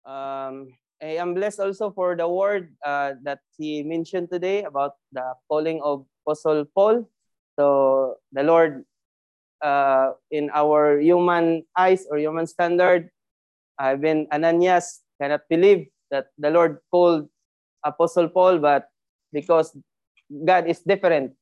[0.04, 0.72] Um,
[1.02, 5.80] I am blessed also for the word uh, that he mentioned today about the calling
[5.82, 7.08] of Apostle Paul.
[7.58, 8.84] So the Lord,
[9.62, 13.08] uh, in our human eyes or human standard,
[13.78, 17.28] uh, when Ananias cannot believe that the Lord called
[17.84, 18.88] Apostle Paul, but
[19.32, 19.76] because
[20.28, 21.32] God is different,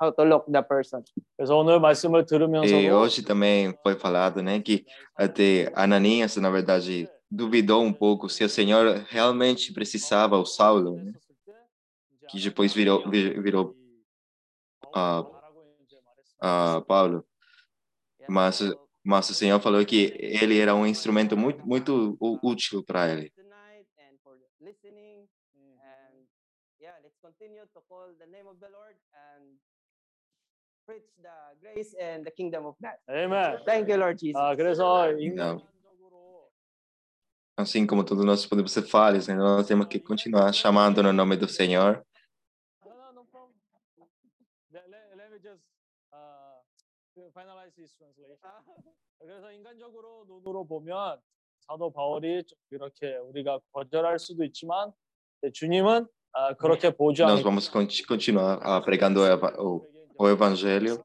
[0.00, 1.04] How to look the person.
[2.96, 8.49] Hoje também foi falado, né, que até Ananias, na verdade, duvidou um pouco se o
[8.49, 11.13] Senhor realmente precisava o Saulo, né?
[12.29, 13.75] que depois virou- vir- virou,
[14.95, 15.23] ah,
[16.41, 17.25] ah, Paulo.
[18.19, 22.39] Yeah, Mas, so Mas o Senhor falou que ele era um instrumento muito, muito ú-
[22.41, 23.29] útil para ele.
[23.31, 26.25] tonight and for listening 음, and
[26.79, 29.57] yeah let's continue to call the name of the lord and
[30.85, 33.65] preach the grace and the kingdom of god 아멘.
[33.65, 35.19] thank you lord jesus 아, 그래서 Não.
[35.19, 35.76] 인간적으로
[37.58, 39.34] assim como todos nós podemos ser falhos, né?
[39.34, 42.04] nós temos que continuar chamando no nome do Senhor.
[57.34, 59.20] Nós vamos continuar pregando
[60.18, 61.04] o evangelho.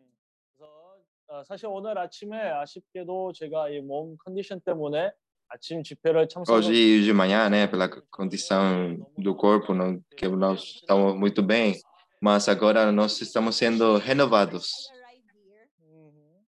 [1.46, 5.10] 사실 오늘 아침에 아쉽게도 제가 이 몸 컨디션 때문에
[5.48, 11.16] 아침 집회를 참석 Hoje de manhã, né, pela condição do corpo, não, que nós estamos
[11.16, 11.74] muito bem,
[12.20, 14.70] mas agora nós estamos sendo renovados.
[14.90, 15.68] I arrived here,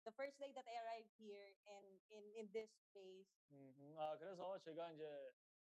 [0.05, 3.27] the first day that I arrived here and in, in this space,
[3.99, 5.05] 아 그래서 제가 이제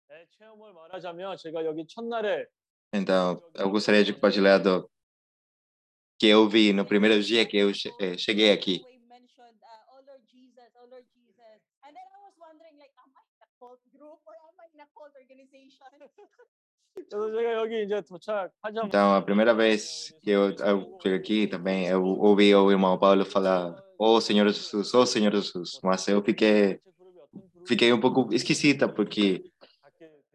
[0.09, 2.47] 제 체험을 말하자면 제가 여기 첫날에
[2.95, 4.87] Então, eu gostaria de compartilhar do
[6.19, 8.85] que eu vi no primeiro dia que eu che- eh, cheguei aqui.
[18.84, 23.24] Então, a primeira vez que eu, eu cheguei aqui também, eu ouvi o irmão Paulo
[23.24, 26.80] falar, ô Senhor Jesus, ô Senhor Jesus, mas eu fiquei,
[27.66, 29.44] fiquei um pouco esquisita, porque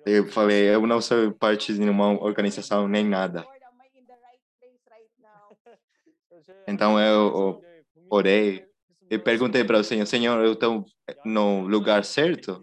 [0.06, 3.44] eu falei, eu não sou parte de nenhuma organização nem nada.
[6.66, 7.60] Então, eu
[8.08, 8.64] orei
[9.10, 10.84] e perguntei para o Senhor, Senhor, eu estou
[11.24, 12.62] no lugar certo?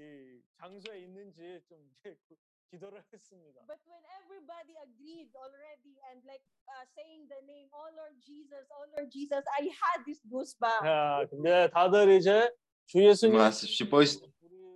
[3.18, 3.60] 기도를 했습니다.
[3.66, 8.86] But when everybody agreed already and like uh, saying the name, oh Lord Jesus, oh
[8.94, 10.86] Lord Jesus, I had this goosebump.
[10.86, 12.50] 야, 근데 다들 이제
[12.86, 14.20] 주 예수님 Mas depois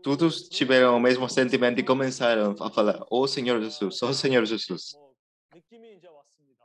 [0.02, 4.94] todos tiveram o mesmo sentimento e começaram a falar, ô Senhor Jesus, ô Senhor Jesus.
[4.96, 5.14] 뭐
[5.54, 6.64] 느낌이 이제 왔습니다.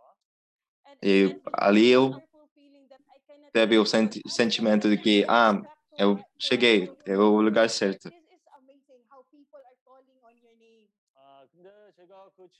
[0.85, 3.81] And, E and it was ali a eu wonderful feeling that I cannot teve o
[3.83, 4.09] explain.
[4.09, 7.17] senti I sentimento de was que, ah, back to eu what- to cheguei, what é
[7.17, 8.09] o lugar certo.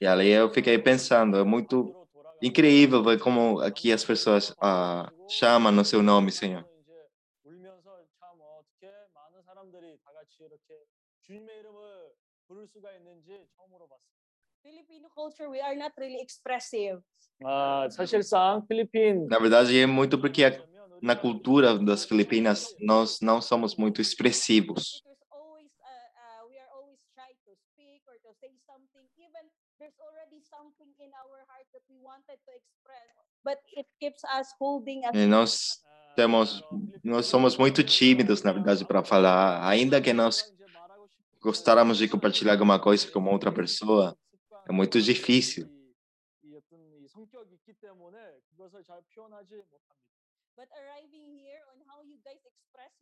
[0.02, 1.96] E ali eu fiquei pensando, é muito
[2.42, 6.66] incrível ver como aqui as pessoas ah, chamam no seu nome, Senhor.
[6.82, 6.92] 이제
[7.46, 10.84] 울면서 참 어떻게 많은 사람들이 다 같이 이렇게
[11.26, 11.80] 주님의 이름을
[12.48, 14.14] 부를 수가 있는지 처음으로 봤습니다.
[14.62, 17.00] Filipino culture, we are not really expressive.
[17.46, 20.64] 아, 사실상 필리핀 Na verdade, é muito porque a-
[21.02, 25.04] na cultura das Filipinas nós não somos muito expressivos.
[29.79, 33.09] there's already something in our heart that we wanted to express,
[33.45, 35.13] but it keeps us holding a...
[35.27, 35.83] Nós
[36.17, 36.63] temos
[37.05, 40.53] nós somos muito tímidos, na verdade, para falar, ainda que nós
[41.41, 44.17] gostaríamos de compartilhar alguma coisa com outra pessoa,
[44.69, 45.69] é muito difícil.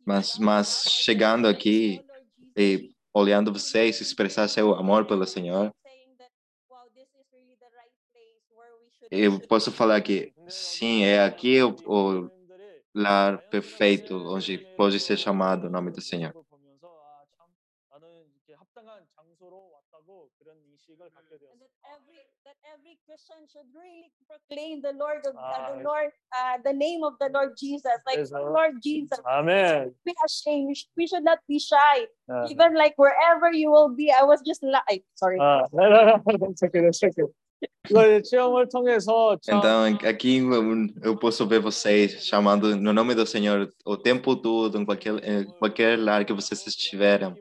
[0.05, 2.05] Mas, mas chegando aqui
[2.55, 5.73] e olhando vocês expressar seu amor pelo Senhor,
[9.11, 12.31] eu posso falar que sim, é aqui o, o
[12.93, 16.33] lar perfeito onde pode ser chamado o nome do Senhor.
[28.81, 29.19] Jesus.
[29.25, 29.93] Amen.
[32.75, 35.39] Like wherever you will be, I was just like, sorry.
[35.39, 37.23] Uh, no, no, no, that's okay, that's okay.
[39.57, 40.41] Então, aqui
[41.01, 45.45] eu posso ver vocês chamando no nome do Senhor o tempo todo, em qualquer, em
[45.45, 47.33] qualquer lar que vocês estiverem.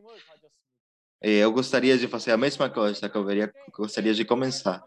[1.23, 3.25] Eu gostaria de fazer a mesma coisa que eu
[3.77, 4.85] gostaria de começar.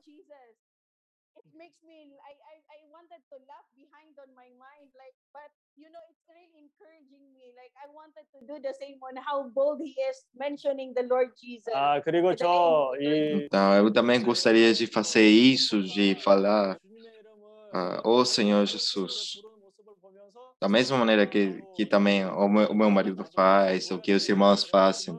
[8.32, 12.34] to do the same on how bold he is mentioning the Lord Jesus 아, 그리고
[12.34, 18.24] 저 이 Então, eu também gostaria de fazer isso, de falar, 주님의 이름을 ah, ô
[18.24, 22.90] Senhor Jesus, 부르는 모습을 보면서 da mesma maneira que, que também o meu, o meu
[22.90, 25.18] marido faz, o que os irmãos fazem.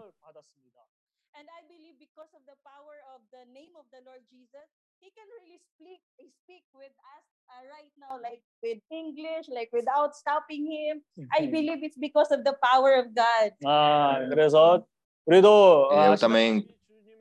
[8.01, 11.03] now, like with English, like without stopping him.
[11.33, 13.53] I believe it's because of the power of God.
[13.65, 14.87] Ah, interessante.
[15.25, 16.67] Querido, eu ah, também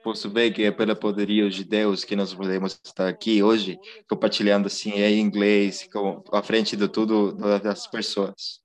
[0.03, 3.77] posso ver que é pela poderia de Deus que nós podemos estar aqui hoje,
[4.09, 8.61] compartilhando assim em inglês, com, à frente de tudo das pessoas.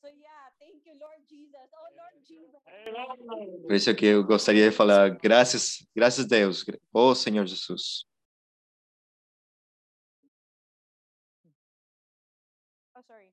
[0.00, 0.10] Sou,
[0.58, 1.68] thank you, Lord Jesus.
[1.74, 2.24] Oh, Lord é.
[2.24, 2.54] Jesus.
[2.66, 8.06] É, Por isso que eu gostaria de falar, graças, graças a Deus, oh, Senhor Jesus.
[12.96, 13.30] Oh, sorry.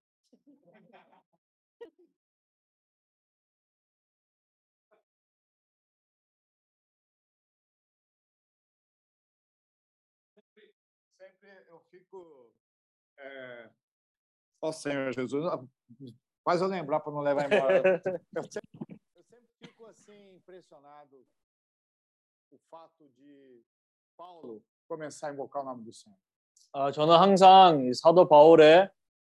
[11.18, 12.54] Sempre eu fico,
[13.18, 13.70] é...
[14.62, 15.46] ó oh, Senhor Jesus,
[16.47, 18.01] faz eu lembrar para não levar embora.
[18.35, 21.25] Eu sempre, eu sempre fico assim impressionado
[22.51, 23.63] o fato de
[24.17, 26.19] Paulo começar a invocar o nome do Senhor.
[26.75, 28.89] 아, 저는 항상 이 사도 바울의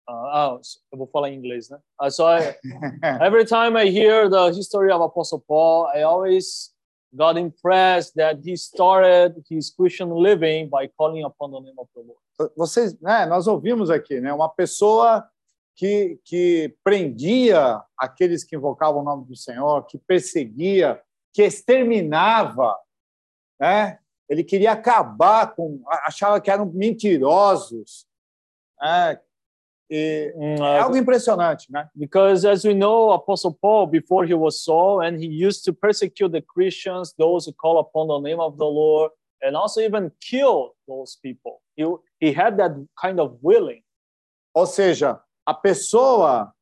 [0.07, 0.61] 아, 아,
[0.93, 1.79] eu vou falar em inglês, né?
[1.99, 2.57] Ah, so I,
[3.23, 6.75] every time I hear the history of Apostle Paul, I always
[7.15, 12.03] got impressed that he started his Christian living by calling upon the name of the
[12.03, 12.53] Lord.
[12.57, 15.25] Vocês, né, nós ouvimos aqui, né, uma pessoa
[15.76, 21.02] que, que prendia aqueles que invocavam o nome do Senhor, que perseguia
[21.34, 22.78] que exterminava,
[23.60, 24.00] né?
[24.28, 28.08] Ele queria acabar com, achava que eram mentirosos.
[28.82, 29.20] né?
[29.88, 31.88] E é uh, algo impressionante, né?
[31.96, 36.32] because as we know, Apostle Paul, before he was Saul, and he used to persecute
[36.32, 39.12] the Christians, those who call upon the name of the Lord,
[39.44, 41.62] and also even kill those people.
[41.76, 41.86] He,
[42.20, 43.84] he had that kind of willing.
[44.56, 46.54] Ou seja, a pessoa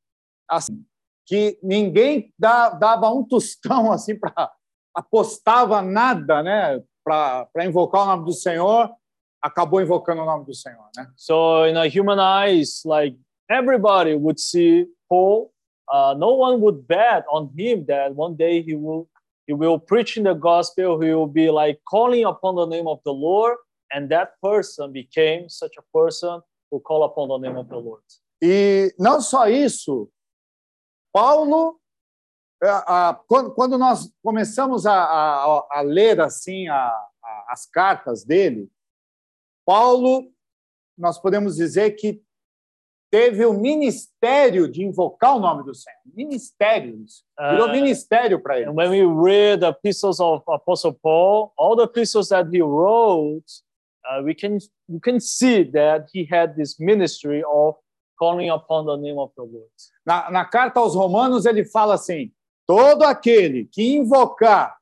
[0.50, 0.86] assim,
[1.26, 4.52] que ninguém dá- dava um tostão assim para
[4.96, 8.94] apostava nada, né, para invocar o nome do Senhor,
[9.42, 11.12] acabou invocando o nome do Senhor, né?
[11.16, 13.18] So in a human eyes, like
[13.50, 15.52] everybody would see Paul.
[15.92, 19.10] Uh, no one would bet on him that one day he will
[19.46, 21.02] he will preach in the gospel.
[21.02, 23.58] He will be like calling upon the name of the Lord,
[23.92, 26.42] and that person became such a person
[26.72, 28.02] who call upon the name of the Lord.
[28.46, 30.12] E não só isso,
[31.14, 31.80] Paulo,
[32.62, 34.94] é, a- quando, quando nós começamos a,
[35.72, 36.68] a, ler assim
[37.48, 38.70] as cartas dele,
[39.66, 40.30] Paulo,
[40.98, 42.22] nós podemos dizer que
[43.10, 46.00] teve o ministério de invocar o nome do Senhor.
[46.14, 47.24] Ministério, isso.
[47.40, 48.72] virou Uh, ministério para ele.
[48.72, 53.46] When we read the epistles of Apostle Paul, all the epistles that he wrote,
[54.06, 54.58] uh, we can
[54.90, 57.76] we can see that he had this ministry of
[58.24, 59.70] calling upon the name of the Lord.
[60.06, 62.32] Na, na carta aos Romanos, ele fala assim:
[62.66, 64.78] todo aquele que invocar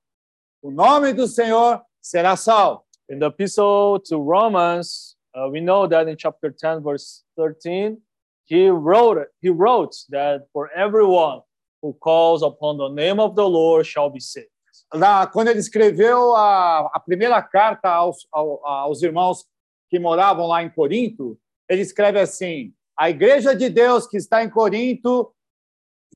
[0.62, 2.84] o nome do Senhor será salvo.
[3.10, 7.98] In the epistle to Romans, uh, we know that in chapter 10, verse 13,
[8.46, 9.28] he wrote.
[9.42, 11.42] He wrote that for everyone
[11.82, 14.48] who calls upon the name of the Lord shall be saved.
[14.94, 19.46] Na, quando ele escreveu a, a primeira carta aos, ao- aos irmãos
[19.90, 21.38] que moravam lá em Corinto,
[21.68, 25.34] ele escreve assim: a igreja de Deus que está em Corinto,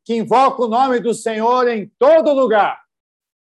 [0.03, 2.80] que invoca o nome do Senhor em todo lugar.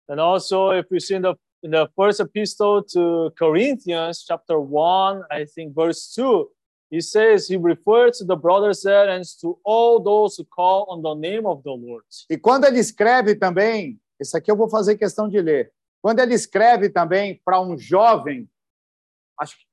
[0.09, 5.23] And also, if we see in the in the first epistle to Corinthians, chapter one,
[5.31, 6.49] I think verse two,
[6.89, 11.01] he says he refers to the brothers there and to all those who call on
[11.01, 12.03] the name of the Lord.
[12.29, 15.71] E quando ele escreve também, isso aqui eu vou fazer questão de ler.
[16.01, 18.49] Quando ele escreve também para um jovem,
[19.39, 19.63] acho que,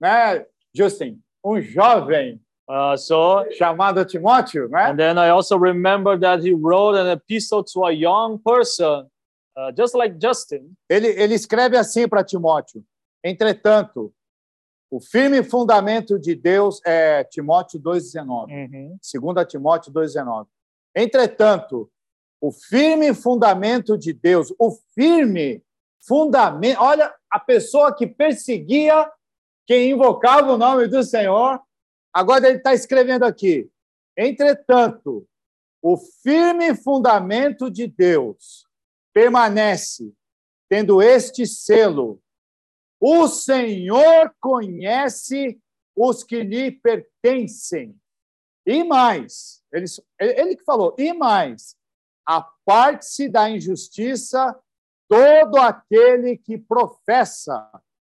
[0.00, 4.90] né, Justin, um jovem Uh, so, chamado Timóteo, né?
[4.90, 9.08] and then I also remember that he wrote an epistle to a young person,
[9.56, 10.76] uh, just like Justin.
[10.86, 12.84] Ele, ele escreve assim para Timóteo:
[13.24, 14.12] Entretanto,
[14.90, 18.52] o firme fundamento de Deus é Timóteo 2,19.
[18.52, 18.98] Mhm.
[19.02, 20.46] 2 Timóteo 2,19.
[20.94, 21.90] Entretanto,
[22.40, 25.62] o firme fundamento de Deus, o firme
[26.06, 26.80] fundamento.
[26.80, 29.10] Olha, a pessoa que perseguia
[29.66, 31.60] quem invocava o nome do Senhor,
[32.18, 33.70] agora ele está escrevendo aqui.
[34.16, 35.26] Entretanto,
[35.80, 38.66] o firme fundamento de Deus
[39.14, 40.12] permanece,
[40.68, 42.20] tendo este selo:
[43.00, 45.60] o Senhor conhece
[45.96, 47.96] os que lhe pertencem.
[48.66, 49.86] E mais, ele,
[50.20, 51.76] ele que falou, e mais,
[52.26, 54.58] aparte-se da injustiça
[55.08, 57.70] todo aquele que professa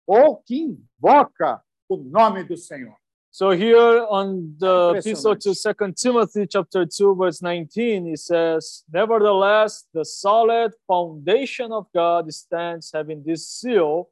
[0.06, 3.01] ou que invoca o nome do Senhor.
[3.34, 9.86] So here on the epistle to Second Timothy chapter 2 verse 19 it says nevertheless
[9.94, 14.10] the solid foundation of God stands having this seal.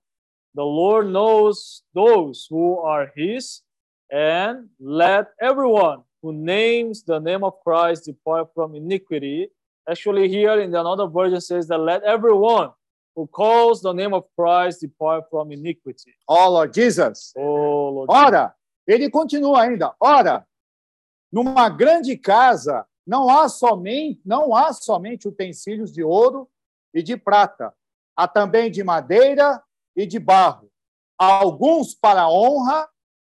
[0.55, 3.59] The Lord knows those who are his
[4.09, 9.49] and let everyone who names the name of Christ depart from iniquity.
[9.89, 12.69] Actually here in another version says that let everyone
[13.17, 16.15] who calls the name of Christ depart from iniquity.
[16.25, 17.33] Oh, Lord Jesus.
[17.37, 18.07] oh Lord
[18.90, 19.94] ele continua ainda.
[19.99, 20.48] Ora,
[21.32, 26.49] numa grande casa não há somente não há somente utensílios de ouro
[26.94, 27.72] e de prata,
[28.16, 29.61] há também de madeira
[29.95, 30.72] e de barro.
[31.18, 32.90] Alguns para honra,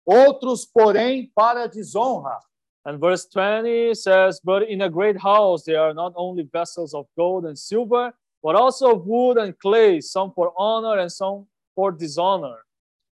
[0.05, 2.37] outros, porém, para desonra.
[2.85, 7.07] And verse 20 says, But in a great house there are not only vessels of
[7.17, 8.13] gold and silver,
[8.43, 12.65] but also of wood and clay, some for honor and some for dishonor.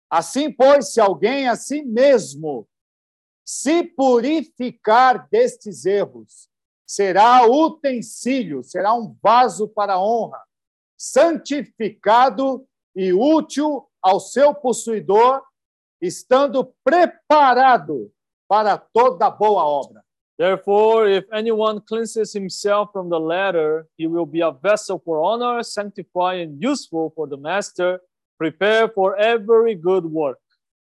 [0.09, 2.67] Assim, pois, se alguém a si mesmo
[3.45, 6.49] se purificar destes erros,
[6.85, 10.41] será utensílio, será um vaso para honra,
[10.97, 12.65] santificado
[12.95, 15.41] e útil ao seu possuidor,
[16.01, 18.11] estando preparado
[18.47, 20.03] para toda boa obra.
[20.37, 25.63] Therefore, if anyone cleanses himself from the latter, he will be a vessel for honor,
[25.63, 27.99] sanctified and useful for the master,
[28.37, 30.39] prepared for every good work.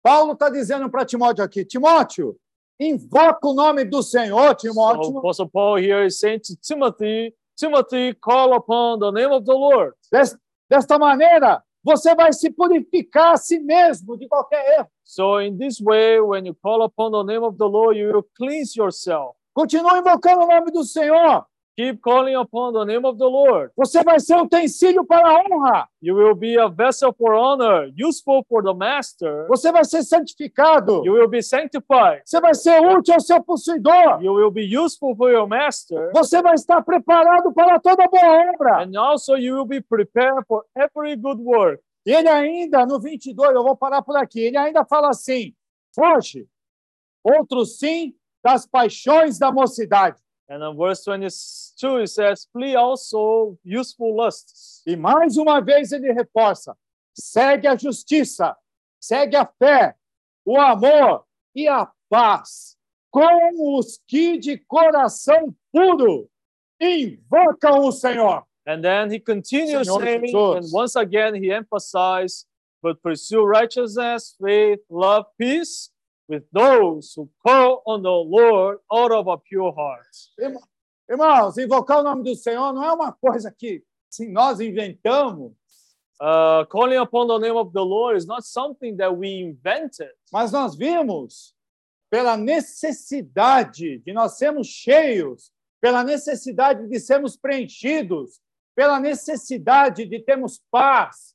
[0.04, 2.36] Paulo está dizendo para Timóteo aqui: Timóteo,
[2.80, 8.14] invoca o nome do Senhor, So Timóteo, Apostle Paul here is saying to Timothy Timothy,
[8.16, 9.94] call upon the name of the Lord.
[10.12, 10.36] Des-
[10.70, 14.88] Desta maneira, você vai se purificar a si mesmo de qualquer erro.
[15.04, 18.26] So in this way, when you call upon the name of the Lord, you will
[18.38, 19.36] cleanse yourself.
[19.54, 21.46] Continue invocando o nome do Senhor.
[21.78, 23.72] Keep calling upon the name of the Lord.
[23.78, 25.88] Você vai ser utensílio para a honra.
[26.02, 29.48] You will be a vessel for honor, useful for the master.
[29.48, 31.02] Você vai ser santificado.
[31.06, 32.22] You will be sanctified.
[32.26, 34.22] Você vai ser útil ao seu possuidor.
[34.22, 36.12] You will be useful for your master.
[36.14, 38.84] Você vai estar preparado para toda boa obra.
[38.84, 41.82] And also you will be prepared for every good work.
[42.06, 45.54] Ele ainda, no 22, eu vou parar por aqui, ele ainda fala assim:
[45.96, 46.48] foge.
[47.24, 50.20] Outro sim das paixões da mocidade.
[50.52, 54.82] And in verse 22, it says, Flee also useful lusts.
[54.86, 56.76] E mais uma vez ele reforça:
[57.14, 58.58] segue a justiça,
[59.00, 59.96] segue a fé,
[60.46, 61.24] o amor
[61.56, 62.76] e a paz,
[63.10, 66.30] com os que de coração puro
[66.82, 68.44] invocam o Senhor.
[68.68, 70.66] And then he continues Senhor saying, Jesus.
[70.66, 72.46] and once again he emphasized,
[72.84, 75.91] but pursue righteousness, faith, love, peace
[76.32, 80.08] with those who call on the Lord out of a pure heart.
[81.10, 85.54] Irmãos, invocar o nome do Senhor não é uma coisa que assim, nós inventamos,
[86.24, 90.52] Uh, calling upon the name of the Lord is not something that we invented, mas
[90.52, 91.56] nós vimos
[92.12, 95.52] pela necessidade de nós sermos cheios,
[95.82, 98.40] pela necessidade de sermos preenchidos,
[98.76, 101.34] pela necessidade de termos paz.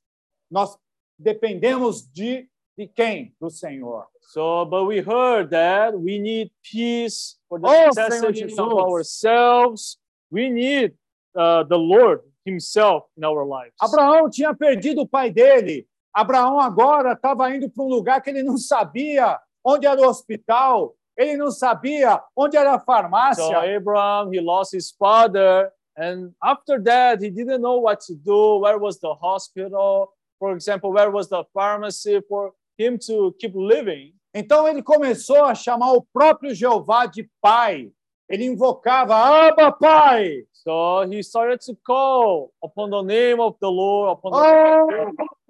[0.49, 0.79] Nós
[1.19, 3.35] dependemos de, de quem?
[3.41, 4.07] Do Senhor.
[4.21, 9.99] So, but we heard that we need peace for the Oh, necessity of ourselves.
[10.31, 10.93] We need
[11.35, 13.75] uh, the Lord Himself in our lives.
[13.81, 15.87] Abraão tinha perdido o pai dele.
[16.15, 20.95] Abraão agora estava indo para um lugar que ele não sabia onde era o hospital,
[21.17, 23.77] ele não sabia onde era a So farmácia.
[23.77, 28.61] Abraham, he lost his father, and after that, he didn't know what to do.
[28.61, 30.13] Where was the hospital?
[30.39, 34.15] For example, where was the pharmacy for him to keep living?
[34.35, 37.91] Então ele começou a chamar o próprio Jeová de pai.
[38.29, 40.45] Ele invocava, Abba, pai!
[40.53, 44.19] So he started to call upon the name of the Lord.
[44.19, 44.39] Upon the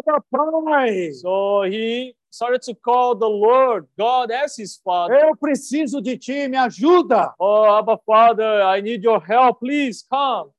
[0.08, 1.12] Abba, pai!
[1.14, 5.16] So he started to call the Lord God as his father.
[5.16, 7.34] Eu preciso de ti, me ajuda!
[7.40, 9.60] Oh, Abba Father, I need your help.
[9.60, 10.50] Please come.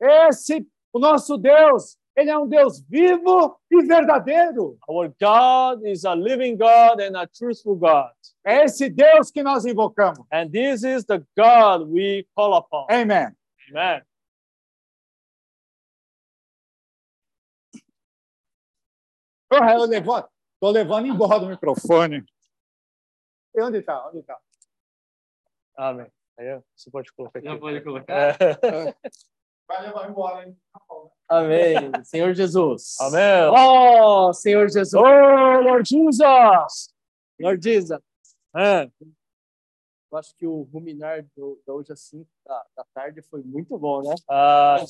[0.00, 4.78] Esse, o nosso Deus, ele é um Deus vivo e verdadeiro.
[4.88, 8.12] Our God is a living God and a truthful God.
[8.44, 10.24] É esse Deus que nós invocamos.
[10.30, 12.86] And this is the God we call upon.
[12.88, 13.34] Amém.
[13.70, 14.02] Amen.
[19.52, 20.28] Oh, eu levo,
[20.60, 22.24] tô levando embora o microfone.
[23.54, 24.08] E onde está?
[24.08, 24.38] Onde está?
[25.76, 26.10] Amém.
[26.38, 27.48] Aí você pode colocar aqui.
[27.48, 28.14] Já pode colocar.
[28.14, 28.34] É.
[29.68, 30.56] Vai levar embora, hein?
[31.28, 32.04] Amém.
[32.04, 32.96] Senhor Jesus.
[33.00, 33.50] Amém.
[33.50, 34.94] Oh, Senhor Jesus.
[34.94, 36.92] Oh, Lord Jesus.
[37.40, 38.00] Lord Jesus.
[38.54, 38.88] É.
[40.12, 43.76] Eu acho que o ruminar do, da hoje às 5 da, da tarde foi muito
[43.76, 44.14] bom, né?
[44.30, 44.84] Uh,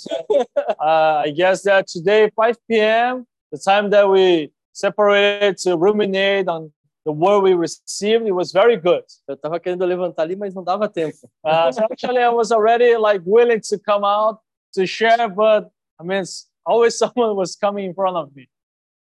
[0.78, 6.70] uh, I guess that today, 5 p.m., the time that we separated to ruminate on
[7.06, 9.04] the word we received, it was very good.
[9.26, 11.16] Eu tava querendo levantar ali, mas não dava tempo.
[11.42, 14.40] Uh, so actually, I was already like willing to come out
[14.74, 16.24] to share, but I mean,
[16.66, 18.48] always someone was coming in front of me.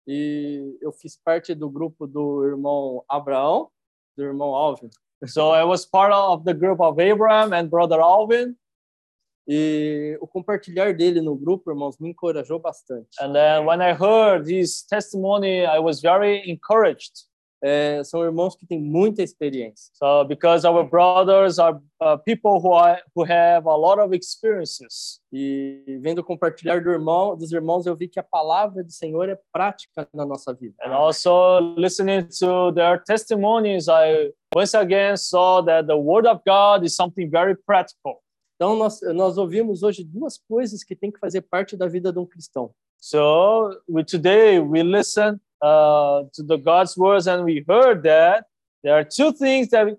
[0.07, 3.69] E eu fiz parte do grupo do irmão Abraão,
[4.17, 4.89] do irmão Alvin.
[5.27, 8.57] So I was part of the group of Abraham and brother Alvin.
[9.47, 13.09] E o compartilhar dele no grupo, irmãos, me encorajou bastante.
[13.21, 17.28] And then when I heard his testimony, I was very encouraged.
[17.63, 19.93] É, são irmãos que têm muita experiência.
[19.95, 25.21] So because our brothers are uh, people who are who have a lot of experiences.
[25.33, 29.39] E vendo compartilhar do irmão, dos irmãos, eu vi que a palavra do Senhor é
[29.53, 30.75] prática na nossa vida.
[30.85, 36.85] And also listening to their testimonies, I once again saw that the word of God
[36.85, 38.23] is something very practical.
[38.57, 42.19] Então, nós, nós ouvimos hoje duas coisas que tem que fazer parte da vida de
[42.19, 42.73] um cristão.
[43.01, 48.45] So we, today we listen uh, to the God's words and we heard that
[48.83, 49.97] there are two things that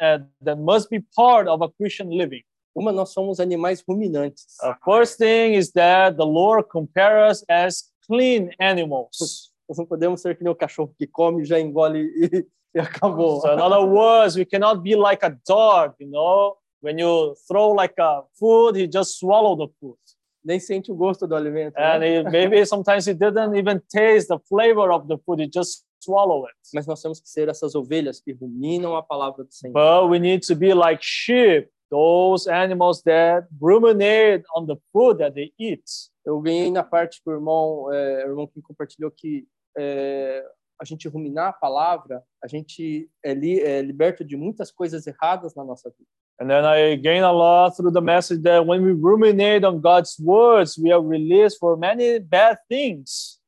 [0.00, 2.42] uh, that must be part of a Christian living.
[2.74, 4.56] Uma, nós somos animais ruminantes.
[4.60, 9.50] The first thing is that the Lord compares us as clean animals.
[9.68, 13.40] Nós não podemos ser que nem o cachorro que come, já engole e, e acabou.
[13.40, 17.72] So in other words, we cannot be like a dog, you know, when you throw
[17.72, 19.96] like a food, he just swallow the food.
[20.44, 21.76] Nem sente o gosto do alimento.
[21.76, 22.18] And né?
[22.18, 26.44] it, maybe sometimes he didn't even taste the flavor of the food, he just swallow
[26.46, 26.56] it.
[26.74, 29.72] Mas nós temos que ser essas ovelhas que ruminam a palavra do Senhor.
[29.72, 35.34] But we need to be like sheep those animals that ruminate on the food that
[35.34, 35.84] they eat.
[36.24, 39.46] Eu ganhei na parte que o irmão, é, o irmão que compartilhou que
[39.76, 40.42] é,
[40.80, 45.54] a gente ruminar a palavra, a gente é, li, é liberto de muitas coisas erradas
[45.54, 46.08] na nossa vida.
[46.42, 50.18] And then I gain a lot through the message that when we ruminate on God's
[50.18, 53.38] words, we are released for many bad things.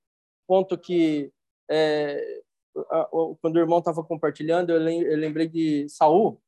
[0.47, 1.29] Ponto que
[1.69, 2.21] é,
[2.93, 6.41] a- o- quando o irmão estava compartilhando, eu lem- eu lembrei de Saul.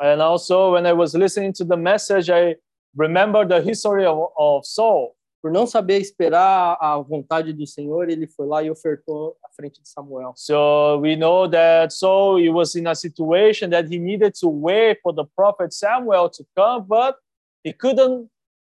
[0.00, 2.56] And also, when I was listening to the message, I
[2.96, 5.16] remember the history of, of Saul.
[5.42, 9.82] Por não saber esperar a vontade do Senhor, ele foi lá e ofertou à frente
[9.82, 10.32] de Samuel.
[10.36, 15.00] So we know that Saul he was in a situation that he needed to wait
[15.02, 17.16] for the prophet Samuel to come, but
[17.64, 18.30] he couldn't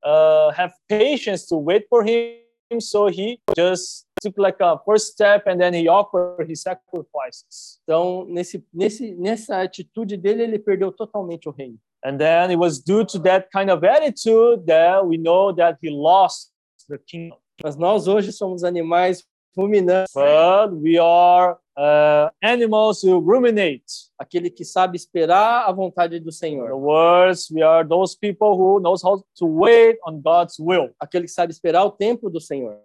[0.03, 2.41] uh, have patience to wait for him.
[2.79, 7.79] So he just took like a first step and then he offered his sacrifices.
[7.83, 11.77] Então, nesse, nesse, nessa atitude dele, ele perdeu totalmente o reino.
[12.03, 15.89] And then it was due to that kind of attitude that we know that he
[15.89, 16.54] lost
[16.89, 17.37] the kingdom.
[17.63, 19.23] Mas nós hoje somos animais
[19.57, 24.09] ruminantes, But we are uh, animals who ruminate.
[24.19, 28.55] aquele que sabe esperar a vontade do In Senhor, other words, we are those people
[28.57, 30.89] who knows how to wait on God's will.
[30.99, 32.77] aquele que sabe esperar o tempo do Senhor.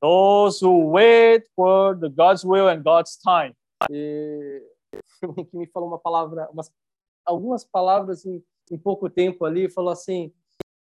[0.00, 3.54] Those who wait for the God's will and God's time.
[3.90, 4.62] E
[5.50, 6.70] que me falou uma palavra, umas,
[7.26, 10.32] algumas palavras em, em pouco tempo ali, falou assim: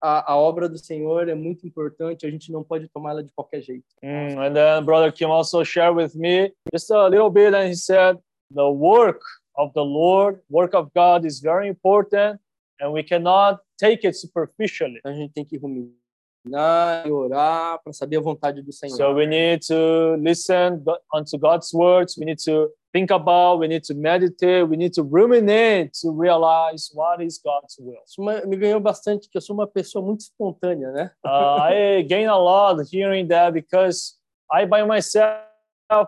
[0.03, 3.61] a, a obra do Senhor é muito importante, a gente não pode tomá-la de qualquer
[3.61, 3.85] jeito.
[4.03, 7.75] Mm, and then Brother Kim also shared with me just a little bit, and he
[7.75, 8.17] said
[8.53, 9.21] the work
[9.57, 12.41] of the Lord, work of God is very important,
[12.81, 14.99] and we cannot take it superficially.
[15.05, 18.97] A gente tem que ruminar e orar para saber a vontade do Senhor.
[18.97, 22.17] So we need to listen unto God's words.
[22.17, 23.59] We need to think about.
[23.59, 24.69] We need to meditate.
[24.69, 28.03] We need to ruminate to realize what is God's will.
[28.05, 31.11] Isso me ganhou bastante, que eu sou uma pessoa muito espontânea, né?
[31.25, 34.15] Uh, I gain a lot hearing that because
[34.51, 35.43] I, by myself,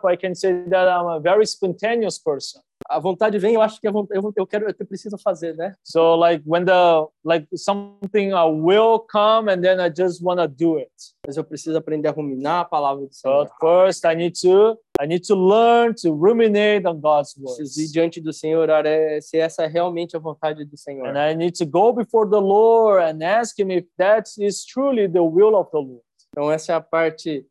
[0.06, 2.62] I can say that I'm a very spontaneous person.
[2.88, 5.74] A vontade vem, eu acho que a vontade, eu, eu quero, eu preciso fazer, né?
[5.84, 10.48] So like when the like something a will come and then I just want to
[10.48, 10.92] do it.
[11.26, 13.50] Mas eu preciso aprender a ruminar a palavra do But Senhor.
[13.60, 18.22] first I need to I need to learn to ruminate on God's Preciso ir diante
[18.22, 21.08] do Senhor, é, se essa é realmente a vontade do Senhor.
[21.08, 25.08] And I need to go before the Lord and ask him if that is truly
[25.08, 26.05] the will of the Lord.
[26.36, 27.48] Então, essa é a parte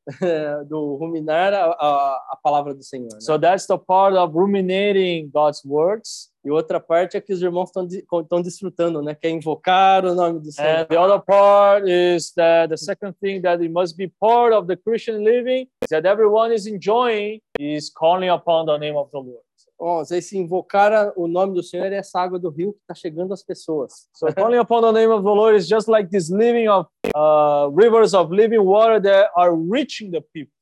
[0.69, 3.09] do ruminar a, a, a palavra do Senhor.
[3.11, 3.19] né?
[3.21, 6.31] So that's the part of ruminating God's words.
[6.45, 7.87] E outra parte é que os irmãos estão
[8.21, 9.15] estão desfrutando, né?
[9.15, 10.81] Que é invocar o nome do Senhor.
[10.81, 14.67] And the other part is that the second thing that it must be part of
[14.67, 19.19] the Christian living is that everyone is enjoying is calling upon the name of the
[19.19, 19.44] Lord.
[19.79, 22.95] Ó, esse invocar a- o nome do Senhor é essa água do rio que está
[22.95, 24.09] chegando às pessoas.
[24.15, 27.69] So calling upon the name of the Lord is just like this living of uh,
[27.75, 30.53] rivers of living water that are reaching the people.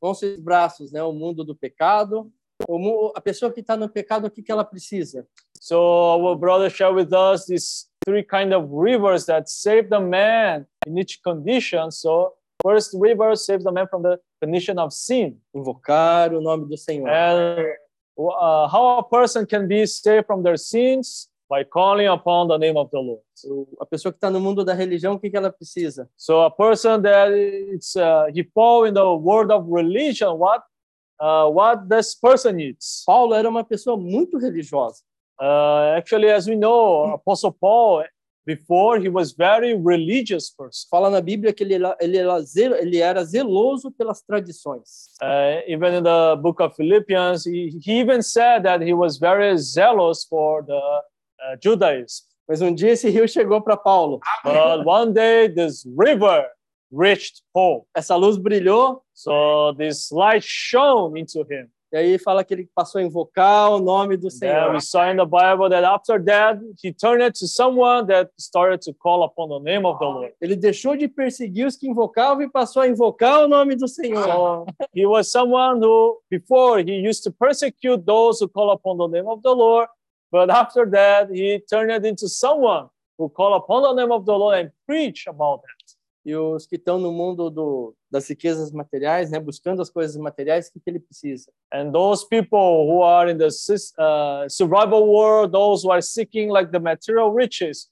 [0.00, 1.02] Com esses braços, né?
[1.02, 2.30] O mundo do pecado.
[2.68, 5.26] O a pessoa que está no pecado, o que, que ela precisa?
[5.60, 10.66] So our brother shared with us these three kind of rivers that save the man
[10.86, 11.90] in each condition.
[11.92, 15.40] So first river saves the man from the condition of sin.
[15.54, 17.08] Invocar o nome do Senhor.
[17.08, 17.76] And
[18.18, 22.76] uh, how a person can be saved from their sins by calling upon the name
[22.76, 23.20] of the Lord.
[23.46, 26.08] O- A pessoa que está no mundo da religião, o que, que ela precisa?
[26.16, 30.62] So a person that it's uh, he fall in the world of religion, what
[31.20, 33.02] uh, what this person needs?
[33.06, 35.02] Paulo era uma pessoa muito religiosa.
[35.40, 38.04] Uh, actually, as we know, Apostle Paul
[38.44, 40.88] before he was very religious person.
[40.90, 42.38] Fala na Bíblia que ele, ele, era,
[42.80, 45.14] ele era zeloso pelas tradições.
[45.22, 49.56] Uh, even in the book of Philippians, he, he even said that he was very
[49.58, 52.24] zealous for the uh, Judaism.
[52.48, 54.20] Mas um dia esse rio chegou para Paulo.
[54.44, 56.44] But one day, this river
[56.90, 57.86] reached Paul.
[57.96, 61.70] Essa luz brilhou So this light shone into him.
[61.92, 64.72] E aí fala que ele passou a invocar o nome do Senhor.
[64.72, 68.94] we saw in the Bible that after that, he turned to someone that started to
[68.94, 70.32] call upon the name of the Lord.
[70.40, 74.24] Ele deixou de perseguir os que invocavam e passou a invocar o nome do Senhor.
[74.24, 79.08] So he was someone who, before, he used to persecute those who call upon the
[79.08, 79.86] name of the Lord.
[80.30, 82.88] But after that, he turned into someone
[83.18, 85.81] who call upon the name of the Lord and preach about that.
[86.24, 90.68] E os que estão no mundo do, das riquezas materiais, né, buscando as coisas materiais,
[90.68, 91.50] o que, que ele precisa?
[91.72, 96.70] And those people who are in the uh, survival world, those who are seeking like
[96.70, 97.88] the material riches,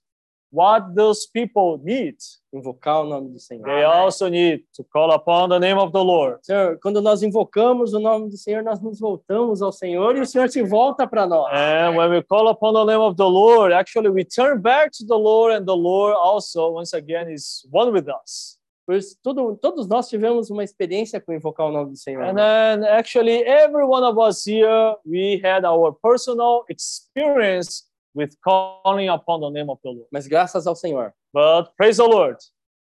[0.50, 2.16] what those people need.
[2.52, 3.64] Invocar o nome do Senhor.
[3.64, 6.38] They also need to call upon the name of the Lord.
[6.42, 10.26] Senhor, quando nós invocamos o nome do Senhor, nós nos voltamos ao Senhor e o
[10.26, 11.52] Senhor se volta para nós.
[11.52, 15.06] And when we call upon the name of the Lord, actually we turn back to
[15.06, 18.58] the Lord, and the Lord also, once again, is one with us.
[18.84, 22.24] Por isso, todo, todos nós tivemos uma experiência com invocar o nome do Senhor.
[22.24, 29.08] And then, actually, every one of us here, we had our personal experience with calling
[29.08, 30.06] upon the name of the Lord.
[30.12, 32.38] Mas graças ao Senhor, But praise the Lord.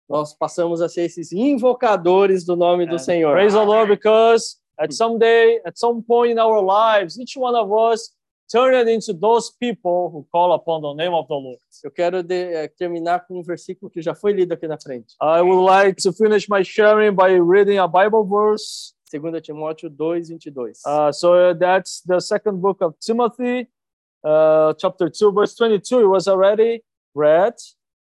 [0.09, 3.33] nós passamos a ser esses invocadores do nome do And Senhor.
[3.33, 7.55] Praise the Lord because at some day, at some point in our lives, each one
[7.55, 8.11] of us
[8.51, 11.57] turned into those people who call upon the name of the Lord.
[11.83, 15.15] Eu quero de- eh, terminar com um versículo que já foi lido aqui na frente.
[15.21, 18.93] I would like to finish my sharing by reading a Bible verse.
[19.09, 20.73] 2 Timóteo 2, 22.
[20.85, 23.67] Uh, so that's the second book of Timothy,
[24.25, 26.01] uh, chapter 2, verse 22.
[26.01, 26.83] It was already
[27.13, 27.53] read.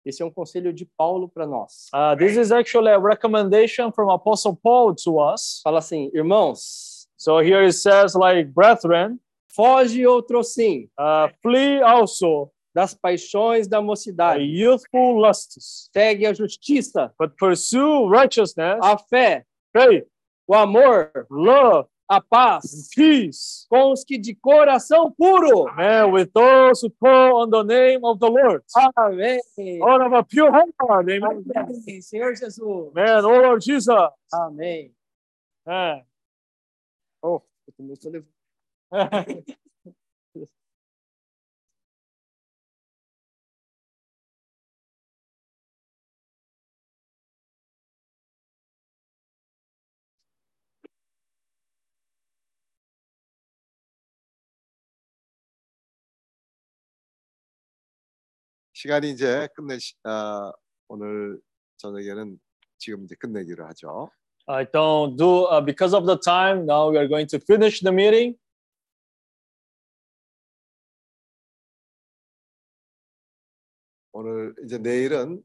[0.05, 1.89] Esse é um conselho de Paulo para nós.
[1.93, 5.61] Uh, this is actually a recommendation from Apostle Paul to us.
[5.63, 9.21] Fala assim, irmãos, So here it says, like, brethren,
[9.55, 14.43] foge outro sim uh, flee also das paixões da mocidade.
[14.43, 20.07] youthful lusts, Segue a justiça, but pursue righteousness, a fé, faith,
[20.49, 23.67] o amor, love, a paz peace.
[23.69, 25.73] com os que de coração puro.
[25.77, 28.65] Man, with those who call on the name of the Lord,
[28.97, 29.39] Amém.
[29.81, 30.75] out of a pure heart.
[31.09, 31.23] Amen.
[31.23, 32.03] Amém.
[32.03, 32.93] Senhor Jesus.
[32.93, 34.11] Man, oh Lord Jesus.
[34.33, 34.93] Amém.
[35.65, 36.03] Man.
[37.23, 37.43] Oh,
[37.79, 38.29] eu estou levando.
[58.81, 60.51] 시간이 이제 끝내 아,
[60.89, 61.39] 오늘
[61.77, 62.41] 저녁에는
[62.79, 64.11] 지금 이제 끝내기로 하죠.
[64.47, 66.65] I don't do uh, because of the time.
[66.65, 68.39] Now we are going to finish the meeting.
[74.13, 75.43] 오늘 이제 내일은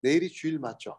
[0.00, 0.98] 내일이 주일 맞죠?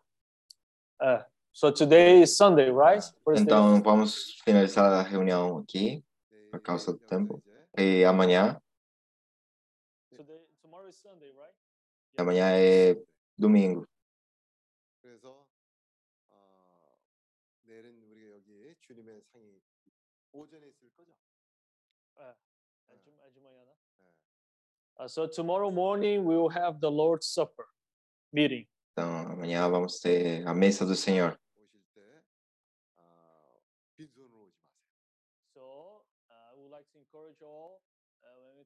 [1.02, 3.04] Uh, so today is Sunday, right?
[3.26, 3.58] First day.
[3.58, 6.04] Então, vamos finalizar a reunião aqui.
[6.52, 7.42] Por causa do tempo.
[7.76, 8.62] E amanhã,
[10.16, 11.55] Today, tomorrow is Sunday, right?
[12.18, 12.96] e amanhã é
[13.38, 13.88] domingo.
[24.98, 27.66] Uh, so tomorrow morning we will have the Lord's Supper
[28.32, 28.66] meeting.
[28.94, 31.38] Então amanhã vamos ter a mesa do Senhor.
[35.54, 37.82] So uh, I would like to encourage all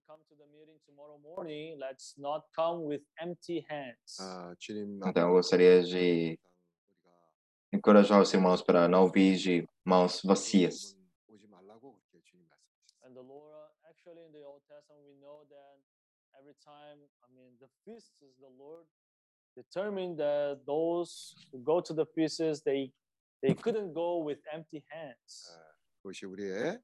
[0.08, 4.18] come to the meeting tomorrow morning, let's not come with empty hands.
[4.20, 6.38] 아, 주님 Então, eu gostaria de
[7.72, 10.96] encorajar os irmãos para não vir de mãos vazias.
[11.28, 13.04] 오지 말라고 그렇게 주님 말씀하셨어요.
[13.04, 15.76] And the Lord, uh, actually, in the Old Testament, we know that
[16.38, 18.86] every time, I mean, the feasts, the Lord
[19.56, 22.92] determined that those who go to the feasts, they
[23.42, 25.50] they couldn't go with empty hands.
[26.02, 26.78] 그것이 우리의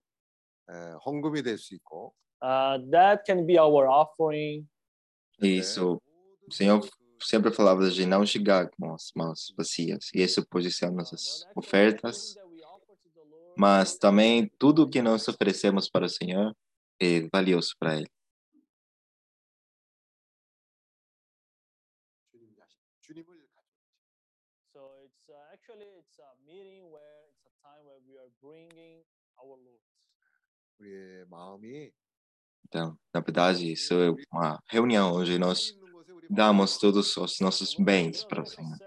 [0.71, 2.15] 에, 헌금이 될 수 있고
[2.45, 4.67] Uh, that can be our offering.
[5.43, 6.01] E isso,
[6.47, 6.81] o Senhor
[7.23, 10.11] sempre falava de não chegar com as mãos vazias.
[10.15, 12.35] E isso pode ser nossas ofertas,
[13.57, 16.55] mas também tudo que nós oferecemos para o Senhor
[16.99, 18.11] é valioso para Ele.
[22.31, 23.69] 주님이 하시 주님을 가져.
[24.73, 29.05] So it's uh, actually it's a meeting where it's a time where we are bringing
[29.37, 29.83] our Lord.
[30.79, 31.91] 우리의 마음이
[32.68, 35.78] então, na verdade, isso é uma reunião onde nós
[36.30, 38.78] damos todos os nossos bens para o Senhor.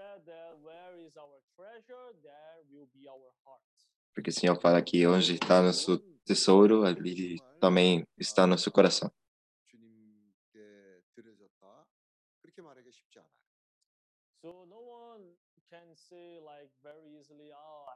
[4.13, 9.09] Porque o Senhor fala que onde está nosso tesouro, ali também está nosso coração.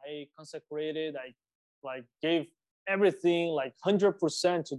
[0.06, 0.28] I
[3.86, 4.78] 100%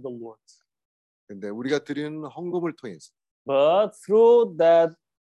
[1.28, 3.10] 근데 우리가 드리는 헌금을 통해서
[3.46, 4.94] But through that,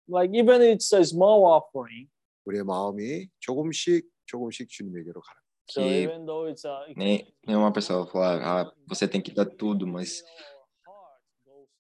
[0.09, 2.09] like even it's a small offering,
[2.47, 5.41] 우리의 마음이 조금씩 조금씩 주님에게로 가는.
[5.41, 5.51] 거예요.
[5.71, 9.21] so Que even though it's a it nem, can- nenhuma pessoa fala, ah, você tem
[9.23, 10.23] que dar tudo, mas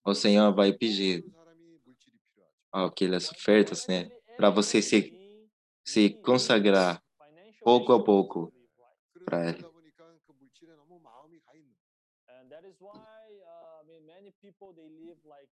[0.05, 2.57] o Senhor vai pedir 어떤 사람이 물질이 필요하죠.
[2.73, 4.08] aquelas ofertas, né?
[4.36, 5.12] Para você se,
[5.84, 7.02] se consagrar
[7.62, 8.52] pouco a pouco
[9.24, 9.65] para Ele.
[12.28, 15.50] And that is why uh, I mean many people they live like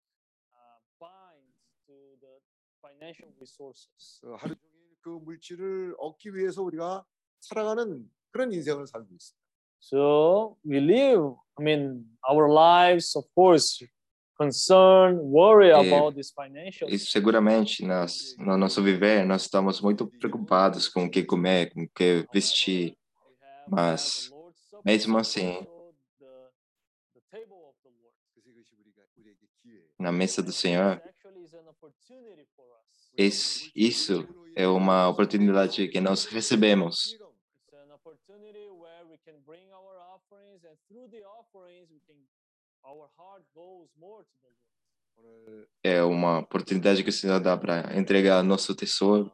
[0.53, 1.49] uh, bind
[1.87, 2.35] to the
[2.83, 4.21] financial resources.
[4.25, 7.05] 어, 하루 종일 그 물질을 얻기 위해서 우리가
[7.41, 9.45] 살아가는 그런 인생을 살고 있습니다.
[9.81, 13.87] So we live, I mean, our lives, of course,
[14.39, 16.89] concern, worry É, about this financial.
[16.91, 21.83] E seguramente nós, no nosso viver, nós estamos muito preocupados com o que comer, com
[21.83, 22.97] o que vestir,
[23.69, 24.31] mas
[24.85, 25.67] mesmo assim,
[30.00, 31.02] na mesa do Senhor,
[33.76, 37.18] isso é uma oportunidade que nós recebemos.
[45.84, 49.30] É uma oportunidade que o Senhor dá para entregar nosso tesouro,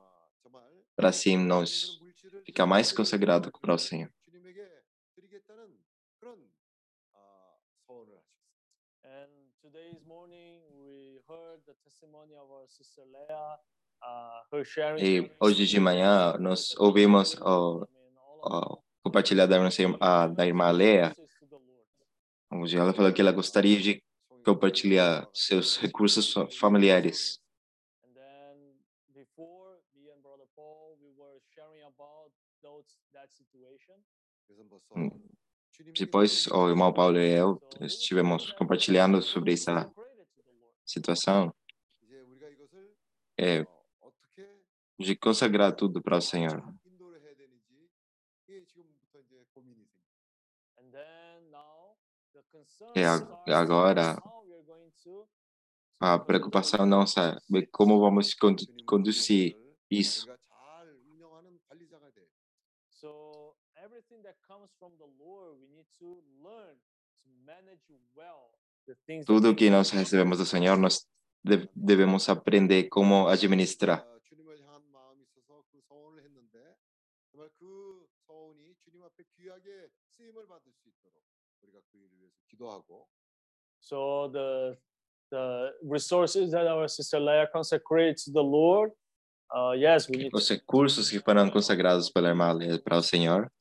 [0.95, 1.99] para assim nós
[2.43, 4.09] ficar mais consagrado para o Senhor
[9.65, 13.57] today's morning, we heard the testimony of our sister Leah,
[14.05, 15.03] uh, her sharing.
[15.03, 19.57] E hoje de manhã nós ouvimos o, I mean, all of o compartilhar da,
[19.99, 21.15] a- da irmã Leia,
[22.51, 24.03] onde ela falou que ela gostaria de
[24.45, 27.39] compartilhar seus recursos fa- familiares.
[35.97, 39.91] Depois, o irmão Paulo e eu estivemos compartilhando sobre essa
[40.85, 41.53] situação
[43.37, 43.65] é,
[44.99, 46.63] de consagrar tudo para o Senhor.
[52.95, 54.17] É, agora,
[55.99, 58.33] a preocupação não é como vamos
[58.85, 59.57] conduzir
[59.89, 60.27] isso.
[69.25, 71.07] Tudo que nós recebemos do Senhor, nós
[71.75, 74.05] devemos aprender como administrar.
[83.79, 84.77] So the
[85.29, 88.91] the resources that our sister Leia consecrates to the Lord,
[89.53, 90.31] uh, yes, we need.
[90.33, 93.51] Os recursos que foram consagrados pela irmã Leia para o Senhor.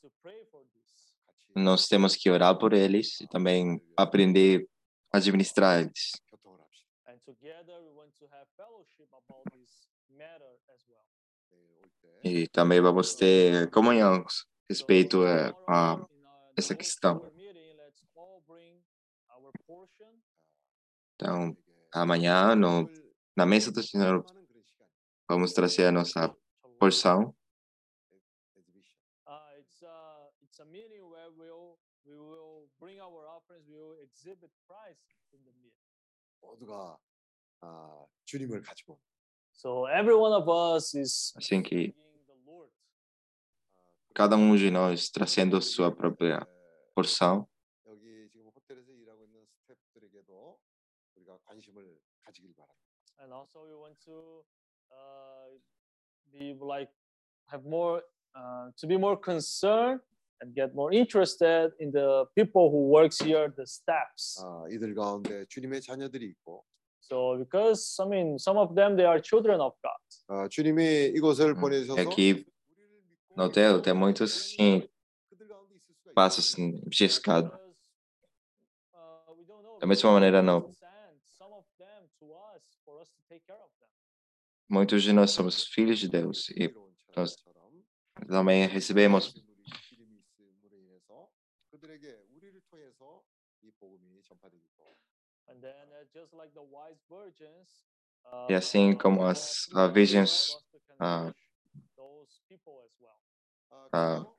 [1.54, 4.68] nós temos que orar por eles e também aprender
[5.12, 6.12] a administrar eles.
[12.22, 14.24] E também vamos ter comunhão
[14.68, 16.06] respeito a, a
[16.56, 17.20] essa questão.
[21.14, 21.56] Então,
[21.92, 22.88] amanhã, no,
[23.36, 24.24] na mesa do Senhor,
[25.28, 26.34] vamos trazer a nossa
[26.78, 27.34] porção.
[33.43, 33.65] bring our offerings.
[33.69, 35.75] We will exhibit Christ in the meeting.
[36.41, 36.97] 모두가
[37.61, 38.99] 아, 주님을 가지고
[39.53, 42.71] So every one of us is Assim que bringing the Lord.
[44.15, 47.45] cada um de nós trazendo sua própria 에, porção.
[47.87, 50.57] 여기 지금 호텔에서 일하고 있는 스태프들에게도
[51.15, 52.79] 우리가 관심을 가지길 바랍니다.
[53.21, 54.45] And also we want to
[54.91, 55.59] uh,
[56.31, 56.89] be like
[57.51, 58.01] have more
[58.33, 59.99] uh, to be more concerned
[60.43, 64.39] and get more interested in the people who works here, the staffs.
[64.43, 66.63] 아, 이들 가운데 주님의 자녀들이 있고
[67.01, 69.99] So because I mean some of them they are children of God.
[70.27, 74.87] 아, 주님이 이곳을 음, 보내셔서 aqui 우리를 믿고 No hotel tem muitos sim,
[75.29, 76.79] 그들 가운데 있을 수가 passos 있어요.
[76.89, 77.49] de escada.
[77.49, 77.75] Because,
[78.93, 80.71] uh, we don't know, Da mesma God maneira, doesn't não.
[80.71, 83.89] send some of them to us for us to take care of them.
[84.69, 87.83] Muitos de nós somos filhos de Deus e 새로운 nós 처럼
[88.29, 89.33] também recebemos
[98.48, 100.56] E assim como as uh, virgens,
[101.00, 101.34] uh,
[103.92, 104.34] uh,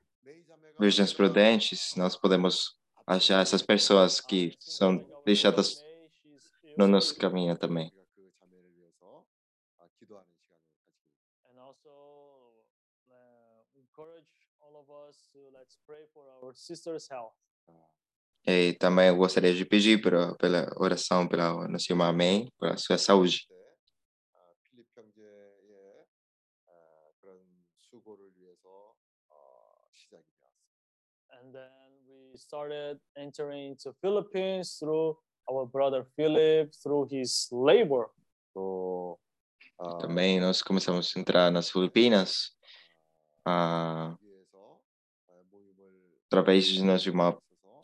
[0.78, 5.82] virgens prudentes, nós podemos achar essas pessoas que são deixadas
[6.76, 7.92] no nosso caminho também.
[13.96, 14.28] encourage
[14.60, 17.32] all of us to let's pray for our sister's health.
[18.46, 22.96] E também eu gostaria de pedir pela, pela oração pela nossa irmã Amém, pela sua
[22.96, 23.48] saúde.
[31.46, 31.70] And then
[32.08, 35.16] we started entering into Philippines through
[35.48, 38.10] our brother Philip, through his labor.
[38.52, 39.18] So,
[39.80, 42.52] uh, também nós começamos a entrar nas Filipinas
[43.46, 44.16] uh,
[46.26, 47.38] através de nosso irmão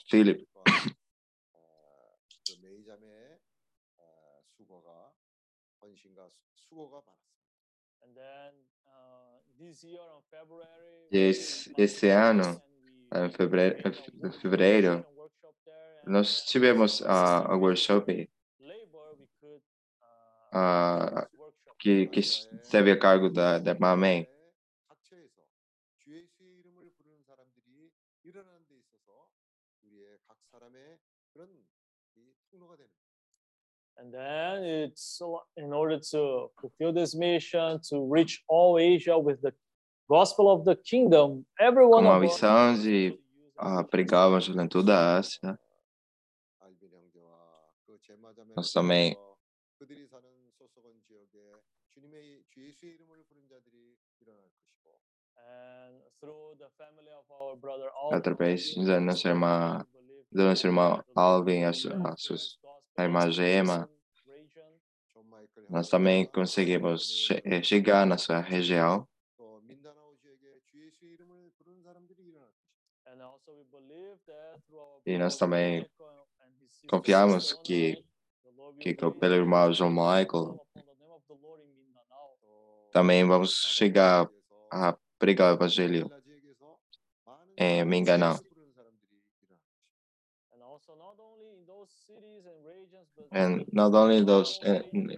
[0.09, 0.45] Philip.
[6.12, 7.38] 아, 그 메이자매의 아, 수고가 헌신과 수- 수고가 많았습니다.
[8.04, 8.54] And then
[8.88, 12.62] uh, this year on February, E esse, esse ano,
[13.14, 13.78] em fevereiro,
[14.24, 15.06] em fevereiro
[16.06, 17.08] nós tivemos uh,
[17.48, 18.30] a workshop
[20.54, 21.28] uh,
[21.80, 24.28] que, que esteve a cargo da, da Mamãe.
[34.03, 35.23] And then it's
[35.57, 39.53] in order to fulfill this mission, to reach all Asia with the
[40.11, 42.03] gospel of the kingdom, everyone.
[42.03, 43.17] Com a missão de
[43.61, 45.57] uh, pregar o evangelho em toda a Ásia.
[48.57, 49.17] Nós também
[58.11, 59.87] através da nossa irmã,
[60.31, 62.17] da nossa irmã Alvin, a, a,
[62.97, 63.89] na Imagema,
[65.69, 69.09] nós também conseguimos che eh, chegar na sua região.
[75.05, 75.87] E nós também
[76.89, 78.05] confiamos que,
[78.79, 80.61] que pelo irmão John Michael,
[82.93, 84.29] também vamos chegar
[84.71, 86.11] a pregar o evangelho.
[87.57, 88.52] Em eh, Mindanao.
[93.35, 94.61] And not only those,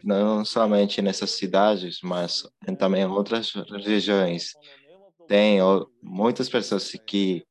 [0.05, 2.45] não é, é somente nessas cidades, mas
[2.79, 3.53] também em outras
[3.85, 4.53] regiões.
[5.27, 5.59] Tem
[6.01, 7.45] muitas pessoas que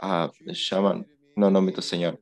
[0.00, 1.04] ah, chamam
[1.36, 2.16] no nome do Senhor.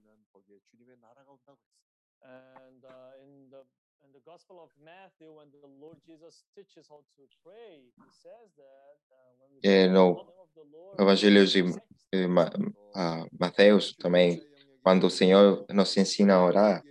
[9.63, 10.27] E no
[10.99, 11.65] Evangelho de
[12.95, 14.43] ah, Mateus também,
[14.83, 16.83] quando o Senhor nos ensina a orar,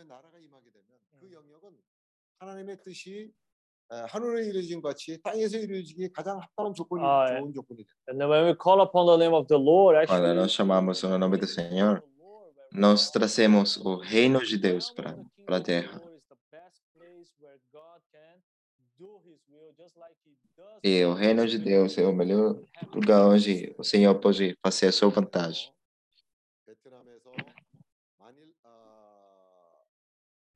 [0.00, 0.86] 주님의 나라가 임하게 되면
[1.20, 1.32] 그 음.
[1.32, 1.76] 영역은
[2.38, 3.32] 하나님의 뜻이
[3.88, 7.38] 아, 하늘에 이루어진 것 같이 땅에서 이루어지기 가장 합당한 조건이 아, 예.
[7.38, 7.94] 좋은 조건이 돼요.
[8.08, 11.02] And then when we call upon the name of the Lord, quando actually, nós chamamos
[11.04, 12.02] o nome do Senhor,
[12.72, 16.02] nós trazemos o reino de Deus para para a terra.
[20.82, 22.58] E o reino de Deus é o melhor
[22.92, 25.72] lugar onde o Senhor pode fazer a sua vontade.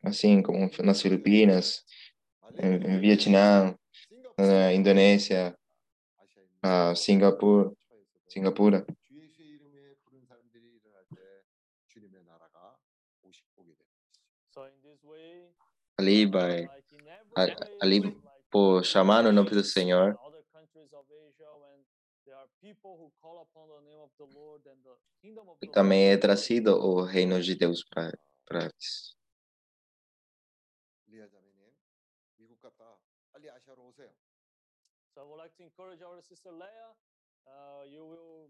[0.06, 1.84] assim como nas Filipinas,
[2.60, 3.76] em Vietnã,
[4.38, 5.58] na Indonésia,
[6.62, 7.72] a ah, Singapura,
[8.28, 8.86] Singapura.
[15.98, 16.68] Ali, vai,
[17.82, 18.02] ali,
[18.52, 20.18] por chamar o nome do Senhor,
[25.72, 29.16] também é trazido o reino de Deus para eles.
[35.16, 38.50] So I would like to encourage our sister Uh, you will,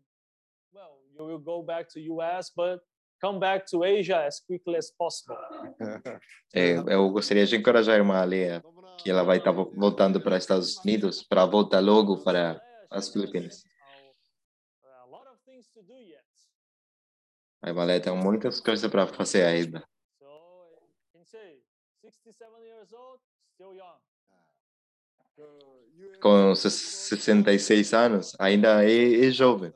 [0.74, 2.80] well, you will go back to US, but
[3.22, 5.38] come back to Asia as quickly as possible.
[6.56, 8.64] É, eu gostaria de encorajar uma Leia
[8.98, 13.64] que ela vai tá estar voltando para Estados Unidos para voltar logo para as Filipinas.
[17.62, 19.88] A Leia tem muitas coisas para fazer ainda
[26.22, 29.72] com 66 anos, ainda é, é jovem.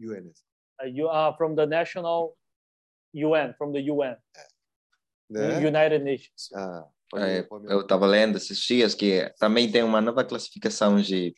[0.00, 0.32] UN.
[0.80, 2.36] Uh, you are from the national
[3.12, 4.16] UN, from the UN,
[5.28, 6.50] the United Nations.
[6.54, 11.34] Ah, é, eu estava lendo esses dias que também tem uma nova classificação de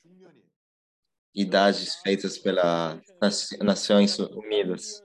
[1.35, 3.01] idades feitas pelas
[3.61, 5.03] Nações Unidas.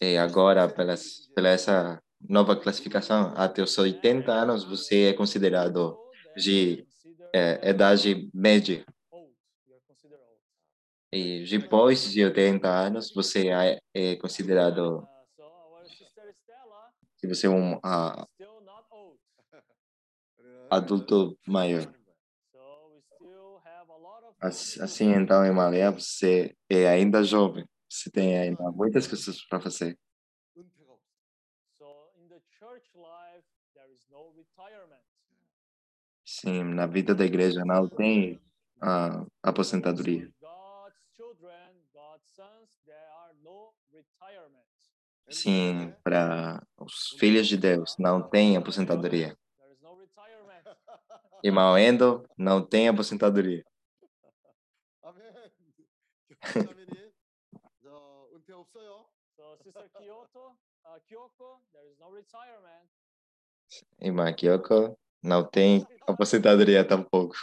[0.00, 5.96] E agora, pelas, pela essa nova classificação, até os 80 anos você é considerado
[6.36, 6.86] de
[7.32, 8.84] é, idade média.
[11.12, 15.06] E depois de 80 anos você é, é considerado
[17.18, 18.26] que você é um ah,
[20.68, 21.90] adulto maior.
[24.44, 27.66] Assim, assim, então, em Malé, você é ainda jovem.
[27.88, 29.98] Você tem ainda muitas coisas para fazer.
[36.26, 38.38] Sim, na vida da igreja não tem
[38.82, 40.30] a aposentadoria.
[45.30, 49.34] Sim, para os filhos de Deus não tem aposentadoria.
[51.42, 53.64] Irmão Endo, não tem aposentadoria
[57.82, 60.56] so Sister Kyoto,
[61.06, 61.60] Kyoko.
[64.00, 67.34] Irmã Kyoko, não tem aposentadoria tampouco.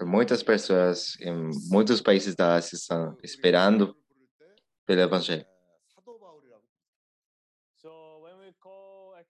[0.00, 3.96] Muitas pessoas em muitos países da Ásia estão esperando
[4.84, 5.46] pelo Evangelho.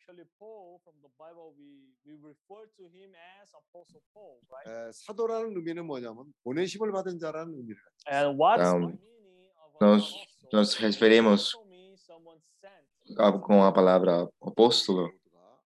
[0.08, 4.68] actually Paul from the Bible, we we refer to him as Apostle Paul, right?
[4.68, 9.70] 에, 사도라는 의미는 뭐냐면 보내심을 받은 자라는 의미를 가지고 And what's the Um, meaning of
[9.76, 10.50] an nós apostle?
[10.54, 12.86] nos referimos Also means someone sent.
[13.20, 15.60] a- com a palavra apóstolo, 모두가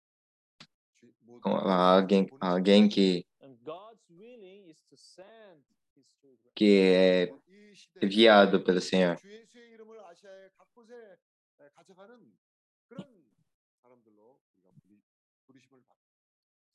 [0.96, 5.64] 주- 모두가 com a alguém, 보내심을 alguém que, And God's willing is to send
[5.96, 6.52] his children.
[6.56, 9.18] que é 이 시대에 enviado pelo Senhor.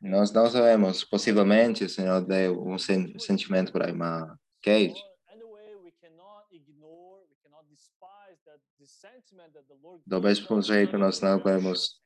[0.00, 5.02] Nós não sabemos, possivelmente o Senhor deu um sentimento para irmã Kate.
[10.06, 12.00] Do mesmo jeito, nós não podemos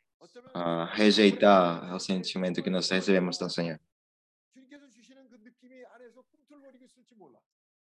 [0.55, 3.79] uh, rejeitar o sentimento que nós recebemos do Senhor.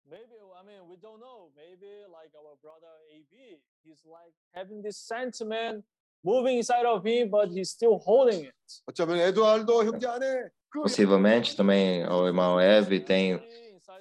[0.09, 1.53] Maybe, I mean, we don't know.
[1.55, 5.85] Maybe like our brother AV, he's like having this sentiment
[6.24, 8.54] moving inside of him, but he's still holding it.
[8.88, 13.40] 어쩌면 에드와르도 형제 안에 그 Possivelmente também o irmão Eve tem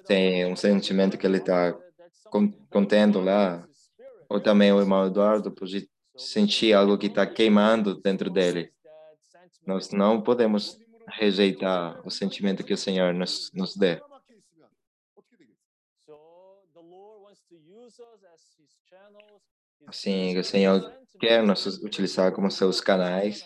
[0.05, 1.73] tem um sentimento que ele está
[2.31, 3.65] con- contendo lá.
[4.29, 8.73] Ou também o irmão Eduardo pode sentir algo que está queimando dentro dele.
[9.65, 14.01] Nós não podemos rejeitar o sentimento que o Senhor nos, nos dê.
[19.86, 23.42] Assim, o Senhor quer nos utilizar como seus canais,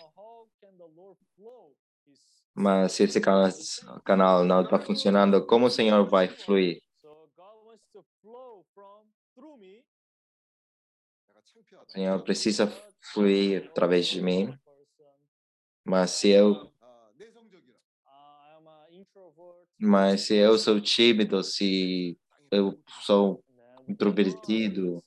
[2.53, 6.81] mas se esse canal não está funcionando, como o Senhor vai fluir?
[11.85, 12.67] O Senhor precisa
[13.13, 14.57] fluir através de mim,
[15.83, 16.71] mas se eu
[19.77, 22.17] mas se eu sou tímido, se
[22.49, 23.43] eu sou
[23.87, 25.03] introvertido,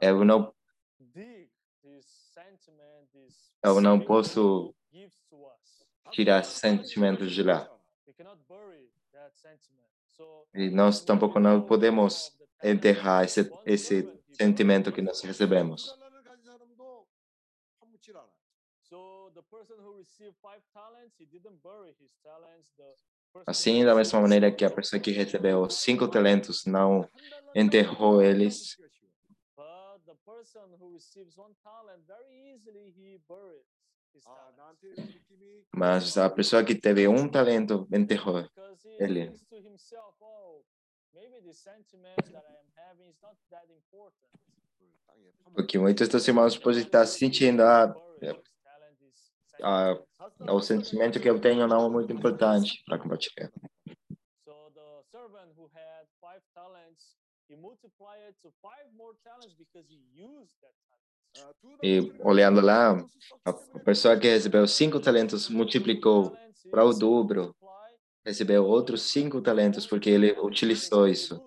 [0.00, 0.54] é, eu não
[3.62, 4.74] eu não posso
[6.10, 7.70] tirar sentimentos de lá.
[10.54, 15.94] E nós tampouco não podemos enterrar esse, esse sentimento que nós recebemos.
[23.46, 27.08] Assim, da mesma maneira que a pessoa que recebeu cinco talentos não
[27.54, 28.76] enterrou eles,
[29.56, 33.66] But the person who receives one talent, very easily he buries
[34.14, 34.58] his talent.
[35.74, 38.44] Mas a pessoa que teve um talento enterrou
[38.98, 39.32] ele.
[45.54, 48.30] Porque muitos dos irmãos podem estar sentindo ah, é,
[49.62, 49.98] ah,
[50.46, 53.50] é o sentimento que eu tenho não é muito importante para compartilhar.
[54.44, 57.19] So the servant who had five talents
[61.82, 62.96] e olhando lá,
[63.44, 66.36] a pessoa que recebeu cinco talentos multiplicou
[66.70, 67.54] para o dobro,
[68.24, 71.40] recebeu outros cinco talentos porque ele utilizou isso.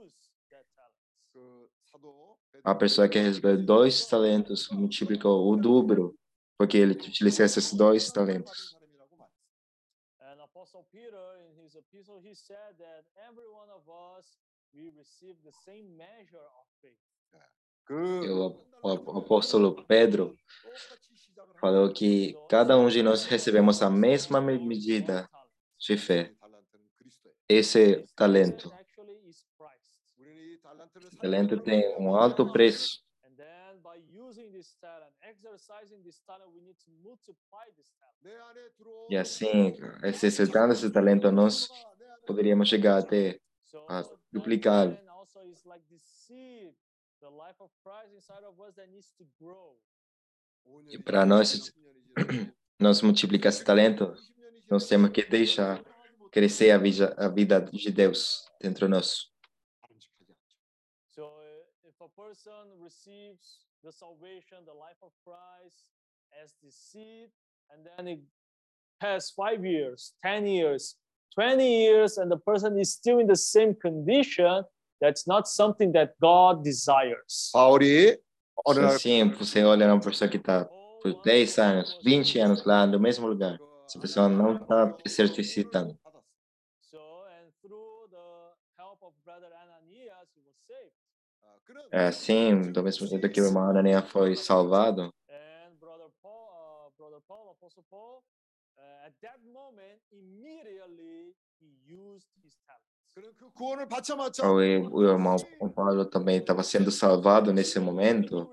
[2.64, 6.16] A pessoa que recebeu dois talentos multiplicou o dobro
[6.58, 8.76] porque ele utilizou esses dois talentos
[14.74, 16.98] we receive the same measure of faith.
[17.34, 17.64] É.
[18.82, 20.36] O apóstolo Pedro
[21.60, 25.30] falou que cada um de nós recebemos a mesma medida
[25.80, 26.34] de fé,
[27.48, 28.72] esse talento.
[31.14, 33.04] O talento tem um alto preço.
[39.10, 41.68] E assim, exercitando esse talento, nós
[42.26, 43.40] poderíamos chegar até
[43.88, 44.88] a ah, duplicar.
[50.90, 51.74] E para nós,
[52.80, 54.14] nós multiplicar esse talento,
[54.70, 55.84] nós temos que deixar
[56.32, 59.32] crescer a vida, a vida de Deus dentro de nós.
[70.24, 70.48] And
[71.34, 74.64] 20 years and the person is still in the same condition,
[75.02, 77.50] that's not something that God desires.
[77.52, 78.20] Pauli,
[78.66, 79.00] olhando...
[79.00, 80.66] Sim, você olha uma pessoa que está
[81.02, 83.60] por 10 anos, 20 anos lá no mesmo lugar.
[83.86, 85.98] Essa pessoa não está se exercitando.
[91.92, 95.14] É, sim, do mesmo jeito que o irmão Anania foi salvado.
[98.84, 102.54] uh, at that moment, immediately he used his.
[104.42, 105.36] É o irmão
[105.70, 108.52] Paulo também estava sendo salvado nesse momento.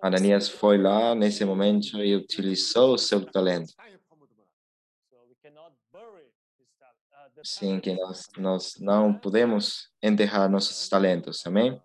[0.00, 3.72] Ananias foi lá nesse momento e utilizou seu talento.
[3.72, 3.98] Uh,
[7.42, 11.82] Sim, que nós, nós não podemos enterrar nossos talentos, amém?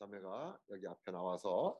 [0.00, 1.78] 자매가 여기 앞에 나와서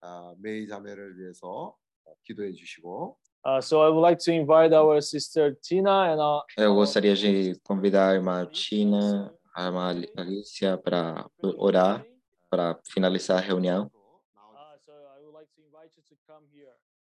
[0.00, 5.00] 아, 메이 자매를 위해서 어, 기도해 주시고 Uh, so I would like to invite our
[5.02, 10.78] sister Tina and uh, Eu gostaria de convidar a irmã Tina, a irmã Ali- Alicia
[10.78, 11.28] para
[11.58, 12.06] orar,
[12.48, 13.90] para finalizar a reunião.
[13.90, 16.70] Uh, so I would like to invite you to come here,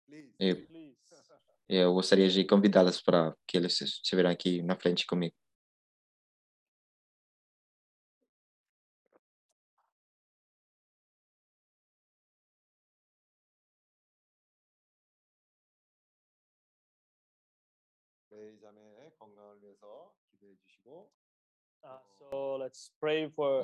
[0.07, 0.35] Please.
[0.39, 0.97] E please.
[1.67, 5.33] eu gostaria de convidá-las para que eles estiverem aqui na frente comigo.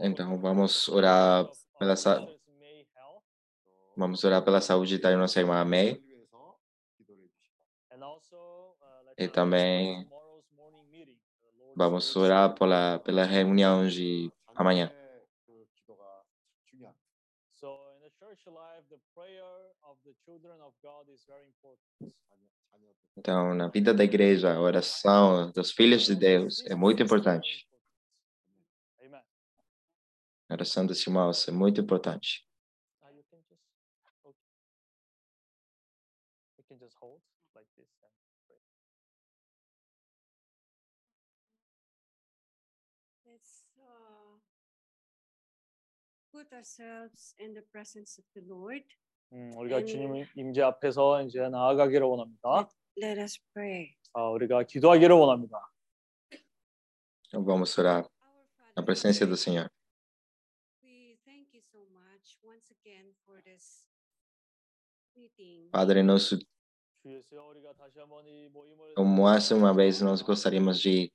[0.03, 2.41] Então, então vamos orar pela saúde.
[3.97, 6.03] Vamos orar pela saúde da nossa irmã May.
[9.19, 10.09] E também
[11.75, 14.91] vamos orar pela, pela reunião de amanhã.
[23.17, 27.69] Então, na vida da igreja, a oração dos filhos de Deus é muito importante.
[30.49, 32.45] A oração dos irmãos é muito importante.
[33.01, 33.63] Uh, you can just
[34.25, 34.51] okay.
[36.59, 37.21] You can just hold
[37.55, 38.11] like this and
[38.49, 38.59] pray.
[43.25, 44.39] Let's uh,
[46.40, 48.86] put ourselves in the presence of the Lord.
[49.34, 49.86] 음, 우리가 음.
[49.86, 52.70] 주님 임재 앞에서 이제 나아가기를 원합니다.
[53.02, 53.96] Let us pray.
[54.14, 55.60] 아, 우리가 기도하기를 원합니다.
[57.28, 59.70] Então, vamos orar Our Father, na presença do Senhor.
[60.84, 63.84] we thank you so much once again for this
[65.16, 65.70] meeting.
[65.72, 71.12] Padre nosso, 주 예수여 우리가 다시 한번 이 모임을 mais uma vez nós gostaríamos de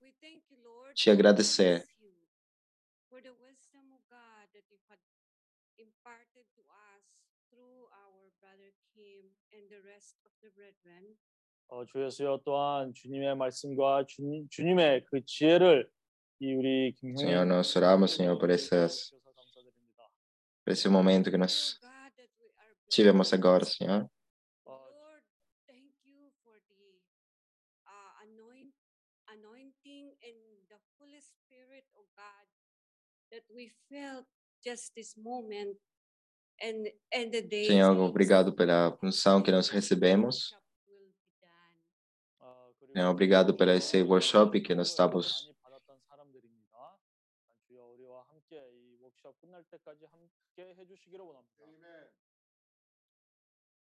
[0.00, 1.82] We thank you, Lord, te we agradecer.
[9.52, 11.16] and the rest of the brethren.
[11.68, 15.88] 어, 주 예수여 또한 주님의 말씀과 주님, 주님의 그 지혜를
[16.40, 20.10] 이 우리 김형님 Senhor, nós oramos, Senhor, por essas, 주셔서 감사드립니다.
[20.64, 23.34] por esse momento que Oh nós God, that we are tivemos blessed.
[23.34, 24.08] agora, Senhor.
[24.66, 25.24] 어, Lord,
[25.66, 27.00] thank you for the
[27.86, 28.74] uh, anoint,
[29.28, 30.36] anointing and
[30.68, 32.46] the Holy Spirit, oh God,
[33.32, 34.26] that we felt
[34.62, 35.78] just this moment
[37.65, 40.55] Senhor, obrigado pela função que nós recebemos.
[42.91, 45.49] Senhor, né, obrigado pela esse workshop que nós estamos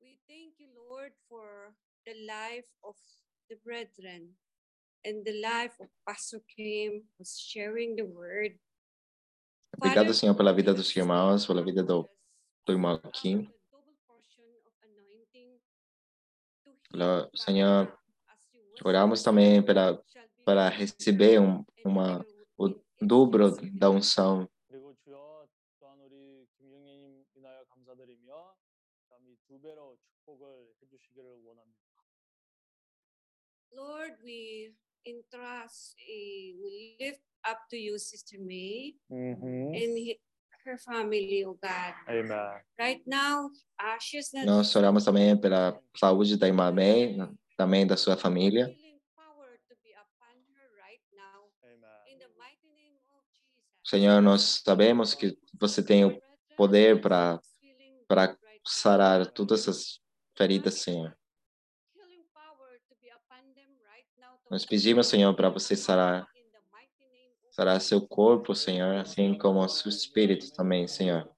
[0.00, 1.74] We thank you, Lord, for
[2.04, 2.96] the life of
[3.48, 4.34] the brethren
[5.04, 8.58] and the life of Pastor Kim who's sharing the word.
[9.76, 12.08] Obrigado, Senhor, pela vida dos irmãos, pela vida do
[12.68, 13.48] Turma aqui.
[17.34, 17.98] Senhor,
[18.84, 19.98] oramos também para,
[20.44, 22.22] para receber um, uma,
[22.58, 22.68] o
[23.00, 24.46] dobro da unção.
[33.72, 34.74] Lord, we
[35.06, 39.72] entrust, eh, we lift up to you, Sister May, mm -hmm.
[39.72, 40.18] and
[40.68, 41.94] her family, oh God.
[42.06, 42.60] Amen.
[42.78, 43.50] Right now.
[44.44, 47.16] Nós oramos também pela saúde da irmã May,
[47.56, 48.68] também da sua família.
[53.84, 56.20] Senhor, nós sabemos que você tem o
[56.56, 57.40] poder para
[58.06, 60.00] para sarar todas essas
[60.36, 61.16] feridas, Senhor.
[64.50, 66.26] Nós pedimos, Senhor, para você sarar
[67.58, 71.22] será seu corpo, Senhor, assim como o seu espírito também, Senhor.
[71.22, 71.34] Amém.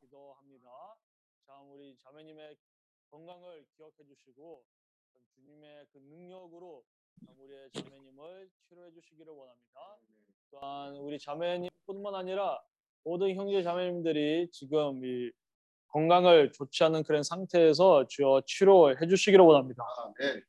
[20.19, 20.43] 기도합니다.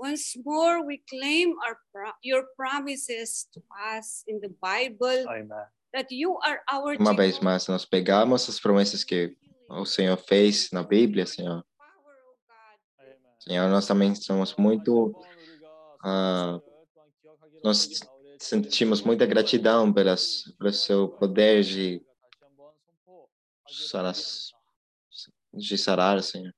[0.00, 1.76] Once more, we claim our
[2.22, 3.60] your promises to
[3.92, 5.28] us in the Bible.
[5.28, 5.68] Amen.
[5.92, 9.36] That you are our Uma vez mais, nós pegamos as promessas que
[9.68, 11.62] o Senhor fez na Bíblia, Senhor.
[13.40, 15.12] Senhor, nós também somos muito.
[16.02, 16.62] Uh,
[17.62, 18.00] nós
[18.38, 22.02] sentimos muita gratidão pelas, pelo seu poder de
[23.68, 24.14] sarar,
[25.52, 26.54] de sarar Senhor.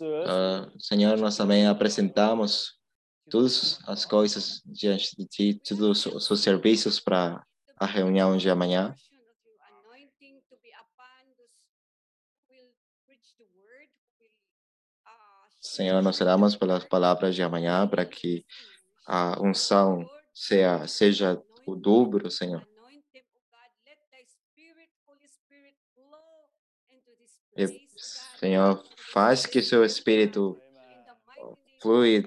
[0.00, 2.76] Uh, Senhor, nós também apresentamos
[3.30, 7.44] todas as coisas diante de Ti, todos os seus serviços para
[7.76, 8.94] a reunião de amanhã.
[15.60, 18.46] Senhor, nós oramos pelas palavras de amanhã para que
[19.06, 22.66] a unção seja, seja o dobro, Senhor.
[27.56, 27.66] E,
[28.38, 28.82] Senhor,
[29.16, 30.60] faz que seu espírito
[31.80, 32.22] flui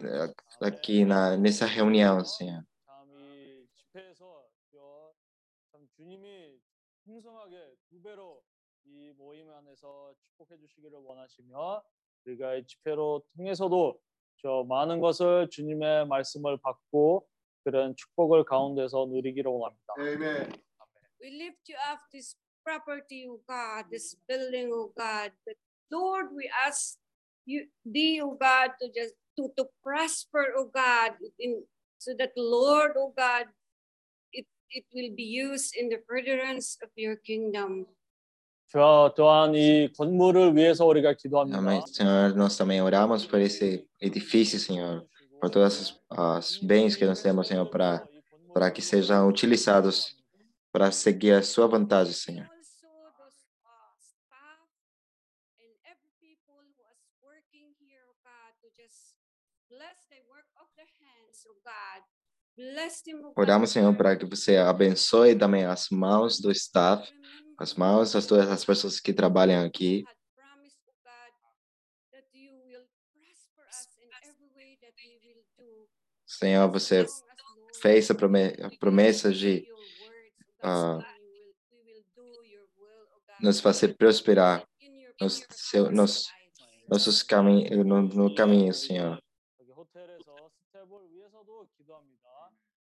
[0.59, 2.63] aqui na, nessa reunião, Senhor.
[12.25, 13.99] 우리가 이 집회로 통해서도
[14.41, 17.25] 저 많은 것을 주님의 말씀을 받고
[17.63, 19.93] 그런 축복을 가운데서 누리기를 원합니다.
[19.97, 20.51] 아멘.
[21.21, 25.55] We lift you up this property, O God, this building, O God, the
[25.90, 26.96] Lord, we ask
[27.46, 31.62] you, thee, oh God, to just to, to prosper, oh God, in
[31.98, 33.46] so that Lord, oh God,
[34.32, 37.86] it, it will be used in the furtherance of your kingdom.
[38.66, 41.58] 저 또한 이 건물을 위해서 우리가 기도합니다.
[41.58, 42.34] Amém, Senhor.
[42.34, 45.06] Nós também oramos por esse edifício, Senhor,
[45.40, 48.06] por todas as, as bens que nós temos, Senhor, para
[48.54, 50.16] para que sejam utilizados
[50.72, 52.48] para seguir a sua vontade, Senhor.
[63.35, 67.09] Oramos, Senhor, para que você abençoe também as mãos do staff,
[67.57, 70.03] as mãos das todas as pessoas que trabalham aqui.
[76.25, 77.05] Senhor, você
[77.81, 78.15] fez a
[78.79, 79.65] promessa de
[80.61, 81.03] God,
[83.41, 84.67] nos fazer prosperar
[85.19, 86.27] nos, seu, nos
[86.89, 89.21] nossos caminhos, no, no caminho, Senhor.
[91.59, 92.51] 위해서도 기도합니다.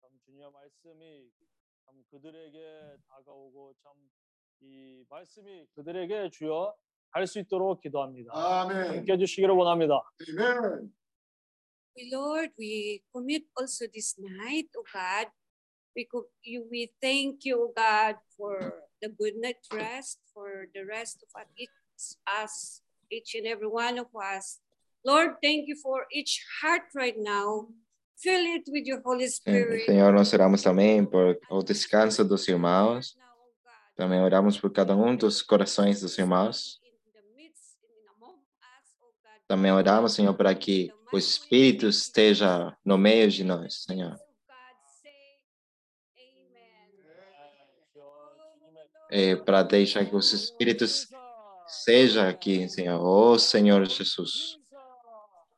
[0.02, 1.32] 참 주님의 말씀이
[1.86, 3.94] 참 그들에게 다가오고 참
[4.62, 6.76] 이 말씀이 그들에게 주여
[7.12, 8.34] 할 수 있도록 기도합니다.
[8.34, 10.04] 함께 해주시기를 원합니다.
[11.96, 15.32] We, Lord, we commit also this night, oh God.
[15.96, 16.08] We,
[16.44, 21.48] you, we thank you, oh God, for the good night rest, for the rest of
[21.58, 21.72] each,
[22.28, 24.60] us, each and every one of us.
[25.06, 27.70] Lord, thank you for each heart right now.
[28.22, 29.86] Fill it with your Holy Spirit.
[29.86, 33.18] Senhor, nós oramos também por o descanso dos irmãos.
[33.96, 36.80] Também oramos por cada um dos corações dos irmãos.
[39.48, 44.20] Também oramos, Senhor, para que o Espírito esteja no meio de nós, Senhor.
[49.12, 51.08] E para deixar que os Espíritos
[51.66, 53.02] seja aqui, Senhor.
[53.04, 54.60] Oh, Senhor Jesus.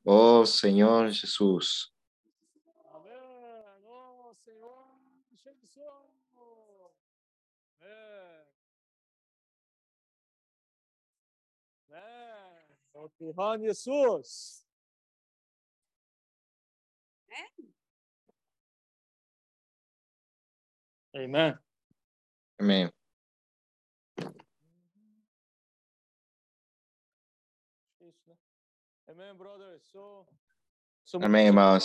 [0.05, 1.91] Oh, Senhor Jesus.
[2.93, 3.11] Amém.
[3.85, 4.87] Oh, Senhor
[5.33, 5.77] Jesus.
[11.89, 12.61] Amém.
[13.01, 13.05] Amém.
[13.05, 14.61] Oh, Tuhan Yesus.
[21.13, 21.57] Amen.
[22.59, 22.89] Amém.
[27.99, 28.35] Isso, né?
[29.09, 29.79] Amen, brother.
[29.81, 30.25] So,
[31.03, 31.79] so Amém, irmãos.